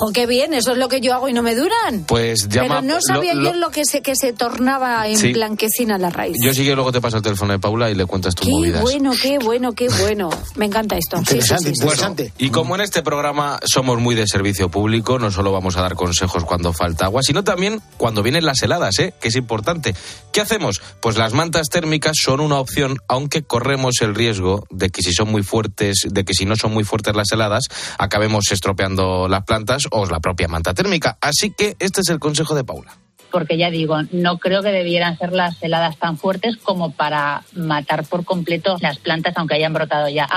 ¡Jo, 0.00 0.12
qué 0.12 0.26
bien! 0.26 0.54
Eso 0.54 0.70
es 0.72 0.78
lo 0.78 0.88
que 0.88 1.00
yo 1.00 1.12
hago 1.12 1.28
y 1.28 1.32
no 1.32 1.42
me 1.42 1.56
duran. 1.56 2.04
Pues 2.06 2.48
llama. 2.48 2.80
Pero 2.80 2.82
no 2.82 2.98
sabía 3.00 3.34
lo- 3.34 3.42
yo 3.42 3.52
lo- 3.54 3.58
lo 3.58 3.70
que 3.70 3.84
se, 3.84 4.00
que 4.00 4.14
se 4.14 4.32
tornaba 4.32 5.08
en 5.08 5.18
Sí. 5.18 5.32
blanquecina 5.32 5.98
la 5.98 6.08
raíz. 6.10 6.36
Yo 6.40 6.54
sí 6.54 6.64
que 6.64 6.76
luego 6.76 6.92
te 6.92 7.00
paso 7.00 7.16
el 7.16 7.22
teléfono 7.24 7.52
de 7.52 7.58
Paula 7.58 7.90
y 7.90 7.96
le 7.96 8.06
cuentas 8.06 8.36
tus 8.36 8.46
Qué 8.46 8.52
movidas. 8.52 8.80
bueno, 8.82 9.10
qué 9.20 9.38
bueno, 9.40 9.72
qué 9.72 9.88
bueno. 9.88 10.30
Me 10.54 10.66
encanta 10.66 10.96
esto. 10.96 11.16
Sí, 11.28 11.40
sí. 11.42 11.72
Bueno, 11.82 12.14
y 12.38 12.50
como 12.50 12.76
en 12.76 12.82
este 12.82 13.02
programa 13.02 13.58
somos 13.64 13.98
muy 13.98 14.14
de 14.14 14.28
servicio 14.28 14.68
público, 14.70 15.18
no 15.18 15.32
solo 15.32 15.50
vamos 15.50 15.76
a 15.76 15.82
dar 15.82 15.96
consejos 15.96 16.44
cuando 16.44 16.72
falta 16.72 17.06
agua, 17.06 17.22
sino 17.24 17.42
también 17.42 17.80
cuando 17.96 18.22
vienen 18.22 18.44
las 18.44 18.62
heladas, 18.62 19.00
¿eh? 19.00 19.14
que 19.20 19.26
es 19.28 19.34
importante. 19.34 19.96
¿Qué 20.32 20.40
hacemos? 20.40 20.80
Pues 21.00 21.16
las 21.16 21.32
mantas 21.32 21.70
térmicas 21.70 22.12
son 22.22 22.38
una 22.38 22.60
opción, 22.60 22.98
aunque 23.08 23.42
corremos 23.42 23.96
el 24.02 24.14
riesgo 24.14 24.64
de 24.70 24.90
que 24.90 25.02
si 25.02 25.12
son 25.12 25.28
muy 25.32 25.42
fuertes, 25.42 26.02
de 26.08 26.24
que 26.24 26.34
si 26.34 26.44
no 26.44 26.54
son 26.54 26.72
muy 26.72 26.84
fuertes 26.84 27.16
las 27.16 27.32
heladas, 27.32 27.64
acabemos 27.98 28.44
estropeando 28.52 29.26
las 29.26 29.42
plantas 29.44 29.82
o 29.90 30.06
la 30.06 30.20
propia 30.20 30.48
manta 30.48 30.74
térmica. 30.74 31.18
Así 31.20 31.50
que 31.50 31.76
este 31.78 32.00
es 32.00 32.08
el 32.08 32.18
consejo 32.18 32.54
de 32.54 32.64
Paula. 32.64 32.96
Porque 33.30 33.56
ya 33.56 33.70
digo, 33.70 33.96
no 34.12 34.38
creo 34.38 34.62
que 34.62 34.70
debieran 34.70 35.18
ser 35.18 35.32
las 35.32 35.62
heladas 35.62 35.96
tan 35.98 36.16
fuertes 36.16 36.56
como 36.56 36.90
para 36.90 37.42
matar 37.52 38.04
por 38.04 38.24
completo 38.24 38.76
las 38.80 38.98
plantas 38.98 39.34
aunque 39.36 39.54
hayan 39.54 39.72
brotado 39.72 40.08
ya. 40.08 40.28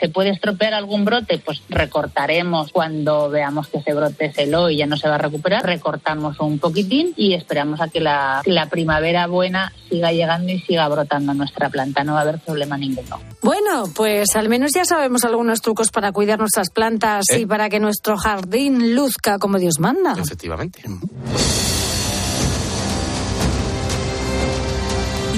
¿Se 0.00 0.08
puede 0.08 0.30
estropear 0.30 0.74
algún 0.74 1.04
brote? 1.04 1.38
Pues 1.38 1.62
recortaremos 1.68 2.70
cuando 2.72 3.30
veamos 3.30 3.68
que 3.68 3.78
ese 3.78 3.94
brote 3.94 4.32
se 4.32 4.46
lo 4.46 4.70
y 4.70 4.78
ya 4.78 4.86
no 4.86 4.96
se 4.96 5.08
va 5.08 5.16
a 5.16 5.18
recuperar, 5.18 5.64
recortamos 5.64 6.40
un 6.40 6.58
poquitín 6.58 7.12
y 7.16 7.34
esperamos 7.34 7.80
a 7.80 7.88
que 7.88 8.00
la, 8.00 8.42
la 8.44 8.66
primavera 8.66 9.26
buena 9.26 9.72
siga 9.88 10.12
llegando 10.12 10.52
y 10.52 10.60
siga 10.60 10.88
brotando 10.88 11.34
nuestra 11.34 11.68
planta. 11.70 12.04
No 12.04 12.14
va 12.14 12.20
a 12.20 12.22
haber 12.22 12.38
problema 12.38 12.76
ninguno. 12.76 13.20
Bueno, 13.42 13.84
pues 13.94 14.34
al 14.36 14.48
menos 14.48 14.72
ya 14.74 14.84
sabemos 14.84 15.24
algunos 15.24 15.60
trucos 15.60 15.90
para 15.90 16.12
cuidar 16.12 16.38
nuestras 16.38 16.70
plantas 16.70 17.24
¿Eh? 17.30 17.40
y 17.40 17.46
para 17.46 17.68
que 17.68 17.80
nuestro 17.80 18.16
jardín 18.16 18.94
luzca 18.94 19.38
como 19.38 19.58
Dios 19.58 19.78
manda. 19.78 20.14
Efectivamente. 20.18 20.82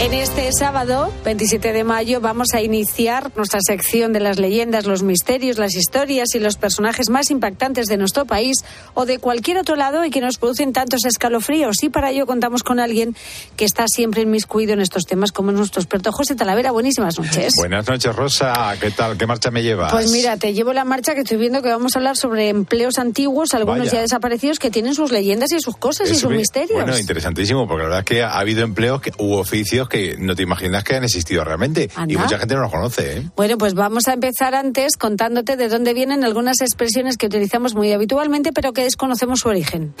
En 0.00 0.14
este 0.14 0.50
sábado, 0.52 1.12
27 1.24 1.72
de 1.72 1.84
mayo, 1.84 2.20
vamos 2.20 2.48
a 2.54 2.60
iniciar 2.60 3.30
nuestra 3.36 3.60
sección 3.64 4.12
de 4.12 4.18
las 4.18 4.38
leyendas, 4.38 4.84
los 4.84 5.04
misterios, 5.04 5.58
las 5.58 5.76
historias 5.76 6.34
y 6.34 6.40
los 6.40 6.56
personajes 6.56 7.08
más 7.08 7.30
impactantes 7.30 7.86
de 7.86 7.96
nuestro 7.96 8.24
país 8.24 8.64
o 8.94 9.06
de 9.06 9.18
cualquier 9.18 9.58
otro 9.58 9.76
lado 9.76 10.04
y 10.04 10.10
que 10.10 10.20
nos 10.20 10.38
producen 10.38 10.72
tantos 10.72 11.04
escalofríos. 11.04 11.84
Y 11.84 11.88
para 11.88 12.10
ello 12.10 12.26
contamos 12.26 12.64
con 12.64 12.80
alguien 12.80 13.14
que 13.56 13.64
está 13.64 13.86
siempre 13.86 14.22
inmiscuido 14.22 14.72
en 14.72 14.80
estos 14.80 15.04
temas, 15.04 15.30
como 15.30 15.52
es 15.52 15.56
nuestro 15.56 15.80
experto 15.80 16.10
José 16.10 16.34
Talavera. 16.34 16.72
Buenísimas 16.72 17.16
noches. 17.18 17.54
Buenas 17.56 17.86
noches, 17.86 18.14
Rosa. 18.14 18.74
¿Qué 18.80 18.90
tal? 18.90 19.16
¿Qué 19.16 19.28
marcha 19.28 19.52
me 19.52 19.62
llevas? 19.62 19.92
Pues 19.92 20.10
mira, 20.10 20.36
te 20.36 20.52
llevo 20.52 20.72
la 20.72 20.84
marcha 20.84 21.14
que 21.14 21.20
estoy 21.20 21.38
viendo 21.38 21.62
que 21.62 21.68
vamos 21.68 21.94
a 21.94 22.00
hablar 22.00 22.16
sobre 22.16 22.48
empleos 22.48 22.98
antiguos, 22.98 23.54
algunos 23.54 23.86
Vaya. 23.86 23.92
ya 23.92 24.00
desaparecidos, 24.00 24.58
que 24.58 24.70
tienen 24.70 24.96
sus 24.96 25.12
leyendas 25.12 25.52
y 25.52 25.60
sus 25.60 25.76
cosas 25.76 26.10
y 26.10 26.16
sus 26.16 26.32
misterios. 26.32 26.74
Bueno, 26.74 26.98
interesantísimo, 26.98 27.68
porque 27.68 27.84
la 27.84 27.88
verdad 27.88 27.98
es 28.00 28.04
que 28.04 28.22
ha 28.24 28.38
habido 28.38 28.64
empleos 28.64 29.00
que, 29.00 29.12
u 29.18 29.34
oficios 29.34 29.81
que 29.88 30.16
no 30.18 30.34
te 30.34 30.42
imaginas 30.42 30.84
que 30.84 30.96
han 30.96 31.04
existido 31.04 31.44
realmente. 31.44 31.90
Y 32.08 32.16
mucha 32.16 32.38
gente 32.38 32.54
no 32.54 32.62
los 32.62 32.70
conoce, 32.70 33.18
¿eh? 33.18 33.30
Bueno, 33.36 33.58
pues 33.58 33.74
vamos 33.74 34.08
a 34.08 34.14
empezar 34.14 34.54
antes 34.54 34.96
contándote 34.96 35.56
de 35.56 35.68
dónde 35.68 35.94
vienen 35.94 36.24
algunas 36.24 36.60
expresiones 36.60 37.16
que 37.16 37.26
utilizamos 37.26 37.74
muy 37.74 37.92
habitualmente, 37.92 38.52
pero 38.52 38.72
que 38.72 38.82
desconocemos 38.82 39.40
su 39.40 39.48
origen. 39.48 39.94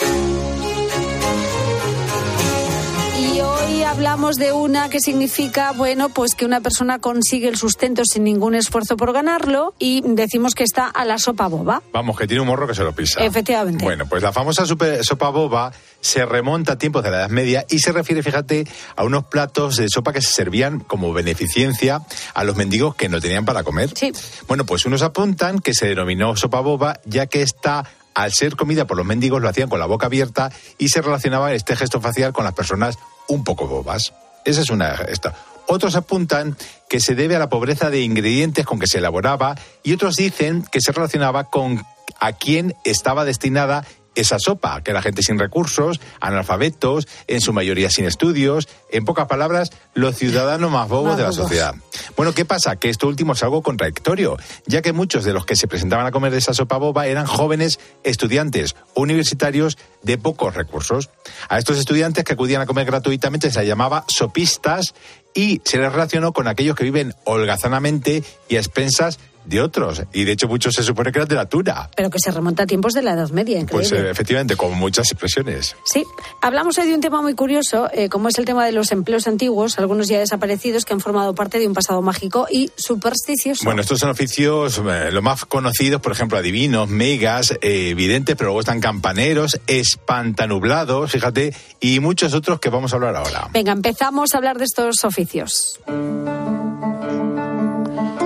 Hablamos 3.92 4.36
de 4.36 4.52
una 4.52 4.88
que 4.88 5.00
significa, 5.00 5.72
bueno, 5.72 6.08
pues 6.08 6.34
que 6.34 6.46
una 6.46 6.62
persona 6.62 6.98
consigue 6.98 7.46
el 7.48 7.58
sustento 7.58 8.04
sin 8.06 8.24
ningún 8.24 8.54
esfuerzo 8.54 8.96
por 8.96 9.12
ganarlo 9.12 9.74
y 9.78 10.02
decimos 10.14 10.54
que 10.54 10.64
está 10.64 10.86
a 10.86 11.04
la 11.04 11.18
sopa 11.18 11.46
boba. 11.46 11.82
Vamos, 11.92 12.16
que 12.16 12.26
tiene 12.26 12.40
un 12.40 12.46
morro 12.46 12.66
que 12.66 12.74
se 12.74 12.84
lo 12.84 12.94
pisa. 12.94 13.22
Efectivamente. 13.22 13.84
Bueno, 13.84 14.06
pues 14.06 14.22
la 14.22 14.32
famosa 14.32 14.64
super- 14.64 15.04
sopa 15.04 15.28
boba 15.28 15.72
se 16.00 16.24
remonta 16.24 16.72
a 16.72 16.78
tiempos 16.78 17.04
de 17.04 17.10
la 17.10 17.18
Edad 17.18 17.28
Media 17.28 17.66
y 17.68 17.80
se 17.80 17.92
refiere, 17.92 18.22
fíjate, 18.22 18.66
a 18.96 19.04
unos 19.04 19.24
platos 19.26 19.76
de 19.76 19.88
sopa 19.90 20.14
que 20.14 20.22
se 20.22 20.32
servían 20.32 20.80
como 20.80 21.12
beneficencia 21.12 22.00
a 22.32 22.44
los 22.44 22.56
mendigos 22.56 22.94
que 22.94 23.10
no 23.10 23.20
tenían 23.20 23.44
para 23.44 23.62
comer. 23.62 23.90
Sí. 23.94 24.10
Bueno, 24.48 24.64
pues 24.64 24.86
unos 24.86 25.02
apuntan 25.02 25.58
que 25.58 25.74
se 25.74 25.86
denominó 25.86 26.34
sopa 26.36 26.60
boba 26.60 26.98
ya 27.04 27.26
que 27.26 27.42
esta 27.42 27.84
al 28.14 28.32
ser 28.32 28.56
comida 28.56 28.86
por 28.86 28.96
los 28.98 29.06
mendigos 29.06 29.40
lo 29.40 29.48
hacían 29.48 29.70
con 29.70 29.78
la 29.80 29.86
boca 29.86 30.06
abierta 30.06 30.50
y 30.78 30.88
se 30.88 31.00
relacionaba 31.00 31.52
este 31.54 31.76
gesto 31.76 31.98
facial 32.00 32.32
con 32.34 32.44
las 32.44 32.52
personas 32.52 32.98
un 33.32 33.44
poco 33.44 33.66
bobas. 33.66 34.12
Esa 34.44 34.60
es 34.60 34.70
una 34.70 34.92
esta. 35.08 35.34
Otros 35.66 35.94
apuntan 35.94 36.56
que 36.88 37.00
se 37.00 37.14
debe 37.14 37.36
a 37.36 37.38
la 37.38 37.48
pobreza 37.48 37.88
de 37.88 38.02
ingredientes 38.02 38.66
con 38.66 38.78
que 38.78 38.86
se 38.86 38.98
elaboraba 38.98 39.56
y 39.82 39.94
otros 39.94 40.16
dicen 40.16 40.64
que 40.70 40.80
se 40.80 40.92
relacionaba 40.92 41.44
con 41.44 41.82
a 42.20 42.32
quién 42.32 42.74
estaba 42.84 43.24
destinada 43.24 43.84
esa 44.14 44.38
sopa, 44.38 44.82
que 44.82 44.92
la 44.92 45.02
gente 45.02 45.22
sin 45.22 45.38
recursos, 45.38 46.00
analfabetos, 46.20 47.06
en 47.26 47.40
su 47.40 47.52
mayoría 47.52 47.90
sin 47.90 48.04
estudios, 48.04 48.68
en 48.90 49.04
pocas 49.04 49.26
palabras, 49.26 49.70
los 49.94 50.16
ciudadanos 50.16 50.70
más 50.70 50.88
bobos 50.88 51.08
Más 51.08 51.16
de 51.16 51.22
la 51.22 51.28
bobos. 51.30 51.42
sociedad. 51.44 51.74
Bueno, 52.16 52.32
¿qué 52.34 52.44
pasa? 52.44 52.76
Que 52.76 52.88
esto 52.90 53.06
último 53.08 53.32
es 53.32 53.42
algo 53.42 53.62
contradictorio, 53.62 54.36
ya 54.66 54.82
que 54.82 54.92
muchos 54.92 55.24
de 55.24 55.32
los 55.32 55.46
que 55.46 55.56
se 55.56 55.66
presentaban 55.68 56.06
a 56.06 56.10
comer 56.10 56.32
de 56.32 56.38
esa 56.38 56.54
sopa 56.54 56.76
boba 56.76 57.06
eran 57.06 57.26
jóvenes 57.26 57.80
estudiantes 58.04 58.74
universitarios 58.94 59.78
de 60.02 60.18
pocos 60.18 60.54
recursos. 60.54 61.10
A 61.48 61.58
estos 61.58 61.78
estudiantes 61.78 62.24
que 62.24 62.32
acudían 62.34 62.62
a 62.62 62.66
comer 62.66 62.86
gratuitamente 62.86 63.50
se 63.50 63.58
les 63.60 63.68
llamaba 63.68 64.04
sopistas 64.08 64.94
y 65.34 65.62
se 65.64 65.78
les 65.78 65.90
relacionó 65.90 66.32
con 66.32 66.46
aquellos 66.48 66.76
que 66.76 66.84
viven 66.84 67.14
holgazanamente 67.24 68.22
y 68.48 68.56
a 68.56 68.58
expensas 68.58 69.18
de 69.44 69.60
otros. 69.60 70.02
Y 70.12 70.24
de 70.24 70.32
hecho 70.32 70.48
muchos 70.48 70.74
se 70.74 70.82
supone 70.82 71.12
que 71.12 71.18
eran 71.18 71.28
de 71.28 71.34
la 71.36 71.46
tuna. 71.46 71.88
Pero 71.96 72.10
que 72.10 72.18
se 72.18 72.30
remonta 72.30 72.64
a 72.64 72.66
tiempos 72.66 72.94
de 72.94 73.02
la 73.02 73.12
Edad 73.12 73.30
Media, 73.30 73.58
increíble. 73.58 73.88
Pues 73.88 73.92
eh, 73.92 74.10
efectivamente, 74.10 74.56
con 74.56 74.76
muchas 74.78 75.10
expresiones. 75.10 75.76
Sí, 75.84 76.04
hablamos 76.40 76.78
hoy 76.78 76.88
de 76.88 76.94
un 76.94 77.00
tema 77.00 77.22
muy 77.22 77.34
curioso, 77.34 77.88
eh, 77.92 78.08
como 78.08 78.28
es 78.28 78.38
el 78.38 78.44
tema 78.44 78.64
de 78.66 78.72
los 78.72 78.92
empleos 78.92 79.26
antiguos, 79.26 79.78
algunos 79.78 80.08
ya 80.08 80.18
desaparecidos, 80.18 80.84
que 80.84 80.92
han 80.94 81.00
formado 81.00 81.34
parte 81.34 81.58
de 81.58 81.66
un 81.66 81.74
pasado 81.74 82.02
mágico 82.02 82.46
y 82.50 82.70
supersticioso. 82.76 83.64
Bueno, 83.64 83.82
estos 83.82 83.98
son 83.98 84.10
oficios 84.10 84.78
eh, 84.78 85.10
los 85.12 85.22
más 85.22 85.44
conocidos, 85.44 86.00
por 86.00 86.12
ejemplo, 86.12 86.38
adivinos, 86.38 86.88
megas, 86.88 87.54
eh, 87.60 87.94
videntes, 87.94 88.36
pero 88.36 88.48
luego 88.48 88.60
están 88.60 88.80
campaneros, 88.80 89.60
espantanublados, 89.66 91.10
fíjate, 91.10 91.54
y 91.80 92.00
muchos 92.00 92.34
otros 92.34 92.60
que 92.60 92.70
vamos 92.70 92.92
a 92.92 92.96
hablar 92.96 93.16
ahora. 93.16 93.48
Venga, 93.52 93.72
empezamos 93.72 94.34
a 94.34 94.38
hablar 94.38 94.58
de 94.58 94.64
estos 94.64 95.04
oficios. 95.04 95.80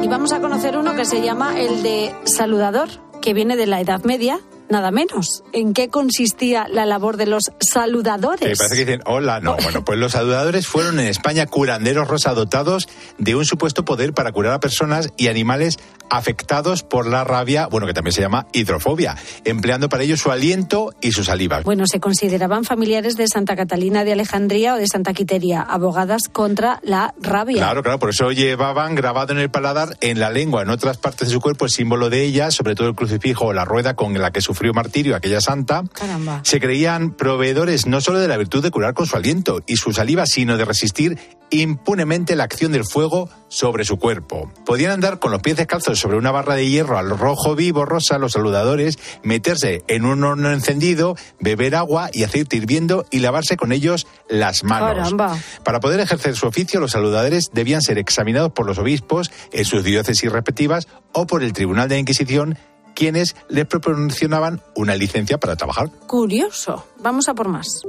Y 0.03 0.09
vamos 0.09 0.33
a 0.33 0.41
conocer 0.41 0.77
uno 0.77 0.95
que 0.95 1.05
se 1.05 1.23
llama 1.23 1.59
el 1.59 1.83
de 1.83 2.15
saludador, 2.25 2.89
que 3.21 3.35
viene 3.35 3.57
de 3.57 3.67
la 3.67 3.81
Edad 3.81 4.05
Media, 4.05 4.41
nada 4.69 4.91
menos. 4.91 5.43
¿En 5.53 5.75
qué 5.75 5.89
consistía 5.89 6.67
la 6.69 6.87
labor 6.87 7.17
de 7.17 7.27
los 7.27 7.51
saludadores? 7.61 8.49
Que 8.49 8.57
parece 8.57 8.77
que 8.77 8.85
dicen, 8.85 9.03
hola, 9.07 9.41
no. 9.41 9.57
Bueno, 9.63 9.85
pues 9.85 9.99
los 9.99 10.13
saludadores 10.13 10.67
fueron 10.67 11.01
en 11.01 11.07
España 11.07 11.47
curanderos 11.47 12.09
rosa 12.09 12.35
dotados 12.35 12.89
de 13.19 13.35
un 13.35 13.45
supuesto 13.45 13.85
poder 13.85 14.13
para 14.13 14.33
curar 14.33 14.53
a 14.53 14.61
personas 14.61 15.11
y 15.17 15.29
animales 15.29 15.79
afectados 16.11 16.83
por 16.83 17.07
la 17.07 17.25
rabia, 17.25 17.67
bueno, 17.67 17.87
que 17.87 17.95
también 17.95 18.13
se 18.13 18.21
llama 18.21 18.47
hidrofobia, 18.53 19.17
empleando 19.45 19.89
para 19.89 20.03
ello 20.03 20.17
su 20.17 20.31
aliento 20.31 20.95
y 21.01 21.13
su 21.13 21.25
saliva. 21.25 21.61
Bueno, 21.63 21.85
se 21.87 22.01
consideraban 22.01 22.65
familiares 22.65 23.17
de 23.17 23.29
Santa 23.29 23.57
Catalina 23.57 24.05
de 24.05 24.13
Alejandría 24.13 24.75
o 24.75 24.77
de 24.79 24.87
Santa 24.87 25.13
Quiteria, 25.13 25.63
abogadas 25.63 26.29
contra 26.31 26.81
la 26.83 27.15
rabia. 27.21 27.59
Claro, 27.59 27.83
claro, 27.83 27.99
por 27.99 28.11
eso 28.11 28.31
llevaban 28.33 28.95
grabado 28.95 29.33
en 29.33 29.39
el 29.39 29.51
paladar, 29.51 29.97
en 30.01 30.21
la 30.21 30.31
lengua, 30.31 30.63
en 30.63 30.71
otras 30.71 30.99
partes 30.99 31.29
de 31.29 31.35
su 31.35 31.41
cuerpo, 31.41 31.65
el 31.65 31.71
símbolo 31.71 32.11
de 32.11 32.23
ella, 32.23 32.51
sobre 32.51 32.75
todo 32.75 32.89
el 32.89 32.95
crucifijo 32.95 33.47
o 33.47 33.53
la 33.53 33.65
rueda 33.65 33.95
con 33.95 34.15
la 34.15 34.31
que 34.31 34.41
sufrió 34.41 34.73
martirio 34.73 35.17
aquella 35.17 35.41
santa. 35.41 35.85
Caramba. 35.93 36.41
Se 36.45 36.61
creían 36.61 37.13
proveedores 37.13 37.87
no 37.87 38.01
solo 38.01 38.19
de 38.19 38.29
la 38.29 38.37
virtud 38.37 38.63
de 38.63 38.71
curar 38.71 38.95
con 38.95 39.07
su 39.07 39.17
aliento 39.17 39.61
y 39.67 39.77
su 39.77 39.93
saliva, 39.93 40.27
sino 40.27 40.57
de 40.57 40.65
resistir 40.65 41.19
impunemente 41.51 42.37
la 42.37 42.45
acción 42.45 42.73
del 42.73 42.85
fuego 42.85 43.29
sobre 43.49 43.85
su 43.85 43.99
cuerpo. 43.99 44.51
Podían 44.65 44.93
andar 44.93 45.19
con 45.19 45.31
los 45.31 45.41
pies 45.41 45.57
descalzos 45.57 45.99
sobre 45.99 46.17
una 46.17 46.33
barra 46.33 46.55
de 46.55 46.69
hierro 46.69 46.99
al 46.99 47.11
rojo 47.11 47.55
vivo 47.55 47.85
rosa 47.85 48.19
los 48.19 48.33
saludadores, 48.33 48.99
meterse 49.23 49.85
en 49.89 50.05
un 50.05 50.25
horno 50.25 50.53
encendido, 50.53 51.17
beber 51.41 51.75
agua 51.77 52.11
y 52.13 52.25
aceite 52.25 52.57
hirviendo 52.57 53.07
y 53.11 53.21
lavarse 53.21 53.57
con 53.57 53.73
ellos 53.73 54.07
las 54.29 54.65
manos. 54.65 54.97
Caramba. 54.97 55.39
Para 55.65 55.81
poder 55.81 56.01
ejercer 56.01 56.37
su 56.37 56.47
oficio, 56.47 56.81
los 56.81 56.93
saludadores 56.93 57.51
debían 57.53 57.83
ser 57.83 57.99
examinados 57.99 58.53
por 58.53 58.67
los 58.67 58.79
obispos 58.79 59.31
en 59.53 59.65
sus 59.65 59.85
diócesis 59.85 60.31
respectivas 60.31 60.89
o 61.13 61.27
por 61.27 61.43
el 61.43 61.53
Tribunal 61.53 61.89
de 61.89 61.97
la 61.97 62.01
Inquisición, 62.01 62.59
quienes 62.95 63.37
les 63.49 63.67
proporcionaban 63.67 64.63
una 64.75 64.97
licencia 64.97 65.39
para 65.39 65.57
trabajar. 65.57 65.91
Curioso. 66.07 66.87
Vamos 66.99 67.29
a 67.29 67.35
por 67.35 67.49
más. 67.49 67.83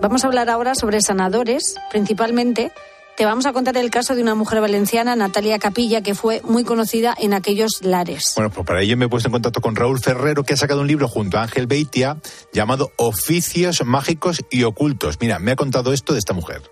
Vamos 0.00 0.22
a 0.22 0.28
hablar 0.28 0.48
ahora 0.48 0.76
sobre 0.76 1.00
sanadores, 1.00 1.74
principalmente. 1.90 2.70
Te 3.16 3.24
vamos 3.24 3.46
a 3.46 3.52
contar 3.52 3.76
el 3.76 3.90
caso 3.90 4.14
de 4.14 4.22
una 4.22 4.36
mujer 4.36 4.60
valenciana, 4.60 5.16
Natalia 5.16 5.58
Capilla, 5.58 6.02
que 6.02 6.14
fue 6.14 6.40
muy 6.44 6.62
conocida 6.62 7.16
en 7.18 7.34
aquellos 7.34 7.82
lares. 7.82 8.32
Bueno, 8.36 8.50
pues 8.50 8.64
para 8.64 8.80
ello 8.80 8.96
me 8.96 9.06
he 9.06 9.08
puesto 9.08 9.26
en 9.28 9.32
contacto 9.32 9.60
con 9.60 9.74
Raúl 9.74 9.98
Ferrero, 9.98 10.44
que 10.44 10.54
ha 10.54 10.56
sacado 10.56 10.82
un 10.82 10.86
libro 10.86 11.08
junto 11.08 11.36
a 11.36 11.42
Ángel 11.42 11.66
Beitia 11.66 12.16
llamado 12.52 12.92
Oficios 12.96 13.84
Mágicos 13.84 14.44
y 14.50 14.62
Ocultos. 14.62 15.18
Mira, 15.20 15.40
me 15.40 15.50
ha 15.50 15.56
contado 15.56 15.92
esto 15.92 16.12
de 16.12 16.20
esta 16.20 16.32
mujer. 16.32 16.62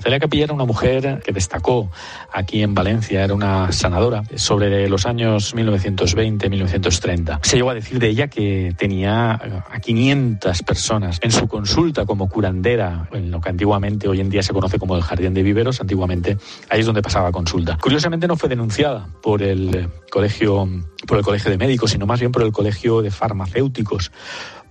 Celia 0.00 0.20
Capilla 0.20 0.44
era 0.44 0.54
una 0.54 0.64
mujer 0.64 1.20
que 1.24 1.32
destacó 1.32 1.90
aquí 2.32 2.62
en 2.62 2.74
Valencia, 2.74 3.24
era 3.24 3.34
una 3.34 3.72
sanadora 3.72 4.22
sobre 4.36 4.88
los 4.88 5.06
años 5.06 5.54
1920-1930. 5.54 7.40
Se 7.42 7.56
llegó 7.56 7.70
a 7.70 7.74
decir 7.74 7.98
de 7.98 8.08
ella 8.08 8.28
que 8.28 8.74
tenía 8.78 9.32
a 9.32 9.80
500 9.80 10.62
personas 10.62 11.18
en 11.22 11.32
su 11.32 11.48
consulta 11.48 12.06
como 12.06 12.28
curandera, 12.28 13.08
en 13.12 13.30
lo 13.30 13.40
que 13.40 13.48
antiguamente 13.50 14.08
hoy 14.08 14.20
en 14.20 14.30
día 14.30 14.42
se 14.42 14.52
conoce 14.52 14.78
como 14.78 14.96
el 14.96 15.02
Jardín 15.02 15.34
de 15.34 15.42
Viveros, 15.42 15.80
antiguamente 15.80 16.38
ahí 16.70 16.80
es 16.80 16.86
donde 16.86 17.02
pasaba 17.02 17.32
consulta. 17.32 17.76
Curiosamente 17.80 18.28
no 18.28 18.36
fue 18.36 18.48
denunciada 18.48 19.08
por 19.22 19.42
el 19.42 19.88
colegio 20.10 20.68
por 21.06 21.18
el 21.18 21.24
colegio 21.24 21.50
de 21.50 21.58
médicos, 21.58 21.92
sino 21.92 22.06
más 22.06 22.20
bien 22.20 22.32
por 22.32 22.42
el 22.42 22.52
colegio 22.52 23.02
de 23.02 23.10
farmacéuticos 23.10 24.10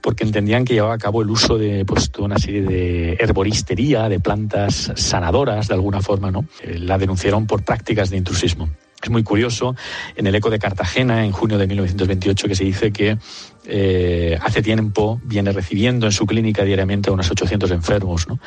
porque 0.01 0.23
entendían 0.23 0.65
que 0.65 0.73
llevaba 0.73 0.93
a 0.93 0.97
cabo 0.97 1.21
el 1.21 1.29
uso 1.29 1.57
de 1.57 1.85
pues, 1.85 2.11
toda 2.11 2.25
una 2.25 2.39
serie 2.39 2.61
de 2.61 3.13
herboristería, 3.19 4.09
de 4.09 4.19
plantas 4.19 4.91
sanadoras, 4.95 5.67
de 5.67 5.73
alguna 5.73 6.01
forma, 6.01 6.31
¿no? 6.31 6.45
Eh, 6.61 6.79
la 6.79 6.97
denunciaron 6.97 7.47
por 7.47 7.63
prácticas 7.63 8.09
de 8.09 8.17
intrusismo. 8.17 8.69
Es 9.01 9.11
muy 9.11 9.23
curioso, 9.23 9.75
en 10.15 10.25
el 10.25 10.33
Eco 10.33 10.49
de 10.49 10.57
Cartagena, 10.57 11.23
en 11.23 11.31
junio 11.31 11.59
de 11.59 11.67
1928, 11.67 12.47
que 12.47 12.55
se 12.55 12.63
dice 12.63 12.91
que 12.91 13.17
eh, 13.65 14.39
hace 14.41 14.63
tiempo 14.63 15.21
viene 15.23 15.51
recibiendo 15.51 16.07
en 16.07 16.11
su 16.11 16.25
clínica 16.25 16.63
diariamente 16.63 17.09
a 17.09 17.13
unos 17.13 17.29
800 17.29 17.69
enfermos. 17.71 18.27
¿no? 18.27 18.39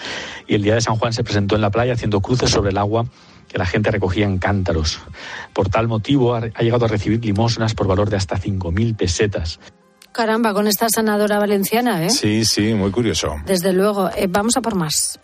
Y 0.48 0.54
el 0.56 0.62
día 0.62 0.74
de 0.74 0.80
San 0.80 0.96
Juan 0.96 1.12
se 1.12 1.22
presentó 1.22 1.54
en 1.54 1.60
la 1.60 1.70
playa 1.70 1.92
haciendo 1.92 2.20
cruces 2.20 2.50
sobre 2.50 2.70
el 2.70 2.78
agua 2.78 3.06
que 3.46 3.58
la 3.58 3.66
gente 3.66 3.90
recogía 3.90 4.24
en 4.26 4.38
cántaros. 4.38 5.00
Por 5.52 5.68
tal 5.68 5.86
motivo 5.86 6.34
ha, 6.34 6.42
ha 6.54 6.62
llegado 6.62 6.84
a 6.84 6.88
recibir 6.88 7.24
limosnas 7.24 7.74
por 7.74 7.86
valor 7.86 8.10
de 8.10 8.16
hasta 8.16 8.36
5.000 8.36 8.96
pesetas. 8.96 9.60
Caramba, 10.12 10.52
con 10.52 10.66
esta 10.66 10.88
sanadora 10.88 11.38
valenciana, 11.38 12.04
¿eh? 12.04 12.10
Sí, 12.10 12.44
sí, 12.44 12.74
muy 12.74 12.90
curioso. 12.90 13.36
Desde 13.46 13.72
luego. 13.72 14.10
Eh, 14.16 14.26
vamos 14.28 14.56
a 14.56 14.60
por 14.60 14.74
más. 14.74 15.20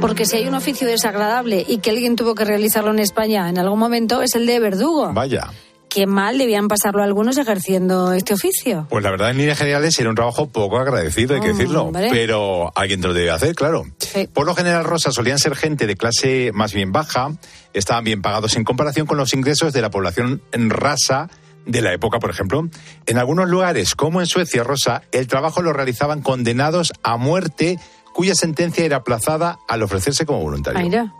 Porque 0.00 0.26
si 0.26 0.36
hay 0.36 0.46
un 0.46 0.54
oficio 0.54 0.86
desagradable 0.86 1.64
y 1.66 1.78
que 1.78 1.90
alguien 1.90 2.14
tuvo 2.14 2.34
que 2.34 2.44
realizarlo 2.44 2.90
en 2.90 3.00
España 3.00 3.48
en 3.48 3.58
algún 3.58 3.78
momento, 3.78 4.22
es 4.22 4.34
el 4.36 4.46
de 4.46 4.60
verdugo. 4.60 5.12
Vaya. 5.12 5.48
Qué 5.88 6.06
mal 6.06 6.36
debían 6.36 6.68
pasarlo 6.68 7.02
algunos 7.02 7.38
ejerciendo 7.38 8.12
este 8.12 8.34
oficio. 8.34 8.86
Pues 8.90 9.02
la 9.02 9.10
verdad, 9.10 9.30
en 9.30 9.38
líneas 9.38 9.58
generales, 9.58 9.98
era 9.98 10.10
un 10.10 10.14
trabajo 10.14 10.48
poco 10.50 10.78
agradecido, 10.78 11.34
hay 11.34 11.40
que 11.40 11.48
decirlo. 11.48 11.84
Hombre. 11.84 12.08
Pero 12.10 12.70
alguien 12.76 13.00
te 13.00 13.08
lo 13.08 13.14
debe 13.14 13.30
hacer, 13.30 13.54
claro. 13.54 13.86
Por 14.34 14.46
lo 14.46 14.54
general, 14.54 14.84
Rosa, 14.84 15.10
solían 15.10 15.38
ser 15.38 15.56
gente 15.56 15.86
de 15.86 15.96
clase 15.96 16.52
más 16.52 16.74
bien 16.74 16.92
baja, 16.92 17.32
estaban 17.72 18.04
bien 18.04 18.20
pagados 18.20 18.56
en 18.56 18.64
comparación 18.64 19.06
con 19.06 19.16
los 19.16 19.32
ingresos 19.32 19.72
de 19.72 19.80
la 19.80 19.90
población 19.90 20.42
en 20.52 20.68
rasa 20.68 21.30
de 21.66 21.82
la 21.82 21.92
época, 21.92 22.18
por 22.18 22.30
ejemplo. 22.30 22.68
En 23.06 23.18
algunos 23.18 23.48
lugares, 23.48 23.94
como 23.94 24.20
en 24.20 24.26
Suecia, 24.26 24.64
Rosa, 24.64 25.02
el 25.12 25.26
trabajo 25.26 25.62
lo 25.62 25.72
realizaban 25.72 26.22
condenados 26.22 26.92
a 27.02 27.16
muerte 27.16 27.78
cuya 28.18 28.34
sentencia 28.34 28.84
era 28.84 28.96
aplazada 28.96 29.60
al 29.68 29.82
ofrecerse 29.82 30.26
como 30.26 30.40
voluntario. 30.40 30.80
Mira. 30.80 31.14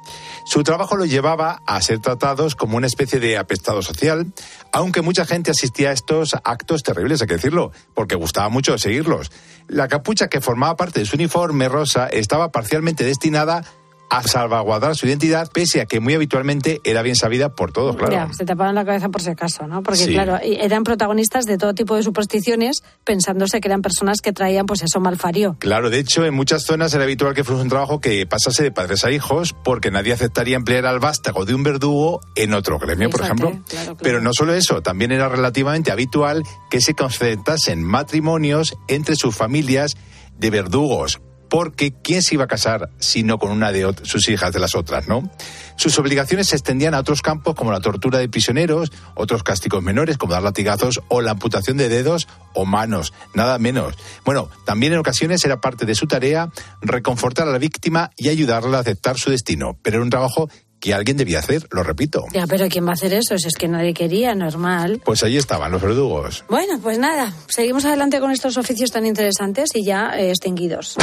Su 0.44 0.64
trabajo 0.64 0.96
lo 0.96 1.04
llevaba 1.04 1.62
a 1.64 1.80
ser 1.80 2.00
tratados 2.00 2.56
como 2.56 2.76
una 2.76 2.88
especie 2.88 3.20
de 3.20 3.36
apestado 3.36 3.82
social, 3.82 4.32
aunque 4.72 5.02
mucha 5.02 5.24
gente 5.24 5.50
asistía 5.50 5.90
a 5.90 5.92
estos 5.92 6.34
actos 6.42 6.82
terribles, 6.82 7.20
hay 7.20 7.28
que 7.28 7.34
decirlo, 7.34 7.70
porque 7.94 8.16
gustaba 8.16 8.48
mucho 8.48 8.78
seguirlos. 8.78 9.30
La 9.68 9.86
capucha 9.86 10.28
que 10.28 10.40
formaba 10.40 10.74
parte 10.76 11.00
de 11.00 11.06
su 11.06 11.16
uniforme 11.16 11.68
rosa 11.68 12.08
estaba 12.08 12.50
parcialmente 12.50 13.04
destinada 13.04 13.62
a 14.10 14.22
salvaguardar 14.22 14.96
su 14.96 15.06
identidad, 15.06 15.50
pese 15.52 15.80
a 15.80 15.86
que 15.86 16.00
muy 16.00 16.14
habitualmente 16.14 16.80
era 16.84 17.02
bien 17.02 17.16
sabida 17.16 17.54
por 17.54 17.72
todos, 17.72 17.96
claro. 17.96 18.12
Ya, 18.12 18.32
se 18.32 18.44
tapaban 18.44 18.74
la 18.74 18.84
cabeza 18.84 19.08
por 19.08 19.20
si 19.20 19.30
acaso, 19.30 19.66
¿no? 19.66 19.82
Porque, 19.82 19.98
Sí. 20.00 20.12
claro, 20.12 20.38
eran 20.42 20.84
protagonistas 20.84 21.44
de 21.44 21.58
todo 21.58 21.74
tipo 21.74 21.94
de 21.96 22.02
supersticiones, 22.02 22.82
pensándose 23.04 23.60
que 23.60 23.68
eran 23.68 23.82
personas 23.82 24.20
que 24.22 24.32
traían, 24.32 24.66
pues 24.66 24.82
eso, 24.82 25.00
malfarío. 25.00 25.56
Claro, 25.58 25.90
de 25.90 25.98
hecho, 25.98 26.24
en 26.24 26.34
muchas 26.34 26.64
zonas 26.64 26.94
era 26.94 27.04
habitual 27.04 27.34
que 27.34 27.44
fuese 27.44 27.62
un 27.62 27.68
trabajo 27.68 28.00
que 28.00 28.26
pasase 28.26 28.62
de 28.62 28.70
padres 28.72 29.04
a 29.04 29.10
hijos, 29.10 29.54
porque 29.64 29.90
nadie 29.90 30.12
aceptaría 30.12 30.56
emplear 30.56 30.86
al 30.86 31.00
vástago 31.00 31.44
de 31.44 31.54
un 31.54 31.62
verdugo 31.62 32.20
en 32.34 32.54
otro 32.54 32.78
gremio, 32.78 33.10
por 33.10 33.22
ejemplo. 33.22 33.50
claro, 33.50 33.64
claro. 33.66 33.96
Pero 34.00 34.20
no 34.20 34.32
solo 34.32 34.54
eso, 34.54 34.82
también 34.82 35.12
era 35.12 35.28
relativamente 35.28 35.90
habitual 35.92 36.42
que 36.70 36.80
se 36.80 36.94
concertasen 36.94 37.82
matrimonios 37.82 38.76
entre 38.88 39.16
sus 39.16 39.34
familias 39.36 39.96
de 40.38 40.50
verdugos. 40.50 41.20
Porque 41.48 41.92
¿quién 41.92 42.22
se 42.22 42.34
iba 42.34 42.44
a 42.44 42.48
casar 42.48 42.90
si 42.98 43.22
no 43.22 43.38
con 43.38 43.50
una 43.50 43.72
de 43.72 43.94
sus 44.02 44.28
hijas 44.28 44.52
de 44.52 44.60
las 44.60 44.74
otras, 44.74 45.08
no? 45.08 45.30
Sus 45.76 45.98
obligaciones 45.98 46.48
se 46.48 46.56
extendían 46.56 46.94
a 46.94 47.00
otros 47.00 47.22
campos 47.22 47.54
como 47.54 47.70
la 47.70 47.80
tortura 47.80 48.18
de 48.18 48.28
prisioneros, 48.28 48.90
otros 49.14 49.42
castigos 49.42 49.82
menores 49.82 50.18
como 50.18 50.32
dar 50.32 50.42
latigazos 50.42 51.00
o 51.08 51.20
la 51.20 51.30
amputación 51.30 51.76
de 51.76 51.88
dedos 51.88 52.26
o 52.52 52.64
manos, 52.64 53.12
nada 53.34 53.58
menos. 53.58 53.94
Bueno, 54.24 54.50
también 54.64 54.92
en 54.92 54.98
ocasiones 54.98 55.44
era 55.44 55.60
parte 55.60 55.86
de 55.86 55.94
su 55.94 56.06
tarea 56.06 56.50
reconfortar 56.80 57.46
a 57.46 57.52
la 57.52 57.58
víctima 57.58 58.10
y 58.16 58.28
ayudarla 58.28 58.78
a 58.78 58.80
aceptar 58.80 59.18
su 59.18 59.30
destino, 59.30 59.78
pero 59.82 59.96
era 59.96 60.04
un 60.04 60.10
trabajo 60.10 60.50
que 60.80 60.94
alguien 60.94 61.16
debía 61.16 61.38
hacer, 61.38 61.66
lo 61.70 61.82
repito. 61.82 62.24
Ya, 62.32 62.46
pero 62.46 62.68
¿quién 62.68 62.86
va 62.86 62.90
a 62.90 62.94
hacer 62.94 63.12
eso? 63.12 63.36
Si 63.38 63.48
es 63.48 63.54
que 63.54 63.68
nadie 63.68 63.94
quería, 63.94 64.34
normal. 64.34 65.00
Pues 65.04 65.22
allí 65.22 65.36
estaban 65.36 65.72
los 65.72 65.82
verdugos. 65.82 66.44
Bueno, 66.48 66.78
pues 66.80 66.98
nada, 66.98 67.32
seguimos 67.48 67.84
adelante 67.84 68.20
con 68.20 68.30
estos 68.30 68.56
oficios 68.56 68.90
tan 68.90 69.06
interesantes 69.06 69.70
y 69.74 69.84
ya 69.84 70.10
eh, 70.16 70.30
extinguidos. 70.30 70.96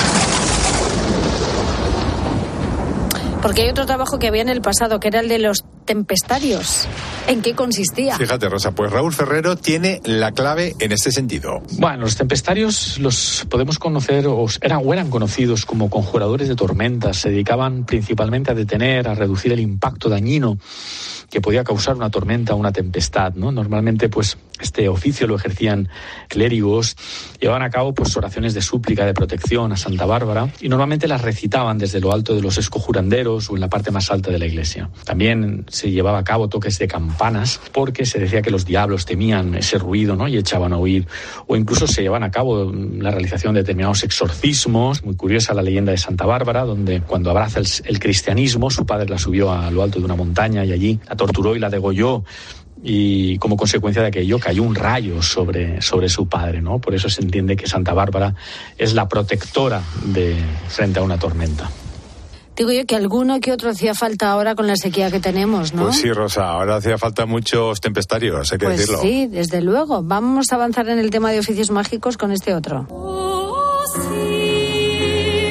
Porque 3.46 3.62
hay 3.62 3.70
otro 3.70 3.86
trabajo 3.86 4.18
que 4.18 4.28
había 4.28 4.42
en 4.42 4.50
el 4.50 4.60
pasado, 4.60 5.00
que 5.00 5.08
era 5.08 5.20
el 5.20 5.28
de 5.28 5.38
los 5.38 5.64
tempestarios. 5.86 6.88
¿En 7.28 7.44
qué 7.44 7.54
consistía? 7.54 8.18
Fíjate, 8.18 8.50
Rosa, 8.50 8.72
pues 8.74 8.92
Raúl 8.92 9.14
Ferrero 9.14 9.56
tiene 9.56 10.02
la 10.04 10.32
clave 10.32 10.74
en 10.80 10.92
este 10.92 11.12
sentido. 11.12 11.62
Bueno, 11.74 12.00
los 12.00 12.16
tempestarios 12.16 12.98
los 12.98 13.46
podemos 13.48 13.78
conocer, 13.78 14.26
o 14.26 14.48
eran, 14.62 14.82
o 14.84 14.92
eran 14.94 15.12
conocidos 15.12 15.68
como 15.68 15.92
conjuradores 15.92 16.48
de 16.48 16.56
tormentas. 16.56 17.18
Se 17.18 17.30
dedicaban 17.30 17.86
principalmente 17.86 18.50
a 18.50 18.56
detener, 18.56 19.08
a 19.08 19.14
reducir 19.14 19.52
el 19.52 19.60
impacto 19.60 20.10
dañino 20.10 20.58
que 21.30 21.40
podía 21.40 21.64
causar 21.64 21.96
una 21.96 22.10
tormenta 22.10 22.56
o 22.56 22.58
una 22.58 22.72
tempestad. 22.72 23.34
¿no? 23.36 23.52
Normalmente, 23.52 24.10
pues, 24.10 24.40
este 24.60 24.88
oficio 24.90 25.28
lo 25.28 25.36
ejercían 25.36 25.90
clérigos, 26.28 26.96
llevaban 27.40 27.64
a 27.64 27.70
cabo 27.70 27.94
pues, 27.94 28.16
oraciones 28.18 28.54
de 28.54 28.62
súplica, 28.62 29.06
de 29.06 29.14
protección 29.14 29.72
a 29.72 29.78
Santa 29.78 30.06
Bárbara, 30.06 30.50
y 30.62 30.70
normalmente 30.70 31.08
las 31.08 31.22
recitaban 31.22 31.78
desde 31.78 32.00
lo 32.00 32.14
alto 32.14 32.36
de 32.36 32.42
los 32.42 32.58
escojuranderos 32.58 33.50
o 33.50 33.56
en 33.56 33.62
la 33.62 33.70
parte 33.70 33.92
más 33.92 34.12
alta 34.12 34.32
de 34.32 34.40
la 34.40 34.46
iglesia. 34.46 34.90
También 35.04 35.66
se 35.70 35.92
llevaba 35.92 36.20
a 36.20 36.24
cabo 36.24 36.50
toques 36.50 36.80
de 36.80 36.88
campanas, 36.88 37.60
porque 37.72 38.06
se 38.06 38.20
decía 38.20 38.42
que 38.42 38.52
los 38.52 38.66
diablos 38.66 39.06
temían 39.06 39.56
ese 39.56 39.78
ruido 39.78 40.16
¿no? 40.16 40.28
y 40.28 40.38
echaban 40.38 40.74
a 40.74 40.78
huir. 40.78 41.08
O 41.48 41.56
incluso 41.56 41.88
se 41.88 42.02
llevaban 42.02 42.24
a 42.24 42.32
cabo 42.32 42.72
la 42.74 43.12
realización 43.12 43.54
de 43.54 43.62
determinados 43.62 44.04
exorcismos. 44.04 45.04
Muy 45.04 45.16
curiosa 45.16 45.54
la 45.54 45.62
leyenda 45.62 45.92
de 45.92 45.98
Santa 45.98 46.26
Bárbara, 46.26 46.64
donde 46.64 47.02
cuando 47.02 47.30
abraza 47.30 47.60
el 47.60 48.00
cristianismo, 48.00 48.70
su 48.70 48.86
padre 48.86 49.10
la 49.10 49.18
subió 49.18 49.52
a 49.52 49.70
lo 49.72 49.84
alto 49.84 50.00
de 50.00 50.06
una 50.06 50.16
montaña 50.16 50.66
y 50.66 50.72
allí 50.72 51.00
la 51.08 51.16
torturó 51.16 51.56
y 51.56 51.60
la 51.60 51.70
degolló 51.70 52.24
y 52.88 53.40
como 53.40 53.58
consecuencia 53.58 54.04
de 54.04 54.10
aquello 54.10 54.38
cayó 54.38 54.62
un 54.62 54.76
rayo 54.76 55.20
sobre, 55.24 55.82
sobre 55.82 56.08
su 56.08 56.28
padre, 56.30 56.62
¿no? 56.62 56.78
Por 56.80 56.94
eso 56.94 57.10
se 57.10 57.22
entiende 57.22 57.56
que 57.56 57.66
Santa 57.66 57.94
Bárbara 57.94 58.36
es 58.78 58.94
la 58.94 59.10
protectora 59.10 59.82
de 60.04 60.36
frente 60.68 61.00
a 61.00 61.02
una 61.04 61.18
tormenta. 61.18 61.68
Digo 62.56 62.72
yo 62.72 62.86
que 62.86 62.96
alguno 62.96 63.40
que 63.42 63.52
otro 63.52 63.72
hacía 63.72 63.96
falta 63.96 64.30
ahora 64.32 64.54
con 64.54 64.68
la 64.68 64.76
sequía 64.78 65.10
que 65.10 65.20
tenemos, 65.20 65.74
¿no? 65.74 65.86
Pues 65.86 65.98
sí, 65.98 66.12
Rosa, 66.14 66.48
ahora 66.48 66.76
hacía 66.78 66.98
falta 67.00 67.26
muchos 67.26 67.82
tempestarios, 67.82 68.52
hay 68.54 68.60
que 68.60 68.66
Pues 68.68 68.78
decirlo. 68.78 69.02
sí, 69.02 69.28
desde 69.28 69.62
luego. 69.62 70.04
Vamos 70.04 70.52
a 70.52 70.56
avanzar 70.56 70.88
en 70.88 71.00
el 71.00 71.10
tema 71.10 71.32
de 71.32 71.40
oficios 71.40 71.72
mágicos 71.72 72.18
con 72.18 72.32
este 72.32 72.54
otro. 72.54 72.88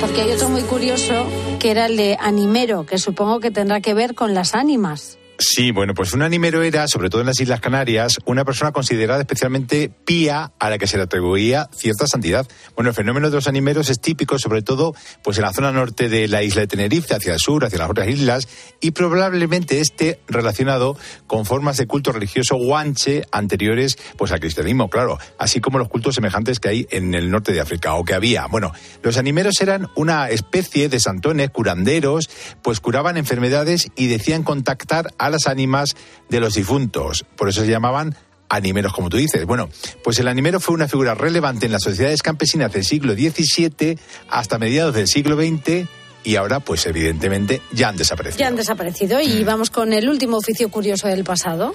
Porque 0.01 0.21
hay 0.23 0.31
otro 0.33 0.49
muy 0.49 0.63
curioso 0.63 1.27
que 1.59 1.73
era 1.73 1.87
el 1.87 1.97
de 1.97 2.17
animero, 2.21 2.87
que 2.87 2.99
supongo 2.99 3.41
que 3.41 3.51
tendrá 3.51 3.81
que 3.81 3.93
ver 3.93 4.15
con 4.15 4.35
las 4.35 4.55
ánimas. 4.55 5.19
Sí, 5.47 5.73
bueno, 5.73 5.93
pues 5.93 6.15
un 6.15 6.23
animero 6.23 6.63
era, 6.63 6.89
sobre 6.89 7.11
todo 7.11 7.21
en 7.21 7.27
las 7.27 7.39
Islas 7.39 7.61
Canarias, 7.61 8.19
una 8.25 8.47
persona 8.47 8.73
considerada 8.73 9.21
especialmente 9.21 9.91
pía 9.91 10.53
a 10.59 10.71
la 10.71 10.79
que 10.79 10.87
se 10.87 10.97
le 10.97 11.03
atribuía 11.03 11.69
cierta 11.77 12.07
santidad. 12.07 12.49
Bueno, 12.75 12.89
el 12.89 12.97
fenómeno 12.97 13.29
de 13.29 13.37
los 13.37 13.47
animeros 13.47 13.91
es 13.91 14.01
típico, 14.01 14.39
sobre 14.39 14.63
todo, 14.63 14.95
pues 15.23 15.37
en 15.37 15.43
la 15.43 15.53
zona 15.53 15.71
norte 15.71 16.09
de 16.09 16.29
la 16.29 16.43
isla 16.43 16.63
de 16.63 16.69
Tenerife, 16.69 17.15
hacia 17.15 17.35
el 17.35 17.41
sur, 17.41 17.63
hacia 17.63 17.79
las 17.79 17.91
otras 17.91 18.09
islas, 18.09 18.49
y 18.81 18.93
probablemente 18.93 19.81
esté 19.81 20.19
relacionado 20.29 20.97
con 21.27 21.45
formas 21.45 21.77
de 21.77 21.87
culto 21.87 22.11
religioso 22.11 22.57
guanche 22.57 23.27
anteriores, 23.31 23.99
pues 24.17 24.33
al 24.33 24.41
cristianismo, 24.41 24.89
claro, 24.89 25.19
así 25.39 25.61
como 25.61 25.79
los 25.79 25.91
cultos 25.91 26.15
semejantes 26.15 26.59
que 26.59 26.71
hay 26.71 26.87
en 26.91 27.13
el 27.13 27.31
norte 27.31 27.53
de 27.53 27.61
África, 27.61 27.97
o 27.97 28.05
que 28.05 28.15
había. 28.15 28.47
Bueno, 28.47 28.73
los 29.03 29.19
animeros 29.19 29.61
eran 29.61 29.89
una 29.95 30.31
especie 30.31 30.89
de 30.89 31.01
santones, 31.01 31.51
curanderos, 31.51 32.31
pues 32.63 32.81
curaban 32.81 33.19
enfermedades 33.19 33.89
y 33.95 34.07
decían 34.07 34.43
contactar 34.43 35.13
a 35.19 35.34
las 35.35 35.47
ánimas 35.47 35.95
de 36.29 36.41
los 36.41 36.55
difuntos. 36.55 37.25
Por 37.37 37.49
eso 37.49 37.61
se 37.63 37.71
llamaban 37.71 38.17
animeros, 38.49 38.93
como 38.93 39.11
tú 39.11 39.17
dices. 39.17 39.45
Bueno, 39.47 39.69
pues 40.03 40.19
el 40.19 40.29
animero 40.29 40.61
fue 40.61 40.75
una 40.75 40.89
figura 40.89 41.15
relevante 41.15 41.67
en 41.67 41.73
las 41.73 41.83
sociedades 41.83 42.23
campesinas 42.23 42.73
del 42.73 42.85
siglo 42.85 43.15
XVII 43.15 43.99
hasta 44.29 44.59
mediados 44.59 44.95
del 44.95 45.09
siglo 45.09 45.37
XX 45.37 45.89
y 46.25 46.37
ahora, 46.37 46.61
pues 46.61 46.87
evidentemente, 46.87 47.61
ya 47.73 47.89
han 47.89 47.97
desaparecido. 47.97 48.41
Ya 48.41 48.49
han 48.49 48.57
desaparecido 48.57 49.21
y 49.21 49.45
vamos 49.45 49.71
con 49.71 49.93
el 49.93 50.09
último 50.09 50.39
oficio 50.39 50.71
curioso 50.71 51.07
del 51.07 51.23
pasado. 51.23 51.75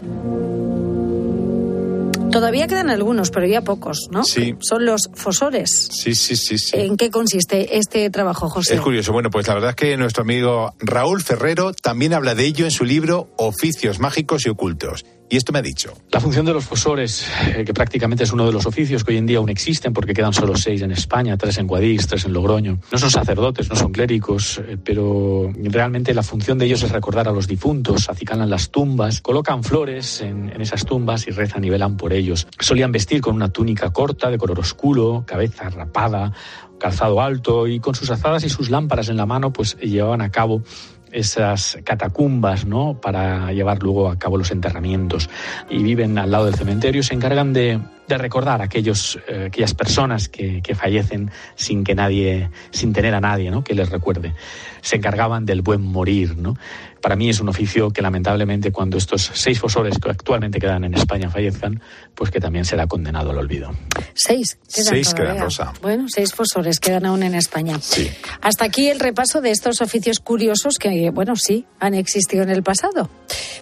Todavía 2.32 2.67
quedan 2.67 2.89
algunos, 2.89 3.32
pero 3.32 3.47
ya 3.47 3.61
pocos, 3.61 4.09
¿no? 4.11 4.23
Sí. 4.23 4.55
Son 4.59 4.86
los 4.86 5.09
fosores. 5.13 5.89
Sí, 5.91 6.15
sí, 6.15 6.36
sí, 6.36 6.57
sí. 6.57 6.77
¿En 6.77 6.97
qué 6.97 7.09
consiste 7.09 7.77
este 7.77 8.09
trabajo, 8.09 8.49
José? 8.49 8.75
Es 8.75 8.82
curioso. 8.82 9.11
Bueno, 9.11 9.30
pues 9.30 9.47
la 9.47 9.55
verdad 9.55 9.71
es 9.71 9.75
que 9.75 9.97
nuestro 9.97 10.23
amigo 10.23 10.73
Raúl 10.80 11.21
Ferrero 11.21 11.73
también 11.73 12.13
habla 12.13 12.36
de 12.36 12.45
ello 12.45 12.65
en 12.65 12.71
su 12.71 12.86
libro 12.86 13.32
Oficios 13.38 13.99
mágicos 13.99 14.45
y 14.45 14.49
ocultos. 14.49 15.05
Y 15.32 15.38
esto 15.38 15.53
me 15.53 15.59
ha 15.59 15.61
dicho. 15.61 15.93
La 16.11 16.19
función 16.19 16.43
de 16.45 16.53
los 16.53 16.65
fosores, 16.65 17.27
eh, 17.55 17.63
que 17.63 17.71
prácticamente 17.71 18.23
es 18.23 18.34
uno 18.34 18.47
de 18.47 18.51
los 18.51 18.65
oficios 18.65 19.03
que 19.03 19.11
hoy 19.11 19.17
en 19.17 19.27
día 19.27 19.38
aún 19.38 19.49
existen, 19.49 19.93
porque 19.93 20.13
quedan 20.13 20.34
solo 20.34 20.57
seis 20.57 20.82
en 20.82 20.91
España, 20.91 21.38
tres 21.38 21.59
en 21.59 21.67
Guadix, 21.67 22.07
tres 22.07 22.25
en 22.25 22.34
Logroño. 22.34 22.80
No 22.91 22.97
son 22.97 23.11
sacerdotes, 23.11 23.69
no 23.69 23.75
son 23.75 23.91
clérigos, 23.91 24.59
eh, 24.65 24.77
pero 24.84 25.51
realmente 25.55 26.15
la 26.15 26.23
función 26.23 26.57
de 26.57 26.65
ellos 26.65 26.82
es 26.82 26.91
recordar 26.91 27.27
a 27.27 27.32
los 27.32 27.47
difuntos, 27.47 28.09
acicalan 28.09 28.49
las 28.49 28.71
tumbas, 28.71 29.21
colocan 29.21 29.63
flores 29.63 30.21
en, 30.21 30.49
en 30.49 30.61
esas 30.61 30.84
tumbas 30.84 31.27
y 31.27 31.32
rezan 31.32 31.63
y 31.63 31.69
velan 31.69 31.95
por 31.95 32.11
ellos. 32.11 32.47
Solían 32.59 32.91
vestir 32.91 33.21
con 33.21 33.36
una 33.36 33.49
túnica 33.49 33.93
corta, 33.93 34.32
de 34.32 34.39
color 34.39 34.59
oscuro, 34.59 35.25
cabeza 35.27 35.69
rapada, 35.69 36.34
calzado 36.80 37.21
alto 37.21 37.67
y 37.67 37.80
con 37.80 37.93
sus 37.93 38.09
azadas 38.09 38.43
y 38.43 38.49
sus 38.49 38.71
lámparas 38.71 39.09
en 39.09 39.17
la 39.17 39.27
mano, 39.27 39.53
pues 39.53 39.77
llevaban 39.77 40.21
a 40.21 40.32
cabo 40.32 40.63
esas 41.12 41.78
catacumbas, 41.84 42.66
¿no? 42.66 42.99
Para 42.99 43.51
llevar 43.51 43.82
luego 43.82 44.10
a 44.10 44.18
cabo 44.18 44.38
los 44.38 44.51
enterramientos. 44.51 45.30
Y 45.70 45.84
viven 45.84 46.18
al 46.18 46.32
lado 46.32 46.45
del 46.45 46.55
cementerio, 46.55 47.03
se 47.03 47.14
encargan 47.14 47.53
de, 47.53 47.80
de 48.07 48.18
recordar 48.18 48.62
a 48.62 48.66
aquellos, 48.66 49.20
eh, 49.28 49.45
aquellas 49.47 49.74
personas 49.74 50.30
que, 50.30 50.62
que, 50.62 50.76
fallecen 50.76 51.32
sin 51.55 51.84
que 51.84 51.95
nadie, 51.95 52.49
sin 52.72 52.91
tener 52.91 53.14
a 53.16 53.22
nadie, 53.22 53.51
¿no? 53.51 53.64
Que 53.64 53.76
les 53.76 53.89
recuerde. 53.89 54.34
Se 54.82 54.97
encargaban 54.97 55.45
del 55.45 55.61
buen 55.61 55.82
morir, 55.82 56.38
¿no? 56.38 56.55
Para 57.01 57.15
mí 57.15 57.30
es 57.30 57.39
un 57.39 57.47
oficio 57.49 57.91
que 57.91 58.01
lamentablemente 58.01 58.71
cuando 58.71 58.97
estos 58.97 59.32
seis 59.34 59.59
fosores 59.59 59.97
que 59.99 60.09
actualmente 60.09 60.59
quedan 60.59 60.84
en 60.84 60.93
España 60.93 61.30
fallezcan, 61.30 61.82
pues 62.13 62.30
que 62.30 62.39
también 62.39 62.65
será 62.65 62.88
condenado 62.88 63.32
al 63.32 63.38
olvido. 63.38 63.71
Seis. 64.13 64.57
Quedan 64.73 64.88
seis 64.88 65.09
todavía. 65.09 65.34
quedan, 65.34 65.43
Rosa. 65.45 65.73
Bueno, 65.82 66.05
seis 66.09 66.34
fosores 66.34 66.80
quedan 66.80 67.05
aún 67.05 67.23
en 67.23 67.36
España. 67.36 67.80
Sí. 67.82 68.09
Hasta 68.41 68.65
aquí 68.65 68.89
el 68.89 68.99
repaso 68.99 69.39
de 69.39 69.51
estos 69.51 69.82
oficios 69.82 70.19
curiosos 70.19 70.77
que, 70.77 71.09
bueno, 71.11 71.36
sí, 71.36 71.65
han 71.80 71.93
existido 71.93 72.43
en 72.43 72.49
el 72.49 72.63
pasado. 72.63 73.09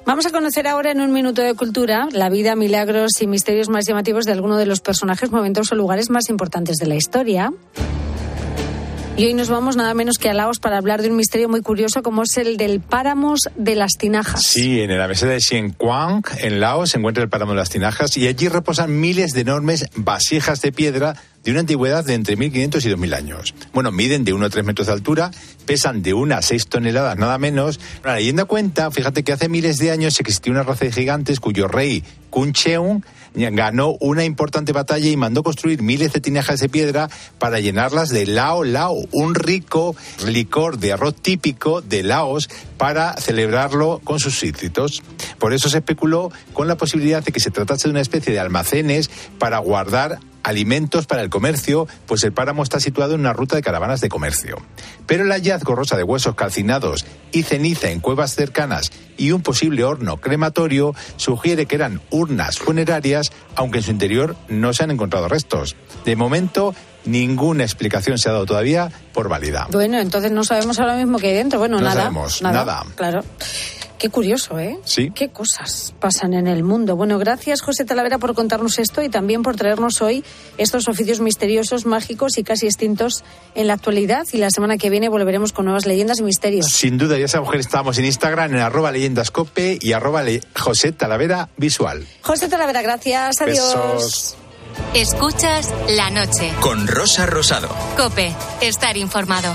Vamos 0.06 0.26
a 0.26 0.32
conocer 0.32 0.68
ahora 0.68 0.92
en 0.92 1.02
un 1.02 1.12
minuto 1.14 1.42
de 1.42 1.54
cultura 1.54 2.08
la 2.12 2.30
vida, 2.30 2.56
milagros 2.56 3.22
y 3.22 3.28
misterios 3.28 3.70
más 3.70 3.86
llamativos 3.86 4.26
de 4.26 4.32
alguno 4.32 4.58
de 4.58 4.66
los 4.66 4.80
personajes, 4.80 5.32
momentos 5.32 5.72
o 5.72 5.76
lugares 5.76 6.10
más 6.10 6.30
importantes 6.30 6.78
de 6.78 6.88
la 6.88 6.96
historia. 6.96 7.52
Y 9.18 9.26
hoy 9.26 9.34
nos 9.34 9.50
vamos 9.50 9.76
nada 9.76 9.96
menos 9.96 10.20
que 10.20 10.30
a 10.30 10.34
Laos 10.36 10.60
para 10.60 10.78
hablar 10.78 11.02
de 11.02 11.10
un 11.10 11.16
misterio 11.16 11.50
muy 11.50 11.62
curioso 11.62 12.04
como 12.04 12.22
es 12.22 12.38
el 12.38 12.56
del 12.56 12.82
páramos 12.82 13.50
de 13.56 13.74
las 13.74 13.94
tinajas. 13.98 14.44
Sí, 14.44 14.80
en 14.80 14.96
la 14.96 15.08
meseta 15.08 15.32
de 15.32 15.42
Sien 15.42 15.76
en 16.38 16.60
Laos, 16.60 16.92
se 16.92 17.00
encuentra 17.00 17.24
el 17.24 17.30
páramo 17.30 17.54
de 17.54 17.58
las 17.58 17.72
tinajas 17.72 18.16
y 18.16 18.28
allí 18.28 18.48
reposan 18.48 19.00
miles 19.00 19.32
de 19.32 19.42
enormes 19.42 19.88
vasijas 19.96 20.62
de 20.62 20.72
piedra 20.72 21.16
de 21.44 21.50
una 21.50 21.62
antigüedad 21.62 22.06
de 22.06 22.14
entre 22.14 22.36
1500 22.36 22.86
y 22.86 22.90
2000 22.90 23.14
años. 23.16 23.56
Bueno, 23.74 23.92
miden 23.92 24.24
de 24.24 24.34
1 24.34 24.46
a 24.46 24.50
3 24.52 24.64
metros 24.64 24.86
de 24.86 24.94
altura, 24.94 25.32
pesan 25.66 26.04
de 26.04 26.14
1 26.14 26.36
a 26.36 26.42
6 26.44 26.68
toneladas 26.68 27.18
nada 27.18 27.40
menos. 27.40 27.80
La 28.04 28.18
leyenda 28.18 28.46
cuenta, 28.46 28.92
fíjate 28.92 29.24
que 29.24 29.34
hace 29.34 29.50
miles 29.50 29.78
de 29.78 29.90
años 29.90 30.20
existió 30.20 30.52
una 30.52 30.62
raza 30.62 30.86
de 30.86 30.92
gigantes 30.92 31.40
cuyo 31.40 31.68
rey, 31.68 32.04
Kun 32.30 32.54
Cheung, 32.54 33.02
ganó 33.38 33.96
una 34.00 34.24
importante 34.24 34.74
batalla 34.74 35.08
y 35.08 35.18
mandó 35.18 35.44
construir 35.44 35.82
miles 35.82 36.14
de 36.14 36.22
tinajas 36.22 36.60
de 36.60 36.70
piedra 36.70 37.10
para 37.40 37.60
llenarlas 37.60 38.10
de 38.10 38.26
lao 38.26 38.64
lao, 38.64 38.96
un 39.12 39.36
rico 39.36 39.96
licor 40.26 40.80
de 40.80 40.94
arroz 40.94 41.16
típico 41.16 41.82
de 41.82 42.04
Laos 42.04 42.50
para 42.78 43.14
celebrarlo 43.18 44.02
con 44.04 44.20
sus 44.20 44.38
súbditos. 44.40 45.04
Por 45.40 45.54
eso 45.54 45.70
se 45.70 45.78
especuló 45.78 46.32
con 46.54 46.68
la 46.68 46.78
posibilidad 46.78 47.24
de 47.24 47.32
que 47.32 47.40
se 47.40 47.52
tratase 47.52 47.88
de 47.88 47.92
una 47.92 48.02
especie 48.02 48.34
de 48.34 48.40
almacenes 48.40 49.10
para 49.40 49.60
guardar 49.60 50.20
alimentos 50.44 51.06
para 51.08 51.22
el 51.22 51.30
comercio, 51.30 51.88
pues 52.06 52.24
el 52.24 52.34
páramo 52.34 52.64
está 52.64 52.80
situado 52.80 53.14
en 53.14 53.22
una 53.22 53.34
ruta 53.34 53.56
de 53.56 53.62
caravanas 53.62 54.02
de 54.02 54.10
comercio. 54.10 54.58
Pero 55.06 55.24
el 55.24 55.32
hallazgo 55.32 55.76
rosa 55.76 55.98
de 55.98 56.04
huesos 56.04 56.36
calcinados 56.36 57.06
y 57.32 57.44
ceniza 57.44 57.90
en 57.92 58.00
cuevas 58.00 58.34
cercanas 58.36 58.92
y 59.18 59.32
un 59.32 59.42
posible 59.42 59.84
horno 59.84 60.18
crematorio 60.18 60.94
sugiere 61.18 61.66
que 61.66 61.76
eran 61.76 62.02
urnas 62.10 62.60
funerarias, 62.60 63.32
aunque 63.56 63.80
en 63.80 63.84
su 63.84 63.92
interior 63.92 64.36
no 64.48 64.74
se 64.74 64.84
han 64.84 64.92
encontrado 64.92 65.28
restos. 65.28 65.76
De 66.06 66.16
momento, 66.16 66.74
ninguna 67.06 67.64
explicación 67.64 68.18
se 68.18 68.30
ha 68.30 68.34
dado 68.34 68.46
todavía 68.46 68.92
por 69.14 69.30
válida. 69.30 69.68
Bueno, 69.72 70.00
entonces 70.00 70.32
no 70.32 70.44
sabemos 70.44 70.80
ahora 70.80 70.96
mismo 70.96 71.18
qué 71.18 71.28
hay 71.28 71.36
dentro. 71.36 71.60
Bueno, 71.60 71.78
no 71.78 71.84
nada. 71.84 72.02
sabemos, 72.04 72.42
nada. 72.42 72.66
nada. 72.66 72.86
Claro. 72.96 73.22
Qué 73.98 74.10
curioso, 74.10 74.60
¿eh? 74.60 74.78
Sí. 74.86 75.12
Qué 75.14 75.30
cosas 75.30 75.94
pasan 76.00 76.34
en 76.34 76.48
el 76.48 76.64
mundo. 76.64 76.96
Bueno, 76.96 77.18
gracias 77.18 77.62
José 77.62 77.84
Talavera 77.84 78.20
por 78.20 78.36
contarnos 78.36 78.78
esto 78.80 79.02
y 79.02 79.10
también 79.10 79.42
por 79.42 79.56
traernos 79.56 80.02
hoy 80.02 80.24
estos 80.58 80.88
oficios 80.88 81.20
misteriosos, 81.20 81.86
mágicos 81.86 82.38
y 82.38 82.44
casi 82.44 82.68
extintos 82.68 83.24
en 83.56 83.68
la 83.68 83.74
actualidad. 83.74 84.26
Y 84.32 84.38
la 84.38 84.52
semana 84.52 84.78
que 84.78 84.90
viene 84.90 85.10
volveremos 85.10 85.52
con 85.52 85.66
nuevas 85.66 85.86
leyendas 85.86 86.20
y 86.20 86.24
misterios. 86.24 86.68
Sin 86.68 86.98
duda, 86.98 87.18
ya 87.18 87.28
sabemos 87.28 87.52
que 87.52 87.60
estamos 87.60 87.98
en 87.98 88.06
Instagram 88.06 88.54
en 88.54 88.60
arroba 88.62 88.92
leyendascope 88.92 89.80
y 89.82 89.94
arroba 89.94 90.24
le 90.24 90.42
José 90.56 90.92
Talavera 90.92 91.50
Visual. 91.58 92.06
José 92.22 92.48
Talavera, 92.48 92.82
gracias. 92.82 93.42
Adiós. 93.42 93.74
Besos. 93.74 94.38
Escuchas 94.94 95.74
la 95.90 96.10
noche. 96.12 96.54
Con 96.60 96.88
Rosa 96.88 97.26
Rosado. 97.26 97.70
Cope, 97.98 98.34
estar 98.62 98.96
informado. 98.98 99.54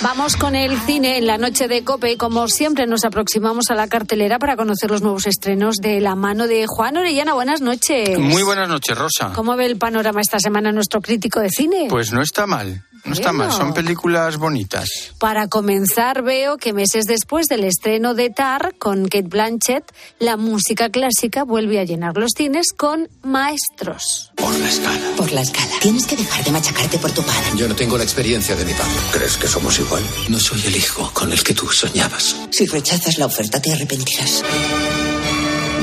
Vamos 0.00 0.36
con 0.36 0.54
el 0.54 0.78
cine 0.82 1.18
en 1.18 1.26
la 1.26 1.38
noche 1.38 1.66
de 1.66 1.82
Cope 1.82 2.16
como 2.16 2.46
siempre 2.46 2.86
nos 2.86 3.04
aproximamos 3.04 3.70
a 3.70 3.74
la 3.74 3.88
cartelera 3.88 4.38
para 4.38 4.56
conocer 4.56 4.90
los 4.92 5.02
nuevos 5.02 5.26
estrenos 5.26 5.76
de 5.76 6.00
la 6.00 6.14
mano 6.14 6.46
de 6.46 6.66
Juan 6.68 6.96
Orellana. 6.96 7.34
Buenas 7.34 7.60
noches. 7.60 8.16
Muy 8.16 8.44
buenas 8.44 8.68
noches, 8.68 8.96
Rosa. 8.96 9.32
¿Cómo 9.34 9.56
ve 9.56 9.66
el 9.66 9.76
panorama 9.76 10.20
esta 10.20 10.38
semana 10.38 10.70
nuestro 10.70 11.00
crítico 11.00 11.40
de 11.40 11.50
cine? 11.50 11.86
Pues 11.90 12.12
no 12.12 12.22
está 12.22 12.46
mal. 12.46 12.84
No 13.08 13.14
está 13.14 13.32
mal, 13.32 13.50
son 13.50 13.72
películas 13.72 14.36
bonitas. 14.36 15.14
Para 15.18 15.48
comenzar, 15.48 16.22
veo 16.22 16.58
que 16.58 16.74
meses 16.74 17.06
después 17.06 17.46
del 17.46 17.64
estreno 17.64 18.12
de 18.12 18.28
Tar 18.28 18.74
con 18.78 19.04
Kate 19.04 19.28
Blanchett, 19.28 19.84
la 20.18 20.36
música 20.36 20.90
clásica 20.90 21.44
vuelve 21.44 21.80
a 21.80 21.84
llenar 21.84 22.18
los 22.18 22.32
cines 22.36 22.74
con 22.76 23.08
maestros. 23.22 24.30
Por 24.36 24.54
la 24.58 24.68
escala. 24.68 25.16
Por 25.16 25.32
la 25.32 25.40
escala. 25.40 25.72
Tienes 25.80 26.06
que 26.06 26.16
dejar 26.16 26.44
de 26.44 26.52
machacarte 26.52 26.98
por 26.98 27.10
tu 27.12 27.22
padre. 27.22 27.46
Yo 27.56 27.66
no 27.66 27.74
tengo 27.74 27.96
la 27.96 28.04
experiencia 28.04 28.54
de 28.54 28.64
mi 28.66 28.72
padre. 28.72 28.92
¿Crees 29.12 29.38
que 29.38 29.48
somos 29.48 29.78
igual? 29.78 30.02
No 30.28 30.38
soy 30.38 30.60
el 30.66 30.76
hijo 30.76 31.10
con 31.14 31.32
el 31.32 31.42
que 31.42 31.54
tú 31.54 31.66
soñabas. 31.68 32.36
Si 32.50 32.66
rechazas 32.66 33.16
la 33.16 33.24
oferta, 33.24 33.60
te 33.62 33.72
arrepentirás. 33.72 34.44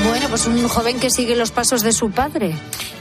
Bueno, 0.06 0.28
pues 0.28 0.46
un 0.46 0.68
joven 0.68 1.00
que 1.00 1.10
sigue 1.10 1.34
los 1.34 1.50
pasos 1.50 1.82
de 1.82 1.92
su 1.92 2.12
padre 2.12 2.54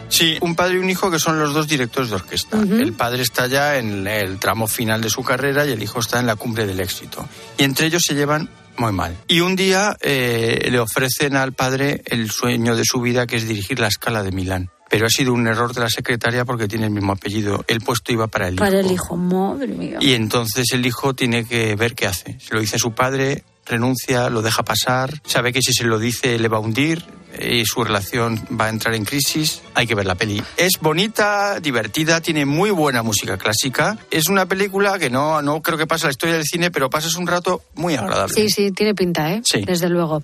Sí, 0.10 0.38
un 0.42 0.56
padre 0.56 0.76
y 0.76 0.78
un 0.78 0.90
hijo 0.90 1.10
que 1.12 1.20
son 1.20 1.40
los 1.40 1.54
dos 1.54 1.68
directores 1.68 2.10
de 2.10 2.16
orquesta. 2.16 2.60
El 2.60 2.94
padre 2.94 3.24
está 3.24 3.48
ya 3.48 3.78
en 3.78 4.08
el 4.08 4.40
tramo 4.40 4.68
final 4.68 5.02
de 5.02 5.10
su 5.10 5.24
carrera 5.24 5.66
y 5.66 5.72
el 5.72 5.82
hijo 5.82 6.00
está 6.00 6.20
en 6.20 6.28
la 6.28 6.36
cumbre 6.36 6.66
del 6.66 6.80
éxito. 6.80 7.28
Y 7.58 7.64
entre 7.64 7.88
ellos 7.88 8.04
se 8.06 8.16
llevan 8.16 8.50
muy 8.78 8.92
mal. 8.92 9.16
Y 9.28 9.40
un 9.42 9.56
día 9.56 9.96
eh, 10.02 10.68
le 10.70 10.80
ofrecen 10.80 11.36
al 11.36 11.54
padre 11.54 12.02
el 12.06 12.30
sueño 12.32 12.76
de 12.76 12.84
su 12.86 13.02
vida, 13.02 13.26
que 13.28 13.38
es 13.38 13.48
dirigir 13.48 13.80
la 13.80 13.88
escala 13.88 14.22
de 14.24 14.32
Milán. 14.32 14.70
Pero 14.90 15.08
ha 15.08 15.10
sido 15.10 15.34
un 15.34 15.48
error 15.48 15.74
de 15.74 15.82
la 15.82 15.90
secretaria 15.90 16.46
porque 16.46 16.68
tiene 16.68 16.86
el 16.86 16.92
mismo 16.92 17.14
apellido. 17.14 17.66
El 17.68 17.82
puesto 17.82 18.12
iba 18.14 18.28
para 18.28 18.48
el 18.48 18.56
Para 18.56 18.80
hijo. 18.80 18.88
el 18.88 18.94
hijo, 18.94 19.18
madre 19.18 19.68
mía. 19.68 19.98
Y 20.00 20.14
entonces 20.14 20.66
el 20.74 20.86
hijo 20.86 21.16
tiene 21.16 21.46
que 21.46 21.76
ver 21.76 21.96
qué 21.96 22.06
hace. 22.06 22.38
Se 22.40 22.54
lo 22.54 22.62
dice 22.62 22.76
a 22.76 22.80
su 22.80 22.94
padre, 22.94 23.44
renuncia, 23.66 24.30
lo 24.30 24.42
deja 24.44 24.64
pasar, 24.64 25.22
sabe 25.26 25.52
que 25.52 25.62
si 25.62 25.74
se 25.74 25.86
lo 25.86 25.98
dice 25.98 26.38
le 26.38 26.48
va 26.48 26.58
a 26.58 26.60
hundir 26.60 27.04
y 27.40 27.66
su 27.66 27.84
relación 27.84 28.40
va 28.60 28.66
a 28.66 28.70
entrar 28.70 28.96
en 28.96 29.06
crisis. 29.06 29.62
Hay 29.74 29.88
que 29.88 29.96
ver 29.96 30.06
la 30.06 30.16
peli. 30.16 30.42
Es 30.58 30.74
bonita, 30.80 31.60
divertida, 31.60 32.22
tiene 32.22 32.46
muy 32.46 32.72
buena 32.72 33.04
música 33.04 33.38
clásica. 33.38 33.98
Es 34.12 34.28
una 34.28 34.46
película 34.46 34.98
que 35.00 35.10
no, 35.10 35.42
no 35.42 35.62
creo 35.62 35.78
que 35.78 35.88
pase 35.88 36.06
la 36.06 36.12
historia 36.12 36.36
del 36.36 36.46
cine, 36.46 36.72
pero 36.72 36.90
pasas 36.90 37.16
un 37.16 37.28
rato 37.28 37.62
muy 37.76 37.96
agradable. 37.96 38.34
Sí, 38.34 38.50
sí, 38.50 38.72
tiene 38.72 38.96
pinta, 38.96 39.32
¿eh? 39.32 39.42
Sí. 39.44 39.62
Desde 39.62 39.90
luego. 39.90 40.24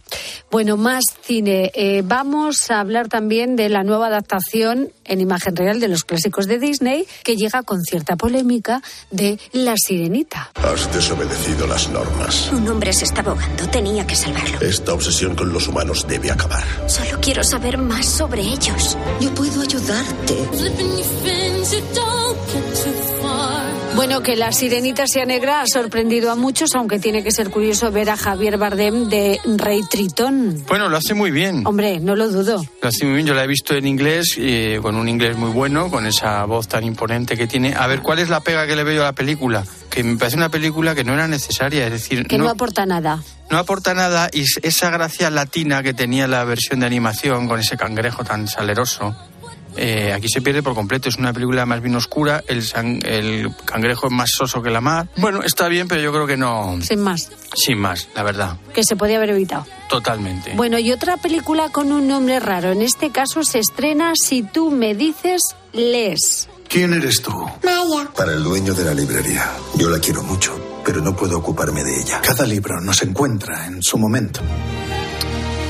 Bueno, 0.49 0.77
más 0.77 1.03
cine. 1.21 1.71
Eh, 1.73 2.01
vamos 2.05 2.69
a 2.71 2.79
hablar 2.79 3.07
también 3.07 3.55
de 3.55 3.69
la 3.69 3.83
nueva 3.83 4.07
adaptación 4.07 4.91
en 5.11 5.19
imagen 5.19 5.55
real 5.55 5.79
de 5.79 5.89
los 5.89 6.05
clásicos 6.05 6.47
de 6.47 6.57
Disney, 6.57 7.05
que 7.23 7.35
llega 7.35 7.63
con 7.63 7.83
cierta 7.83 8.15
polémica 8.15 8.81
de 9.11 9.37
La 9.51 9.75
Sirenita. 9.75 10.51
Has 10.55 10.91
desobedecido 10.93 11.67
las 11.67 11.89
normas. 11.89 12.49
Un 12.51 12.67
hombre 12.69 12.93
se 12.93 13.03
está 13.05 13.21
ahogando. 13.21 13.67
Tenía 13.67 14.07
que 14.07 14.15
salvarlo. 14.15 14.61
Esta 14.61 14.93
obsesión 14.93 15.35
con 15.35 15.51
los 15.51 15.67
humanos 15.67 16.05
debe 16.07 16.31
acabar. 16.31 16.63
Solo 16.87 17.19
quiero 17.21 17.43
saber 17.43 17.77
más 17.77 18.05
sobre 18.05 18.41
ellos. 18.41 18.97
Yo 19.19 19.33
puedo 19.35 19.61
ayudarte. 19.61 20.35
Bueno, 23.95 24.21
que 24.23 24.35
La 24.35 24.51
Sirenita 24.51 25.05
sea 25.05 25.25
negra 25.25 25.61
ha 25.61 25.67
sorprendido 25.67 26.31
a 26.31 26.35
muchos, 26.35 26.73
aunque 26.75 26.97
tiene 26.97 27.23
que 27.23 27.31
ser 27.31 27.49
curioso 27.49 27.91
ver 27.91 28.09
a 28.09 28.17
Javier 28.17 28.57
Bardem 28.57 29.09
de 29.09 29.39
Rey 29.57 29.81
Tritón. 29.89 30.63
Bueno, 30.67 30.87
lo 30.89 30.97
hace 30.97 31.13
muy 31.13 31.29
bien. 31.29 31.67
Hombre, 31.67 31.99
no 31.99 32.15
lo 32.15 32.29
dudo. 32.29 32.63
Lo 32.81 32.87
hace 32.89 33.05
muy 33.05 33.15
bien, 33.15 33.27
yo 33.27 33.33
la 33.33 33.43
he 33.43 33.47
visto 33.47 33.75
en 33.75 33.85
inglés, 33.85 34.35
eh, 34.37 34.79
con 34.81 34.95
un 34.95 35.07
inglés 35.09 35.35
muy 35.37 35.51
bueno, 35.51 35.91
con 35.91 36.05
esa 36.07 36.45
voz 36.45 36.67
tan 36.67 36.83
imponente 36.83 37.35
que 37.37 37.47
tiene. 37.47 37.75
A 37.75 37.85
ver, 37.85 38.01
¿cuál 38.01 38.19
es 38.19 38.29
la 38.29 38.39
pega 38.39 38.65
que 38.65 38.75
le 38.77 38.83
veo 38.83 39.01
a 39.01 39.07
la 39.07 39.13
película? 39.13 39.63
Que 39.89 40.03
me 40.03 40.17
parece 40.17 40.37
una 40.37 40.49
película 40.49 40.95
que 40.95 41.03
no 41.03 41.13
era 41.13 41.27
necesaria, 41.27 41.85
es 41.85 41.91
decir, 41.91 42.25
Que 42.27 42.37
no, 42.37 42.45
no, 42.45 42.49
aporta 42.49 42.85
nada. 42.85 43.21
no 43.51 43.57
aporta 43.57 43.93
nada 43.93 44.29
y 44.31 44.45
esa 44.63 44.89
gracia 44.89 45.29
latina 45.29 45.83
que 45.83 45.93
tenía 45.93 46.27
la 46.27 46.43
versión 46.45 46.79
de 46.79 46.85
animación 46.85 47.47
con 47.47 47.59
ese 47.59 47.75
cangrejo 47.77 48.23
tan 48.23 48.47
saleroso. 48.47 49.15
Eh, 49.77 50.13
aquí 50.13 50.27
se 50.29 50.41
pierde 50.41 50.61
por 50.63 50.73
completo. 50.75 51.09
Es 51.09 51.17
una 51.17 51.33
película 51.33 51.65
más 51.65 51.81
bien 51.81 51.95
oscura. 51.95 52.43
El, 52.47 52.63
san- 52.63 52.99
el 53.05 53.49
cangrejo 53.65 54.07
es 54.07 54.13
más 54.13 54.29
soso 54.31 54.61
que 54.61 54.69
la 54.69 54.81
mar. 54.81 55.07
Bueno, 55.17 55.41
está 55.43 55.67
bien, 55.67 55.87
pero 55.87 56.01
yo 56.01 56.11
creo 56.11 56.27
que 56.27 56.37
no. 56.37 56.77
Sin 56.81 57.01
más. 57.01 57.29
Sin 57.55 57.79
más, 57.79 58.07
la 58.15 58.23
verdad. 58.23 58.57
Que 58.73 58.83
se 58.83 58.95
podía 58.95 59.17
haber 59.17 59.31
evitado. 59.31 59.65
Totalmente. 59.89 60.53
Bueno, 60.55 60.79
y 60.79 60.91
otra 60.91 61.17
película 61.17 61.69
con 61.69 61.91
un 61.91 62.07
nombre 62.07 62.39
raro. 62.39 62.71
En 62.71 62.81
este 62.81 63.09
caso 63.11 63.43
se 63.43 63.59
estrena 63.59 64.13
Si 64.15 64.43
tú 64.43 64.71
me 64.71 64.95
dices, 64.95 65.41
lees. 65.73 66.47
¿Quién 66.69 66.93
eres 66.93 67.21
tú? 67.21 67.31
Maya. 67.63 68.09
Para 68.15 68.31
el 68.33 68.43
dueño 68.43 68.73
de 68.73 68.85
la 68.85 68.93
librería. 68.93 69.51
Yo 69.75 69.89
la 69.89 69.99
quiero 69.99 70.23
mucho, 70.23 70.81
pero 70.85 71.01
no 71.01 71.13
puedo 71.15 71.37
ocuparme 71.37 71.83
de 71.83 71.99
ella. 71.99 72.21
Cada 72.21 72.45
libro 72.45 72.79
nos 72.79 73.01
encuentra 73.03 73.65
en 73.67 73.83
su 73.83 73.97
momento. 73.97 74.39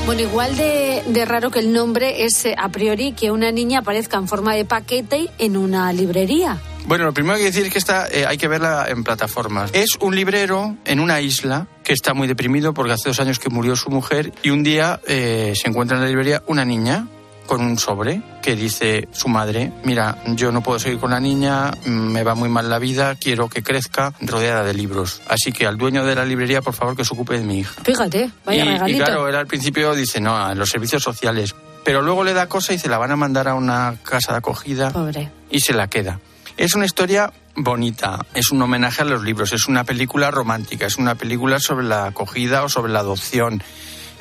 Bueno, 0.04 0.22
igual 0.22 0.56
de, 0.56 1.24
raro 1.24 1.50
que 1.50 1.60
el 1.60 1.72
nombre 1.72 2.24
es 2.24 2.44
eh, 2.44 2.54
a 2.58 2.68
priori 2.70 3.12
que 3.12 3.30
una 3.30 3.52
niña 3.52 3.78
aparezca 3.78 4.16
en 4.16 4.26
forma 4.26 4.54
de 4.54 4.64
paquete 4.64 5.30
en 5.38 5.56
una 5.56 5.92
librería. 5.92 6.60
Bueno, 6.86 7.04
lo 7.04 7.14
primero 7.14 7.38
que 7.38 7.44
decir 7.44 7.64
es 7.66 7.72
que 7.72 7.78
esta 7.78 8.08
eh, 8.08 8.26
hay 8.26 8.36
que 8.36 8.48
verla 8.48 8.86
en 8.88 9.04
plataformas. 9.04 9.70
Es 9.72 9.96
un 10.00 10.16
librero 10.16 10.76
en 10.84 10.98
una 10.98 11.20
isla 11.20 11.68
que 11.84 11.92
está 11.92 12.14
muy 12.14 12.26
deprimido 12.26 12.74
porque 12.74 12.92
hace 12.92 13.10
dos 13.10 13.20
años 13.20 13.38
que 13.38 13.48
murió 13.48 13.76
su 13.76 13.90
mujer 13.90 14.32
y 14.42 14.50
un 14.50 14.64
día 14.64 15.00
eh, 15.06 15.52
se 15.54 15.68
encuentra 15.68 15.96
en 15.96 16.02
la 16.02 16.08
librería 16.08 16.42
una 16.48 16.64
niña 16.64 17.06
con 17.52 17.66
un 17.66 17.78
sobre 17.78 18.22
que 18.40 18.56
dice 18.56 19.08
su 19.12 19.28
madre, 19.28 19.70
mira, 19.84 20.16
yo 20.28 20.50
no 20.52 20.62
puedo 20.62 20.78
seguir 20.78 20.98
con 20.98 21.10
la 21.10 21.20
niña, 21.20 21.70
me 21.84 22.22
va 22.24 22.34
muy 22.34 22.48
mal 22.48 22.70
la 22.70 22.78
vida, 22.78 23.14
quiero 23.16 23.50
que 23.50 23.62
crezca 23.62 24.14
rodeada 24.22 24.64
de 24.64 24.72
libros. 24.72 25.20
Así 25.28 25.52
que 25.52 25.66
al 25.66 25.76
dueño 25.76 26.02
de 26.06 26.14
la 26.14 26.24
librería, 26.24 26.62
por 26.62 26.72
favor, 26.72 26.96
que 26.96 27.04
se 27.04 27.12
ocupe 27.12 27.36
de 27.38 27.44
mi 27.44 27.58
hija. 27.58 27.74
Fíjate, 27.84 28.30
vaya 28.46 28.64
y, 28.64 28.68
y 28.68 28.70
regalito. 28.70 29.04
claro, 29.04 29.28
él 29.28 29.36
al 29.36 29.46
principio 29.46 29.94
dice, 29.94 30.18
no, 30.18 30.34
a 30.34 30.54
los 30.54 30.70
servicios 30.70 31.02
sociales. 31.02 31.54
Pero 31.84 32.00
luego 32.00 32.24
le 32.24 32.32
da 32.32 32.48
cosa 32.48 32.72
y 32.72 32.78
se 32.78 32.88
la 32.88 32.96
van 32.96 33.10
a 33.10 33.16
mandar 33.16 33.48
a 33.48 33.54
una 33.54 33.96
casa 34.02 34.32
de 34.32 34.38
acogida 34.38 34.90
Pobre. 34.90 35.30
y 35.50 35.60
se 35.60 35.74
la 35.74 35.88
queda. 35.88 36.20
Es 36.56 36.74
una 36.74 36.86
historia 36.86 37.34
bonita, 37.54 38.24
es 38.32 38.50
un 38.50 38.62
homenaje 38.62 39.02
a 39.02 39.04
los 39.04 39.22
libros, 39.22 39.52
es 39.52 39.68
una 39.68 39.84
película 39.84 40.30
romántica, 40.30 40.86
es 40.86 40.96
una 40.96 41.16
película 41.16 41.60
sobre 41.60 41.84
la 41.84 42.06
acogida 42.06 42.64
o 42.64 42.70
sobre 42.70 42.94
la 42.94 43.00
adopción. 43.00 43.62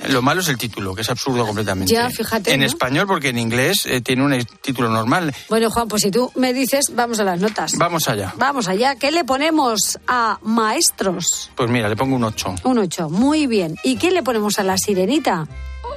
Lo 0.10 0.22
malo 0.22 0.42
es 0.42 0.48
el 0.48 0.58
título, 0.58 0.96
que 0.96 1.02
es 1.02 1.10
absurdo 1.10 1.46
completamente. 1.46 1.94
Ya, 1.94 2.10
fíjate, 2.10 2.54
En 2.54 2.62
¿no? 2.62 2.66
español, 2.66 3.08
porque 3.08 3.30
en 3.30 3.38
inglés 3.38 3.86
eh, 3.86 4.02
tiene 4.02 4.24
un 4.24 4.46
título 4.62 4.90
normal. 4.90 5.34
Bueno, 5.50 5.70
Juan, 5.70 5.88
pues 5.88 6.02
si 6.04 6.12
tú 6.12 6.32
me 6.36 6.54
dices, 6.54 6.92
vamos 6.96 7.20
a 7.20 7.24
las 7.24 7.40
notas. 7.40 7.78
Vamos 7.78 8.08
allá. 8.08 8.34
Vamos 8.38 8.68
allá. 8.68 8.96
¿Qué 8.96 9.12
le 9.12 9.24
ponemos 9.24 10.00
a 10.08 10.40
maestros? 10.44 11.52
Pues 11.56 11.70
mira, 11.70 11.88
le 11.90 11.96
pongo 11.96 12.16
un 12.16 12.24
8, 12.24 12.56
Un 12.64 12.80
8. 12.80 13.10
Muy 13.10 13.48
bien. 13.48 13.76
¿Y 13.84 13.98
qué 13.98 14.12
le 14.12 14.24
ponemos 14.24 14.58
a 14.60 14.64
la 14.64 14.78
sirenita? 14.78 15.48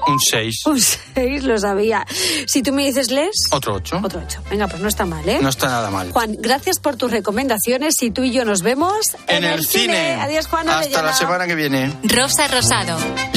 Un 0.07 0.19
6, 0.21 0.63
Un 0.67 0.81
6, 0.81 1.45
lo 1.45 1.59
sabía. 1.59 2.07
Si 2.47 2.63
tú 2.63 2.73
me 2.73 2.85
dices, 2.87 3.11
¿les? 3.11 3.31
otro 3.51 3.75
8. 3.75 4.01
Otro 4.03 4.23
8. 4.25 4.43
Venga, 4.51 4.67
pues 4.69 4.81
no 4.83 4.89
está 4.89 5.07
mal, 5.07 5.29
¿eh? 5.29 5.39
No 5.41 5.49
está 5.49 5.69
nada 5.69 5.91
mal. 5.91 6.11
Juan, 6.13 6.37
gracias 6.39 6.79
por 6.79 6.97
tus 6.97 7.11
recomendaciones 7.11 7.95
y 8.03 8.11
tú 8.11 8.23
y 8.23 8.33
yo 8.33 8.45
nos 8.45 8.63
vemos 8.63 8.95
En 9.27 9.45
el 9.45 9.67
cine. 9.67 10.15
Adiós, 10.21 10.47
Juan. 10.47 10.69
Hasta 10.69 11.03
la 11.03 11.13
semana 11.15 11.47
que 11.47 11.55
viene. 11.55 11.93
Rosa 12.05 12.49
Rosado. 12.49 12.97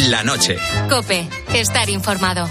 La 0.10 0.24
noche. 0.24 0.58
Cope. 0.90 1.28
Estar 1.54 1.90
informado. 1.90 2.48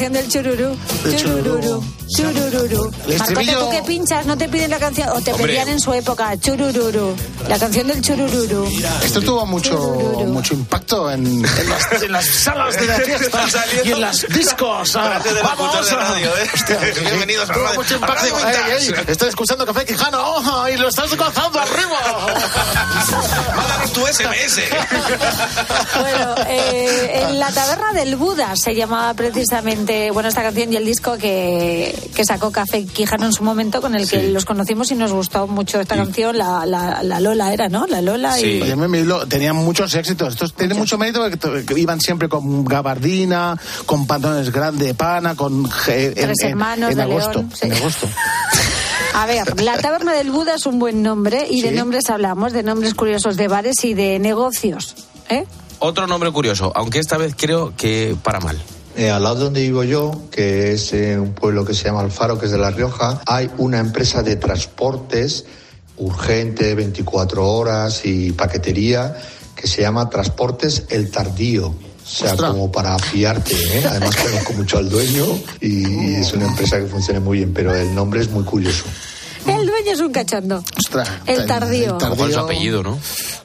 Canción 0.00 0.12
del 0.14 0.28
chururú. 0.28 0.76
Del 1.04 1.99
Churururu. 2.16 2.90
Estribillo- 3.08 3.58
tú 3.60 3.70
que 3.70 3.82
pinchas, 3.82 4.26
no 4.26 4.36
te 4.36 4.48
piden 4.48 4.70
la 4.70 4.78
canción. 4.78 5.08
O 5.10 5.20
te 5.20 5.32
Hombre. 5.32 5.48
pedían 5.48 5.68
en 5.68 5.80
su 5.80 5.92
época. 5.92 6.36
Churururu. 6.38 7.14
La 7.48 7.58
canción 7.58 7.86
del 7.86 8.00
churururu. 8.02 8.66
Esto 9.04 9.20
tuvo 9.20 9.46
mucho, 9.46 9.76
mucho 10.26 10.54
impacto 10.54 11.10
en, 11.10 11.26
en 11.26 11.42
las, 11.68 12.02
en 12.02 12.12
las 12.12 12.26
salas 12.26 12.76
de 12.78 12.86
la 12.86 12.94
fiesta 13.00 13.64
y 13.84 13.92
en 13.92 14.00
las 14.00 14.26
discos. 14.28 14.96
Ah, 14.96 15.20
de 15.22 15.42
¡Vamos! 15.42 15.88
de 15.88 15.96
radio, 15.96 16.28
¿eh? 16.36 16.50
Hostia, 16.54 16.76
Bienvenidos 17.00 17.48
a 17.50 17.52
Radio- 17.54 17.74
mucho 17.74 17.94
a 17.94 17.98
impacto. 17.98 18.14
Radio 18.16 18.36
Ey, 18.38 18.44
Vintage. 18.86 19.00
ey, 19.00 19.04
estoy 19.12 19.28
escuchando 19.28 19.66
Café 19.66 19.84
Quijano 19.84 20.18
¡oh! 20.22 20.68
y 20.68 20.76
lo 20.76 20.88
estás 20.88 21.14
gozando 21.16 21.60
arriba. 21.60 21.98
Mándanos 23.56 23.92
tu 23.92 24.00
SMS. 24.06 24.60
Bueno, 26.00 26.34
eh, 26.48 27.10
en 27.28 27.38
la 27.38 27.50
taberna 27.52 27.92
del 27.92 28.16
Buda 28.16 28.54
se 28.56 28.74
llamaba 28.74 29.14
precisamente, 29.14 30.10
bueno, 30.10 30.28
esta 30.28 30.42
canción 30.42 30.72
y 30.72 30.76
el 30.76 30.84
disco 30.84 31.16
que, 31.18 31.96
que 32.14 32.24
sacó 32.24 32.50
Café 32.52 32.84
Quijano 32.86 33.26
en 33.26 33.32
su 33.32 33.42
momento, 33.44 33.80
con 33.80 33.94
el 33.94 34.08
que 34.08 34.28
los 34.30 34.44
conocimos 34.44 34.90
y 34.90 34.94
nos 34.94 35.12
gustó 35.12 35.46
mucho 35.46 35.80
esta 35.80 35.96
canción, 35.96 36.36
la, 36.38 36.64
la, 36.66 37.02
la 37.02 37.20
Lola 37.20 37.52
era, 37.52 37.68
¿no? 37.68 37.86
La 37.86 38.00
Lola 38.02 38.38
y... 38.40 38.62
Oye, 38.62 38.76
me- 38.76 38.88
me 38.88 39.04
lo- 39.04 39.26
tenían 39.26 39.56
muchos 39.56 39.94
éxitos. 39.94 40.34
Estos 40.34 40.52
tienen 40.54 40.76
mucho 40.78 40.98
mérito 40.98 41.20
porque 41.40 41.78
iban 41.80 42.00
siempre 42.00 42.28
con 42.28 42.64
gabardina, 42.64 43.56
con 43.86 44.06
pantalones 44.06 44.50
grandes 44.52 44.86
de 44.88 44.94
pana, 44.94 45.34
con 45.34 45.64
en, 45.88 46.14
Tres 46.14 46.36
en- 46.42 46.48
hermanos 46.50 46.90
en 46.90 46.96
de 46.96 47.02
agosto. 47.02 47.32
León, 47.40 47.52
sí. 47.54 47.66
En 47.66 47.72
agosto. 47.74 48.06
A 49.14 49.26
ver, 49.26 49.60
la 49.62 49.76
taberna 49.78 50.12
del 50.12 50.30
Buda 50.30 50.54
es 50.54 50.66
un 50.66 50.78
buen 50.78 51.02
nombre 51.02 51.46
y 51.50 51.62
de 51.62 51.72
nombres 51.72 52.08
hablamos, 52.10 52.52
de 52.52 52.62
nombres 52.62 52.94
curiosos 52.94 53.36
de 53.36 53.48
bares 53.48 53.84
y 53.84 53.94
de 53.94 54.18
negocios. 54.20 54.94
¿eh? 55.28 55.44
Otro 55.80 56.06
nombre 56.06 56.30
curioso, 56.30 56.72
aunque 56.76 56.98
esta 57.00 57.16
vez 57.16 57.34
creo 57.36 57.72
que 57.76 58.14
para 58.22 58.38
mal. 58.40 58.56
Eh, 58.96 59.10
al 59.10 59.22
lado 59.22 59.44
donde 59.44 59.62
vivo 59.62 59.84
yo, 59.84 60.22
que 60.30 60.72
es 60.72 60.92
eh, 60.92 61.18
un 61.18 61.32
pueblo 61.32 61.64
que 61.64 61.74
se 61.74 61.84
llama 61.84 62.00
Alfaro, 62.00 62.38
que 62.38 62.46
es 62.46 62.52
de 62.52 62.58
La 62.58 62.70
Rioja, 62.70 63.20
hay 63.26 63.50
una 63.58 63.78
empresa 63.78 64.22
de 64.22 64.36
transportes 64.36 65.44
urgente, 65.96 66.74
24 66.74 67.46
horas 67.46 68.04
y 68.04 68.32
paquetería, 68.32 69.16
que 69.54 69.66
se 69.66 69.82
llama 69.82 70.08
Transportes 70.08 70.84
El 70.88 71.10
Tardío. 71.10 71.68
O 71.68 72.12
sea, 72.12 72.36
como 72.36 72.72
para 72.72 72.98
fiarte, 72.98 73.54
¿eh? 73.54 73.84
Además 73.88 74.16
conozco 74.22 74.52
mucho 74.54 74.78
al 74.78 74.88
dueño 74.88 75.24
y 75.60 76.14
es 76.14 76.32
una 76.32 76.46
empresa 76.46 76.78
que 76.80 76.86
funciona 76.86 77.20
muy 77.20 77.38
bien, 77.38 77.52
pero 77.54 77.72
el 77.74 77.94
nombre 77.94 78.20
es 78.20 78.30
muy 78.30 78.42
curioso. 78.42 78.84
El 79.46 79.66
dueño 79.66 79.92
es 79.92 80.00
un 80.00 80.12
cachondo. 80.12 80.62
el 81.26 81.46
tardío. 81.46 81.96
Mejor 81.98 82.28
es 82.28 82.34
su 82.34 82.40
apellido, 82.40 82.82
¿no? 82.82 82.98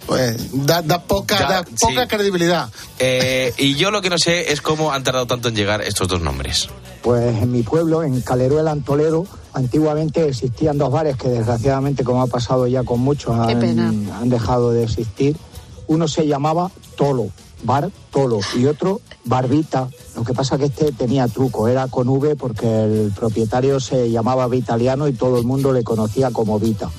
Pues 0.05 0.37
da, 0.65 0.81
da 0.81 1.01
poca, 1.01 1.39
Da- 1.39 1.47
da 1.49 1.63
poca 1.63 2.01
sí. 2.03 2.07
credibilidad. 2.07 2.69
Eh, 2.99 3.53
y 3.57 3.75
yo 3.75 3.89
lo 3.91 4.01
que 4.01 4.09
no 4.09 4.17
sé 4.17 4.51
es 4.51 4.61
cómo 4.61 4.91
han 4.91 5.03
tardado 5.03 5.25
tanto 5.25 5.49
en 5.49 5.55
llegar 5.55 5.81
estos 5.81 6.07
dos 6.07 6.21
nombres. 6.21 6.69
Pues 7.01 7.35
en 7.41 7.51
mi 7.51 7.63
pueblo, 7.63 8.03
en 8.03 8.21
Caleruel 8.21 8.67
Antolero, 8.67 9.25
antiguamente 9.53 10.27
existían 10.27 10.77
dos 10.77 10.91
bares 10.91 11.17
que 11.17 11.29
desgraciadamente, 11.29 12.03
como 12.03 12.21
ha 12.21 12.27
pasado 12.27 12.67
ya 12.67 12.83
con 12.83 12.99
muchos, 12.99 13.33
han, 13.37 13.79
han 14.11 14.29
dejado 14.29 14.71
de 14.71 14.83
existir. 14.83 15.37
Uno 15.87 16.07
se 16.07 16.27
llamaba 16.27 16.71
Tolo, 16.97 17.29
Bar 17.63 17.89
Tolo, 18.11 18.39
y 18.55 18.65
otro 18.65 19.01
Barbita. 19.23 19.87
Lo 20.15 20.23
que 20.23 20.33
pasa 20.33 20.57
que 20.57 20.65
este 20.65 20.91
tenía 20.91 21.27
truco, 21.27 21.67
era 21.67 21.87
con 21.87 22.07
V 22.07 22.35
porque 22.35 22.65
el 22.65 23.11
propietario 23.11 23.79
se 23.79 24.09
llamaba 24.09 24.47
Vitaliano 24.47 25.07
y 25.07 25.13
todo 25.13 25.37
el 25.37 25.45
mundo 25.45 25.73
le 25.73 25.83
conocía 25.83 26.31
como 26.31 26.59
Vita. 26.59 26.89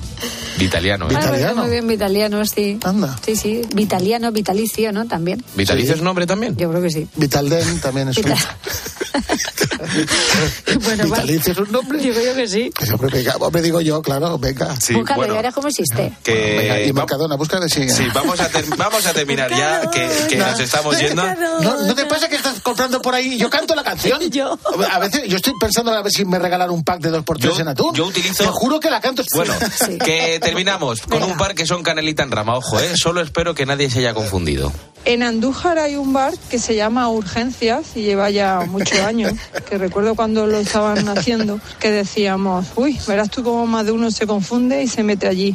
Vitaliano, 0.58 1.10
¿eh? 1.10 1.14
Ah, 1.16 1.26
pues 1.28 1.56
muy 1.56 1.70
bien, 1.70 1.86
vitaliano, 1.86 2.44
sí. 2.46 2.78
Sí, 3.24 3.36
sí. 3.36 3.62
Vitaliano, 3.74 4.32
vitalicio, 4.32 4.90
¿no? 4.92 5.06
También. 5.06 5.44
¿Vitalicio 5.54 5.94
es 5.94 6.02
nombre 6.02 6.26
también? 6.26 6.56
Yo 6.56 6.70
creo 6.70 6.82
que 6.82 6.90
sí. 6.90 7.06
Vitalden 7.16 7.80
también 7.80 8.08
es 8.08 8.18
un... 8.18 8.24
Bueno, 10.82 11.04
Vitalicio 11.04 11.52
es 11.52 11.58
un 11.58 11.72
nombre. 11.72 11.98
Digo 11.98 12.20
yo 12.20 12.34
que 12.34 12.46
sí. 12.48 12.70
Pues, 12.76 12.90
hombre, 12.90 13.08
venga, 13.10 13.34
me 13.52 13.62
digo 13.62 13.80
yo, 13.80 14.02
claro, 14.02 14.38
venga. 14.38 14.74
Sí, 14.80 14.94
Búscalo, 14.94 15.18
bueno. 15.20 15.34
verás 15.34 15.54
cómo 15.54 15.68
existe. 15.68 16.12
Que 16.22 16.56
Venga, 16.58 16.80
y 16.82 16.92
Mercadona, 16.92 17.36
búscale 17.36 17.68
si... 17.68 17.88
Sí, 17.88 18.04
vamos 18.14 18.38
a, 18.40 18.48
ter- 18.48 18.66
vamos 18.76 19.06
a 19.06 19.12
terminar 19.12 19.50
ya, 19.50 19.90
que, 19.90 20.08
que 20.28 20.36
nos 20.36 20.58
estamos 20.60 20.98
yendo. 20.98 21.22
¿No, 21.62 21.82
¿No 21.86 21.94
te 21.94 22.04
pasa 22.06 22.28
que 22.28 22.36
estás 22.36 22.60
comprando 22.60 23.00
por 23.02 23.14
ahí? 23.14 23.38
Yo 23.38 23.48
canto 23.50 23.74
la 23.74 23.82
canción. 23.84 24.20
Yo. 24.30 24.58
A 24.92 24.98
veces 24.98 25.22
yo 25.28 25.36
estoy 25.36 25.54
pensando 25.60 25.92
a 25.92 26.02
ver 26.02 26.12
si 26.12 26.24
me 26.24 26.38
regalan 26.38 26.70
un 26.70 26.84
pack 26.84 27.00
de 27.00 27.10
dos 27.10 27.24
por 27.24 27.38
tres 27.38 27.54
Yo- 27.54 27.60
en 27.62 27.68
atún. 27.68 27.94
yo 27.94 28.06
utilizo- 28.06 28.44
Te 28.44 28.50
juro 28.50 28.78
que 28.80 28.90
la 28.90 29.00
canto. 29.00 29.22
Bueno, 29.34 29.54
que 30.04 30.38
terminamos 30.40 31.00
con 31.02 31.22
un 31.22 31.36
par 31.36 31.54
que 31.54 31.66
son 31.66 31.82
canelita 31.82 32.22
en 32.22 32.30
rama. 32.30 32.56
Ojo, 32.56 32.78
¿eh? 32.80 32.92
Solo 32.96 33.20
espero 33.22 33.54
que 33.54 33.66
nadie 33.66 33.88
se 33.90 34.00
haya 34.00 34.14
confundido. 34.14 34.72
En 35.06 35.22
Andújar 35.22 35.78
hay 35.78 35.94
un 35.94 36.12
bar 36.12 36.34
que 36.50 36.58
se 36.58 36.74
llama 36.74 37.08
Urgencias 37.08 37.92
y 37.94 38.02
lleva 38.02 38.28
ya 38.28 38.62
muchos 38.66 38.98
años, 39.06 39.34
que 39.70 39.78
recuerdo 39.78 40.16
cuando 40.16 40.48
lo 40.48 40.58
estaban 40.58 41.08
haciendo, 41.08 41.60
que 41.78 41.92
decíamos, 41.92 42.66
uy, 42.74 42.98
verás 43.06 43.30
tú 43.30 43.44
cómo 43.44 43.68
más 43.68 43.86
de 43.86 43.92
uno 43.92 44.10
se 44.10 44.26
confunde 44.26 44.82
y 44.82 44.88
se 44.88 45.04
mete 45.04 45.28
allí, 45.28 45.54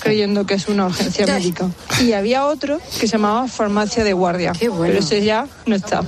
creyendo 0.00 0.46
que 0.46 0.54
es 0.54 0.66
una 0.68 0.86
urgencia 0.86 1.26
médica. 1.26 1.68
Y 2.00 2.12
había 2.12 2.46
otro 2.46 2.78
que 2.98 3.06
se 3.06 3.08
llamaba 3.08 3.46
Farmacia 3.48 4.02
de 4.02 4.14
Guardia, 4.14 4.52
pero 4.58 4.98
ese 4.98 5.22
ya 5.22 5.46
no 5.66 5.76
está. 5.76 6.02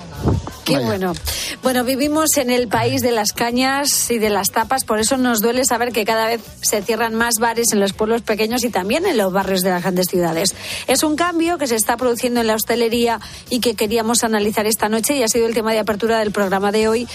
Qué 0.65 0.79
bueno. 0.79 1.15
Bueno, 1.63 1.83
vivimos 1.83 2.37
en 2.37 2.51
el 2.51 2.69
país 2.69 3.01
de 3.01 3.11
las 3.11 3.33
cañas 3.33 4.11
y 4.11 4.19
de 4.19 4.29
las 4.29 4.51
tapas, 4.51 4.85
por 4.85 5.01
eso 5.01 5.17
nos 5.17 5.41
duele 5.41 5.65
saber 5.65 5.93
que 5.93 6.05
cada 6.05 6.27
vez 6.27 6.41
se 6.61 6.83
cierran 6.83 7.15
más 7.15 7.37
bares 7.41 7.73
en 7.73 7.81
los 7.81 7.95
pueblos 7.95 8.23
pequeños 8.23 8.63
y 8.65 8.71
también 8.71 9.07
en 9.07 9.17
los 9.17 9.33
barrios 9.33 9.63
de 9.63 9.71
las 9.71 9.83
grandes 9.83 10.09
ciudades. 10.09 10.55
Es 10.87 11.03
un 11.03 11.17
cambio 11.17 11.57
que 11.59 11.67
se 11.67 11.75
está 11.75 11.97
produciendo 11.97 12.41
en 12.41 12.49
la 12.49 12.55
hostelería 12.55 12.78
y 13.51 13.61
que 13.61 13.75
queríamos 13.75 14.25
analizar 14.25 14.67
esta 14.67 14.89
noche 14.89 15.17
y 15.17 15.23
ha 15.23 15.29
sido 15.29 15.47
el 15.47 15.55
tema 15.55 15.73
de 15.73 15.79
apertura 15.81 16.19
del 16.19 16.33
programa 16.33 16.73
de 16.73 16.89
hoy 16.89 17.09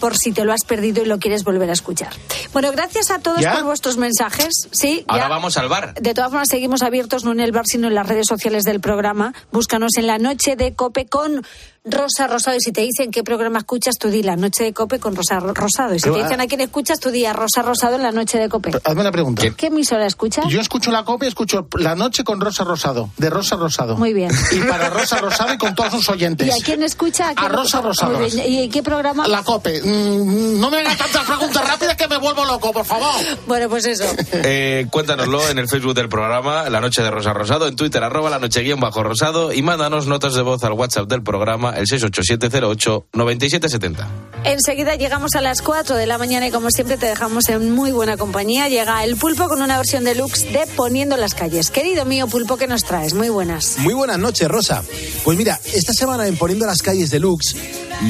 por 0.00 0.16
si 0.16 0.32
te 0.32 0.44
lo 0.44 0.52
has 0.52 0.64
perdido 0.64 1.02
y 1.02 1.06
lo 1.06 1.18
quieres 1.18 1.44
volver 1.44 1.68
a 1.70 1.72
escuchar. 1.72 2.10
Bueno, 2.52 2.70
gracias 2.72 3.10
a 3.10 3.18
todos 3.18 3.40
¿Ya? 3.40 3.54
por 3.54 3.64
vuestros 3.64 3.96
mensajes. 3.96 4.68
Sí, 4.70 5.04
Ahora 5.08 5.24
ya. 5.24 5.28
vamos 5.28 5.56
al 5.56 5.68
bar. 5.68 5.94
De 5.94 6.14
todas 6.14 6.30
formas, 6.30 6.48
seguimos 6.48 6.82
abiertos 6.82 7.24
no 7.24 7.32
en 7.32 7.40
el 7.40 7.52
bar, 7.52 7.64
sino 7.66 7.88
en 7.88 7.94
las 7.94 8.06
redes 8.06 8.26
sociales 8.26 8.64
del 8.64 8.80
programa. 8.80 9.34
Búscanos 9.50 9.96
en 9.96 10.06
la 10.06 10.18
noche 10.18 10.56
de 10.56 10.74
Cope 10.74 11.06
con 11.06 11.44
Rosa 11.90 12.26
Rosado. 12.26 12.56
Y 12.56 12.60
si 12.60 12.72
te 12.72 12.82
dicen 12.82 13.10
qué 13.10 13.22
programa 13.22 13.58
escuchas, 13.58 13.96
tú 13.98 14.08
di 14.08 14.22
la 14.22 14.36
noche 14.36 14.64
de 14.64 14.72
Cope 14.72 14.98
con 14.98 15.14
Rosa 15.16 15.40
Ro- 15.40 15.54
Rosado. 15.54 15.94
Y 15.94 15.98
si 15.98 16.04
Pero, 16.04 16.16
te 16.16 16.22
dicen 16.24 16.40
a 16.40 16.46
quién 16.46 16.60
escuchas, 16.60 17.00
tú 17.00 17.10
di 17.10 17.24
a 17.26 17.32
Rosa 17.32 17.62
Rosado 17.62 17.96
en 17.96 18.02
la 18.02 18.12
noche 18.12 18.38
de 18.38 18.48
Cope. 18.48 18.70
Hazme 18.84 19.00
una 19.00 19.12
pregunta. 19.12 19.42
¿Qué 19.56 19.66
emisora 19.66 20.06
escuchas? 20.06 20.46
Yo 20.48 20.60
escucho 20.60 20.90
la 20.90 21.04
copia, 21.04 21.28
escucho 21.28 21.66
la 21.78 21.94
noche 21.94 22.24
con 22.24 22.40
Rosa 22.40 22.64
Rosado, 22.64 23.10
de 23.16 23.30
Rosa 23.30 23.56
Rosado. 23.56 23.96
Muy 23.96 24.12
bien. 24.14 24.30
Y 24.52 24.60
para 24.60 24.90
Rosa 24.90 25.18
Rosado 25.18 25.52
y 25.54 25.58
con 25.58 25.74
todos 25.74 25.92
sus 25.92 26.08
oyentes. 26.08 26.46
¿Y 26.46 26.50
a 26.50 26.64
quién 26.64 26.82
escucha? 26.82 27.34
quién- 27.34 27.52
Rosa 27.52 27.80
Rosado. 27.80 28.18
Muy 28.18 28.30
bien. 28.30 28.52
¿Y 28.52 28.68
qué 28.68 28.82
programa? 28.82 29.26
La 29.28 29.42
COPE. 29.42 29.82
Mm, 29.82 30.60
no 30.60 30.70
me 30.70 30.78
hagas 30.78 30.98
tantas 30.98 31.24
preguntas 31.24 31.66
rápidas 31.66 31.96
que 31.96 32.08
me 32.08 32.16
vuelvo 32.18 32.44
loco, 32.44 32.72
por 32.72 32.84
favor. 32.84 33.12
Bueno, 33.46 33.68
pues 33.68 33.84
eso. 33.86 34.04
Eh, 34.50 34.86
cuéntanoslo 34.90 35.48
en 35.48 35.58
el 35.58 35.68
Facebook 35.68 35.94
del 35.94 36.08
programa, 36.08 36.68
La 36.70 36.80
Noche 36.80 37.02
de 37.02 37.10
Rosa 37.10 37.32
Rosado, 37.32 37.66
en 37.66 37.76
Twitter, 37.76 38.02
arroba 38.02 38.30
la 38.30 38.38
noche 38.38 38.60
guion 38.62 38.78
bajo 38.80 39.02
rosado, 39.02 39.52
y 39.52 39.62
mándanos 39.62 40.06
notas 40.06 40.34
de 40.34 40.42
voz 40.42 40.62
al 40.64 40.72
WhatsApp 40.72 41.08
del 41.08 41.22
programa, 41.22 41.76
el 41.78 41.86
68708-9770. 41.86 44.06
Enseguida 44.44 44.96
llegamos 44.96 45.34
a 45.34 45.40
las 45.40 45.62
4 45.62 45.96
de 45.96 46.06
la 46.06 46.18
mañana 46.18 46.48
y 46.48 46.50
como 46.50 46.70
siempre 46.70 46.96
te 46.96 47.06
dejamos 47.06 47.48
en 47.48 47.72
muy 47.72 47.92
buena 47.92 48.16
compañía. 48.16 48.68
Llega 48.68 49.04
el 49.04 49.16
pulpo 49.16 49.48
con 49.48 49.62
una 49.62 49.76
versión 49.76 50.04
deluxe 50.04 50.52
de 50.52 50.66
Poniendo 50.76 51.16
las 51.16 51.34
calles. 51.34 51.70
Querido 51.70 52.04
mío 52.04 52.26
pulpo, 52.28 52.56
¿qué 52.56 52.66
nos 52.66 52.84
traes? 52.84 53.14
Muy 53.14 53.28
buenas. 53.28 53.78
Muy 53.78 53.94
buenas 53.94 54.18
noches, 54.18 54.48
Rosa. 54.48 54.82
Pues 55.24 55.38
mira, 55.38 55.60
esta 55.72 55.92
semana 55.92 56.26
en 56.26 56.36
Poniendo 56.36 56.66
las 56.66 56.82
calles 56.82 57.10
de 57.10 57.20
Lux 57.20 57.54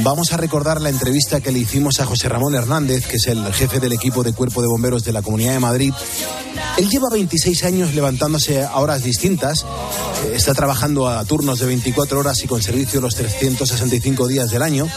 vamos 0.03 0.33
a 0.33 0.37
recordar 0.37 0.81
la 0.81 0.91
entrevista 0.91 1.41
que 1.41 1.53
le 1.53 1.61
hicimos 1.61 2.01
a 2.01 2.07
José 2.07 2.29
Ramón 2.29 2.55
Hernández, 2.55 3.07
que 3.07 3.17
es 3.17 3.27
el 3.27 3.53
jefe 3.53 3.81
del 3.81 3.93
equipo 3.93 4.23
de 4.23 4.33
Cuerpo 4.33 4.61
de 4.61 4.69
Bomberos 4.69 5.05
de 5.05 5.13
la 5.13 5.23
Comunidad 5.23 5.53
de 5.53 5.61
Madrid. 5.61 5.93
Él 6.77 6.89
lleva 6.89 7.09
26 7.11 7.65
años 7.65 7.95
levantándose 7.95 8.63
a 8.63 8.77
horas 8.77 9.03
distintas, 9.03 9.65
eh, 10.25 10.33
está 10.35 10.55
trabajando 10.55 11.09
a 11.09 11.25
turnos 11.25 11.59
de 11.59 11.67
24 11.67 12.21
horas 12.21 12.43
y 12.45 12.47
con 12.47 12.63
servicio 12.63 13.01
los 13.01 13.15
365 13.59 14.29
días 14.29 14.51
del 14.51 14.63
año. 14.63 14.89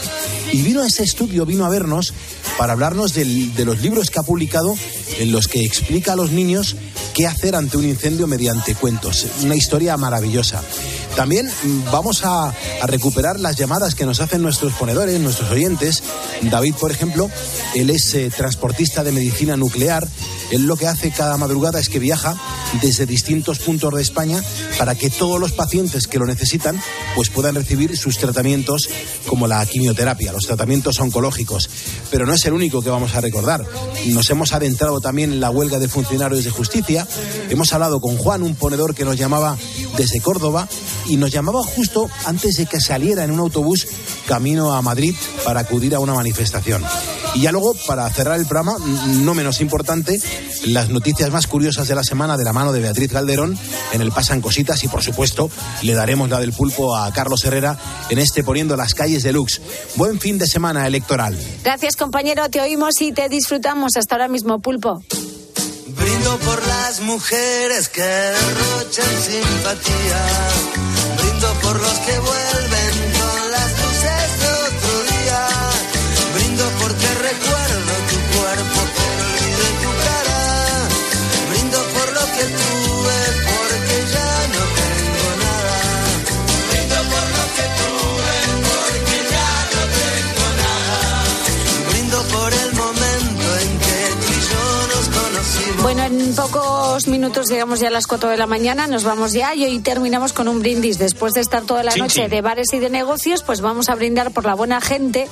Y 0.52 0.62
vino 0.62 0.82
a 0.82 0.86
este 0.86 1.02
estudio, 1.02 1.44
vino 1.44 1.64
a 1.64 1.68
vernos 1.68 2.12
para 2.58 2.72
hablarnos 2.72 3.14
de 3.14 3.64
los 3.64 3.80
libros 3.80 4.10
que 4.10 4.20
ha 4.20 4.22
publicado 4.22 4.74
en 5.18 5.32
los 5.32 5.48
que 5.48 5.64
explica 5.64 6.12
a 6.12 6.16
los 6.16 6.30
niños 6.30 6.76
qué 7.14 7.26
hacer 7.26 7.54
ante 7.54 7.76
un 7.76 7.86
incendio 7.86 8.26
mediante 8.26 8.74
cuentos. 8.74 9.26
Una 9.42 9.54
historia 9.54 9.96
maravillosa. 9.96 10.62
También 11.16 11.46
mm, 11.46 11.90
vamos 11.90 12.24
a, 12.24 12.54
recuperar 12.84 13.38
las 13.38 13.56
llamadas 13.56 13.94
que 13.94 14.06
nos 14.06 14.20
hacen 14.20 14.42
nuestros 14.42 14.72
ponedores, 14.72 15.20
nuestros 15.20 15.50
oyentes. 15.50 16.02
David, 16.42 16.74
por 16.74 16.90
ejemplo, 16.90 17.30
él 17.74 17.90
es 17.90 18.14
eh, 18.14 18.30
transportista 18.34 19.04
de 19.04 19.12
medicina 19.12 19.56
nuclear. 19.56 20.08
Él 20.50 20.66
lo 20.66 20.76
que 20.76 20.86
hace 20.86 21.10
cada 21.10 21.36
madrugada 21.36 21.80
es 21.80 21.88
que 21.88 21.98
viaja 21.98 22.36
desde 22.80 23.06
distintos 23.06 23.58
puntos 23.58 23.94
de 23.94 24.02
España 24.02 24.42
para 24.78 24.94
que 24.94 25.10
todos 25.10 25.38
los 25.38 25.52
pacientes 25.52 26.06
que 26.06 26.18
lo 26.18 26.26
necesitan 26.26 26.80
pues 27.14 27.30
puedan 27.30 27.54
recibir 27.54 27.96
sus 27.96 28.18
tratamientos 28.18 28.88
como 29.26 29.46
la 29.46 29.64
quimioterapia, 29.64 30.32
los 30.32 30.46
tratamientos 30.46 30.98
oncológicos. 30.98 31.70
Pero 32.10 32.26
no 32.26 32.36
el 32.46 32.52
único 32.54 32.82
que 32.82 32.90
vamos 32.90 33.14
a 33.14 33.20
recordar. 33.20 33.64
Nos 34.06 34.30
hemos 34.30 34.52
adentrado 34.52 35.00
también 35.00 35.32
en 35.32 35.40
la 35.40 35.50
huelga 35.50 35.78
de 35.78 35.88
funcionarios 35.88 36.44
de 36.44 36.50
justicia. 36.50 37.06
Hemos 37.50 37.72
hablado 37.72 38.00
con 38.00 38.16
Juan, 38.16 38.42
un 38.42 38.54
ponedor 38.54 38.94
que 38.94 39.04
nos 39.04 39.16
llamaba 39.16 39.56
desde 39.96 40.20
Córdoba 40.20 40.68
y 41.06 41.16
nos 41.16 41.30
llamaba 41.30 41.62
justo 41.62 42.08
antes 42.26 42.56
de 42.56 42.66
que 42.66 42.80
saliera 42.80 43.24
en 43.24 43.30
un 43.30 43.40
autobús 43.40 43.86
camino 44.26 44.72
a 44.72 44.82
Madrid 44.82 45.14
para 45.44 45.60
acudir 45.60 45.94
a 45.94 46.00
una 46.00 46.14
manifestación. 46.14 46.82
Y 47.34 47.40
ya 47.40 47.52
luego, 47.52 47.74
para 47.86 48.08
cerrar 48.10 48.38
el 48.38 48.46
programa, 48.46 48.76
no 49.06 49.34
menos 49.34 49.60
importante, 49.60 50.20
las 50.66 50.90
noticias 50.90 51.30
más 51.30 51.46
curiosas 51.46 51.88
de 51.88 51.94
la 51.94 52.04
semana 52.04 52.36
de 52.36 52.44
la 52.44 52.52
mano 52.52 52.72
de 52.72 52.80
Beatriz 52.80 53.10
Calderón 53.10 53.58
en 53.92 54.00
el 54.00 54.12
Pasan 54.12 54.42
Cositas 54.42 54.84
y, 54.84 54.88
por 54.88 55.02
supuesto, 55.02 55.50
le 55.82 55.94
daremos 55.94 56.28
la 56.28 56.40
del 56.40 56.52
pulpo 56.52 56.94
a 56.94 57.10
Carlos 57.12 57.44
Herrera 57.44 57.78
en 58.10 58.18
este 58.18 58.44
Poniendo 58.44 58.76
las 58.76 58.94
calles 58.94 59.22
de 59.22 59.32
Lux. 59.32 59.60
Buen 59.96 60.20
fin 60.20 60.38
de 60.38 60.46
semana 60.46 60.86
electoral. 60.86 61.38
Gracias 61.64 61.96
te 62.34 62.60
oímos 62.60 63.00
y 63.02 63.12
te 63.12 63.28
disfrutamos 63.28 63.96
hasta 63.96 64.14
ahora 64.14 64.28
mismo 64.28 64.58
pulpo. 64.58 65.02
Brindo 65.88 66.38
por 66.38 66.66
las 66.66 67.00
mujeres 67.00 67.90
que 67.90 68.00
derrochan 68.00 69.22
simpatía. 69.22 70.20
Brindo 71.18 71.52
por 71.62 71.78
los 71.78 71.98
que 71.98 72.18
vuelven 72.20 72.41
Dos 96.92 97.08
minutos, 97.08 97.48
llegamos 97.48 97.80
ya 97.80 97.88
a 97.88 97.90
las 97.90 98.06
cuatro 98.06 98.28
de 98.28 98.36
la 98.36 98.46
mañana, 98.46 98.86
nos 98.86 99.02
vamos 99.02 99.32
ya 99.32 99.54
y 99.54 99.64
hoy 99.64 99.78
terminamos 99.78 100.34
con 100.34 100.46
un 100.46 100.60
brindis. 100.60 100.98
Después 100.98 101.32
de 101.32 101.40
estar 101.40 101.62
toda 101.62 101.82
la 101.82 101.96
noche 101.96 102.28
de 102.28 102.42
bares 102.42 102.70
y 102.74 102.80
de 102.80 102.90
negocios, 102.90 103.42
pues 103.42 103.62
vamos 103.62 103.88
a 103.88 103.94
brindar 103.94 104.30
por 104.30 104.44
la 104.44 104.52
buena 104.52 104.78
gente 104.82 105.26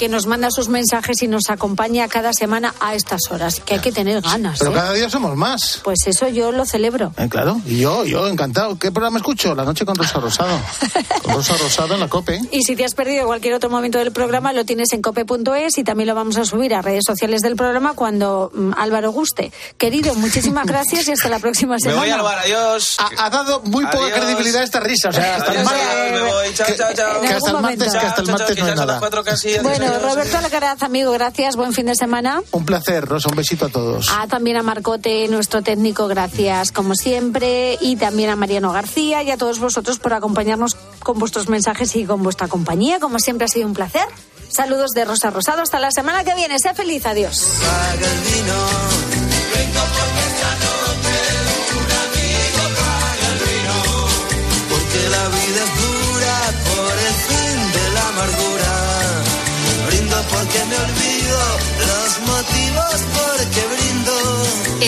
que 0.00 0.08
nos 0.08 0.24
manda 0.24 0.50
sus 0.50 0.70
mensajes 0.70 1.20
y 1.20 1.28
nos 1.28 1.50
acompaña 1.50 2.08
cada 2.08 2.32
semana 2.32 2.74
a 2.80 2.94
estas 2.94 3.20
horas, 3.30 3.60
que 3.60 3.74
hay 3.74 3.80
que 3.80 3.92
tener 3.92 4.22
ganas. 4.22 4.58
Pero 4.58 4.70
¿eh? 4.70 4.74
cada 4.74 4.94
día 4.94 5.10
somos 5.10 5.36
más. 5.36 5.82
Pues 5.84 5.98
eso 6.06 6.26
yo 6.28 6.52
lo 6.52 6.64
celebro. 6.64 7.12
Eh, 7.18 7.28
claro, 7.28 7.60
y 7.66 7.80
yo, 7.80 8.06
yo 8.06 8.26
encantado. 8.26 8.78
¿Qué 8.78 8.90
programa 8.92 9.18
escucho? 9.18 9.54
La 9.54 9.62
noche 9.62 9.84
con 9.84 9.96
Rosa 9.96 10.18
Rosado. 10.18 10.58
Con 11.22 11.34
Rosa 11.34 11.54
Rosado 11.58 11.92
en 11.92 12.00
la 12.00 12.08
COPE. 12.08 12.40
Y 12.50 12.62
si 12.62 12.76
te 12.76 12.86
has 12.86 12.94
perdido 12.94 13.26
cualquier 13.26 13.52
otro 13.52 13.68
momento 13.68 13.98
del 13.98 14.10
programa, 14.10 14.54
lo 14.54 14.64
tienes 14.64 14.90
en 14.94 15.02
cope.es 15.02 15.76
y 15.76 15.84
también 15.84 16.08
lo 16.08 16.14
vamos 16.14 16.38
a 16.38 16.46
subir 16.46 16.74
a 16.74 16.80
redes 16.80 17.04
sociales 17.06 17.42
del 17.42 17.56
programa 17.56 17.92
cuando 17.92 18.50
mm, 18.54 18.72
Álvaro 18.78 19.10
guste. 19.12 19.52
Querido, 19.76 20.14
muchísimas 20.14 20.64
gracias 20.72 21.08
y 21.08 21.12
hasta 21.12 21.28
la 21.28 21.40
próxima 21.40 21.74
Me 21.74 21.80
semana. 21.80 22.00
voy 22.00 22.10
al 22.10 22.22
bar, 22.22 22.38
adiós. 22.38 22.96
Ha, 22.98 23.26
ha 23.26 23.28
dado 23.28 23.60
muy 23.64 23.84
poca 23.84 24.10
credibilidad 24.14 24.62
a 24.62 24.64
esta 24.64 24.80
risa. 24.80 25.10
O 25.10 25.12
sea, 25.12 25.36
hasta 25.36 25.52
el 25.52 25.62
martes. 25.62 26.12
me 26.12 26.20
voy. 26.22 26.54
Chao, 26.54 26.66
chao, 26.74 26.88
chao. 26.94 27.20
que 27.20 27.28
hasta 27.28 27.50
el 27.50 27.60
martes, 27.60 27.92
que 27.92 27.98
hasta 27.98 28.20
el 28.22 28.26
Chao, 28.26 28.38
chao, 28.38 28.38
martes 28.38 28.58
no 28.58 28.64
hay 28.64 28.76
las 28.76 28.86
nada. 28.86 29.22
casi. 29.22 29.58
Bueno. 29.58 29.89
Roberto 29.98 30.38
Alcaraz, 30.38 30.82
amigo, 30.82 31.12
gracias. 31.12 31.56
Buen 31.56 31.72
fin 31.72 31.86
de 31.86 31.94
semana. 31.94 32.42
Un 32.52 32.64
placer, 32.64 33.04
Rosa. 33.04 33.28
Un 33.28 33.36
besito 33.36 33.66
a 33.66 33.68
todos. 33.68 34.08
A 34.10 34.26
también 34.26 34.56
a 34.56 34.62
Marcote, 34.62 35.26
nuestro 35.28 35.62
técnico, 35.62 36.06
gracias 36.08 36.72
como 36.72 36.94
siempre. 36.94 37.78
Y 37.80 37.96
también 37.96 38.30
a 38.30 38.36
Mariano 38.36 38.72
García 38.72 39.22
y 39.22 39.30
a 39.30 39.36
todos 39.36 39.58
vosotros 39.58 39.98
por 39.98 40.12
acompañarnos 40.12 40.76
con 41.00 41.18
vuestros 41.18 41.48
mensajes 41.48 41.94
y 41.96 42.04
con 42.04 42.22
vuestra 42.22 42.48
compañía. 42.48 43.00
Como 43.00 43.18
siempre 43.18 43.46
ha 43.46 43.48
sido 43.48 43.66
un 43.66 43.74
placer. 43.74 44.06
Saludos 44.48 44.90
de 44.90 45.04
Rosa 45.04 45.30
Rosado. 45.30 45.62
Hasta 45.62 45.78
la 45.78 45.90
semana 45.90 46.24
que 46.24 46.34
viene. 46.34 46.58
Sea 46.58 46.74
feliz. 46.74 47.06
Adiós. 47.06 47.60